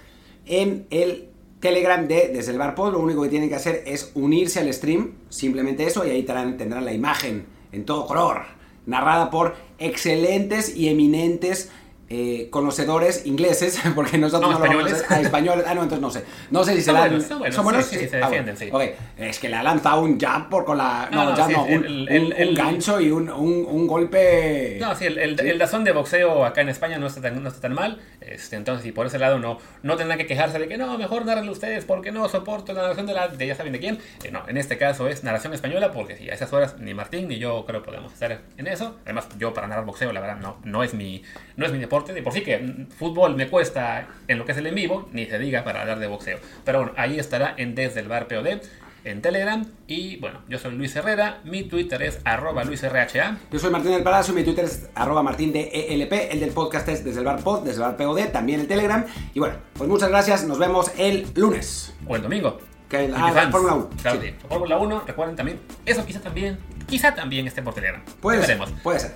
en 0.45 0.87
el 0.89 1.32
Telegram 1.63 2.05
de 2.09 2.27
Desde 2.27 2.51
el 2.51 2.57
Bar 2.57 2.75
Pod, 2.75 2.91
lo 2.91 2.99
único 2.99 3.23
que 3.23 3.29
tienen 3.29 3.47
que 3.47 3.55
hacer 3.55 3.83
es 3.85 4.11
unirse 4.15 4.59
al 4.59 4.73
stream, 4.73 5.13
simplemente 5.29 5.85
eso, 5.85 6.05
y 6.05 6.09
ahí 6.09 6.23
tendrán, 6.23 6.57
tendrán 6.57 6.83
la 6.83 6.91
imagen 6.91 7.45
en 7.71 7.85
todo 7.85 8.05
color, 8.05 8.41
narrada 8.85 9.29
por 9.29 9.55
excelentes 9.79 10.75
y 10.75 10.89
eminentes 10.89 11.71
eh, 12.15 12.47
conocedores 12.51 13.25
ingleses, 13.25 13.79
porque 13.95 14.17
nosotros 14.19 14.51
no, 14.51 14.59
no, 14.59 14.63
españoles. 14.65 14.91
lo 14.93 14.97
vamos 14.99 15.11
a, 15.11 15.15
ah, 15.15 15.21
españoles. 15.21 15.65
Ah, 15.67 15.73
no, 15.73 15.81
entonces 15.83 16.01
no 16.01 16.11
sé. 16.11 16.23
No 16.51 16.63
sé 16.63 16.73
si 16.75 16.79
se 16.81 16.85
son 16.85 16.95
dan. 16.95 17.09
Buenos, 17.09 17.27
son 17.27 17.39
buenos, 17.39 17.55
¿Son 17.55 17.63
buenos? 17.63 17.85
Sí, 17.85 17.97
sí, 17.97 18.07
se 18.07 18.17
Ah, 18.21 18.29
defienden, 18.29 18.55
bueno. 18.69 18.83
sí. 18.85 18.91
Ok, 18.91 18.97
es 19.17 19.39
que 19.39 19.49
le 19.49 19.55
ha 19.55 19.63
lanzado 19.63 20.01
un 20.01 20.19
jump 20.19 20.49
por 20.49 20.65
con 20.65 20.77
la. 20.77 21.09
No, 21.11 21.25
No, 21.25 21.29
no, 21.31 21.35
jump 21.35 21.47
sí, 21.49 21.53
no, 21.55 21.63
un, 21.63 21.71
el- 21.71 21.79
un- 22.03 22.07
el- 22.09 22.25
un 22.25 22.33
el- 22.33 22.55
gancho 22.55 23.01
y 23.01 23.09
un, 23.11 23.29
un, 23.29 23.65
un 23.67 23.87
golpe. 23.87 24.77
No, 24.79 24.95
sí, 24.95 25.05
el, 25.05 25.37
Sí. 25.39 25.57
dazón 25.57 25.83
de 25.83 25.91
boxeo 25.91 26.45
acá 26.45 26.61
en 26.61 26.69
España 26.69 26.97
no 26.99 27.07
está 27.07 27.21
tan, 27.21 27.41
no 27.41 27.49
está 27.49 27.61
tan 27.61 27.73
mal. 27.73 27.99
Este, 28.21 28.55
entonces, 28.55 28.85
y 28.85 28.91
por 28.91 29.05
ese 29.07 29.17
lado 29.19 29.39
no, 29.39 29.57
no 29.81 29.95
tendrán 29.97 30.17
que 30.17 30.25
quejarse 30.27 30.59
de 30.59 30.67
que 30.67 30.77
no, 30.77 30.97
mejor 30.97 31.25
narrenlo 31.25 31.51
ustedes 31.51 31.85
porque 31.85 32.11
no 32.11 32.27
soporto 32.29 32.73
la 32.73 32.81
narración 32.83 33.05
de, 33.07 33.13
la, 33.13 33.27
de 33.27 33.47
ya 33.47 33.55
saben 33.55 33.73
de 33.73 33.79
quién. 33.79 33.99
Eh, 34.23 34.31
no, 34.31 34.43
en 34.47 34.57
este 34.57 34.77
caso 34.77 35.07
es 35.07 35.23
narración 35.23 35.53
española 35.53 35.91
porque 35.91 36.15
sí, 36.17 36.29
a 36.29 36.33
esas 36.33 36.51
horas 36.53 36.75
ni 36.79 36.93
Martín 36.93 37.27
ni 37.27 37.37
yo 37.39 37.63
creo 37.65 37.81
podemos 37.83 38.11
estar 38.13 38.41
en 38.57 38.67
eso. 38.67 38.97
Además, 39.05 39.27
yo 39.39 39.53
para 39.53 39.67
narrar 39.67 39.85
boxeo, 39.85 40.11
la 40.13 40.19
verdad, 40.21 40.37
no, 40.37 40.57
no, 40.63 40.83
es, 40.83 40.93
mi, 40.93 41.23
no 41.55 41.65
es 41.65 41.71
mi 41.71 41.79
deporte. 41.79 42.02
De 42.11 42.21
por 42.21 42.33
sí 42.33 42.41
que 42.41 42.57
mm, 42.57 42.87
fútbol 42.97 43.35
me 43.35 43.47
cuesta 43.47 44.07
en 44.27 44.37
lo 44.37 44.45
que 44.45 44.51
es 44.51 44.57
el 44.57 44.67
en 44.67 44.75
vivo, 44.75 45.09
ni 45.13 45.25
se 45.25 45.39
diga 45.39 45.63
para 45.63 45.81
hablar 45.81 45.99
de 45.99 46.07
boxeo. 46.07 46.39
Pero 46.65 46.79
bueno, 46.79 46.93
ahí 46.97 47.19
estará 47.19 47.53
en 47.57 47.75
Desde 47.75 48.01
el 48.01 48.07
Bar 48.07 48.27
POD 48.27 48.61
en 49.03 49.21
Telegram. 49.21 49.65
Y 49.87 50.17
bueno, 50.17 50.39
yo 50.47 50.57
soy 50.57 50.75
Luis 50.75 50.95
Herrera, 50.95 51.41
mi 51.43 51.63
Twitter 51.63 52.01
es 52.03 52.19
arroba 52.23 52.63
luisrha. 52.63 53.07
Yo 53.51 53.59
soy 53.59 53.71
Martín 53.71 53.91
del 53.91 54.03
Palacio, 54.03 54.33
mi 54.33 54.43
Twitter 54.43 54.65
es 54.65 54.89
arroba 54.95 55.23
martín 55.23 55.51
de 55.51 55.69
ELP, 55.89 56.31
el 56.31 56.39
del 56.39 56.51
podcast 56.51 56.87
es 56.89 57.03
desde 57.03 57.19
el 57.19 57.25
bar 57.25 57.41
pod, 57.41 57.63
desde 57.63 57.81
el 57.81 57.87
bar 57.87 57.97
POD, 57.97 58.31
también 58.31 58.61
el 58.61 58.67
Telegram. 58.67 59.05
Y 59.33 59.39
bueno, 59.39 59.55
pues 59.73 59.89
muchas 59.89 60.09
gracias, 60.09 60.45
nos 60.45 60.57
vemos 60.57 60.91
el 60.97 61.27
lunes. 61.35 61.93
O 62.07 62.15
el 62.15 62.21
domingo. 62.21 62.59
Que, 62.89 63.05
Y 63.05 63.13
ah. 63.15 63.49
Fórmula 63.51 63.73
1. 63.73 63.89
Claro, 64.01 64.21
Sí. 64.21 64.33
Fórmula 64.47 64.77
1, 64.77 65.03
recuerden 65.07 65.35
también. 65.35 65.59
Eso 65.85 66.05
quizá 66.05 66.19
también, 66.21 66.59
quizá 66.87 67.13
también 67.13 67.47
esté 67.47 67.61
por 67.61 67.73
Telegram. 67.73 68.03
Puede 68.21 68.39
ser, 68.39 68.57
veremos. 68.57 68.81
puede 68.81 68.99
ser. 68.99 69.15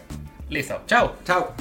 Listo. 0.49 0.81
Chao. 0.87 1.15
Chao. 1.25 1.53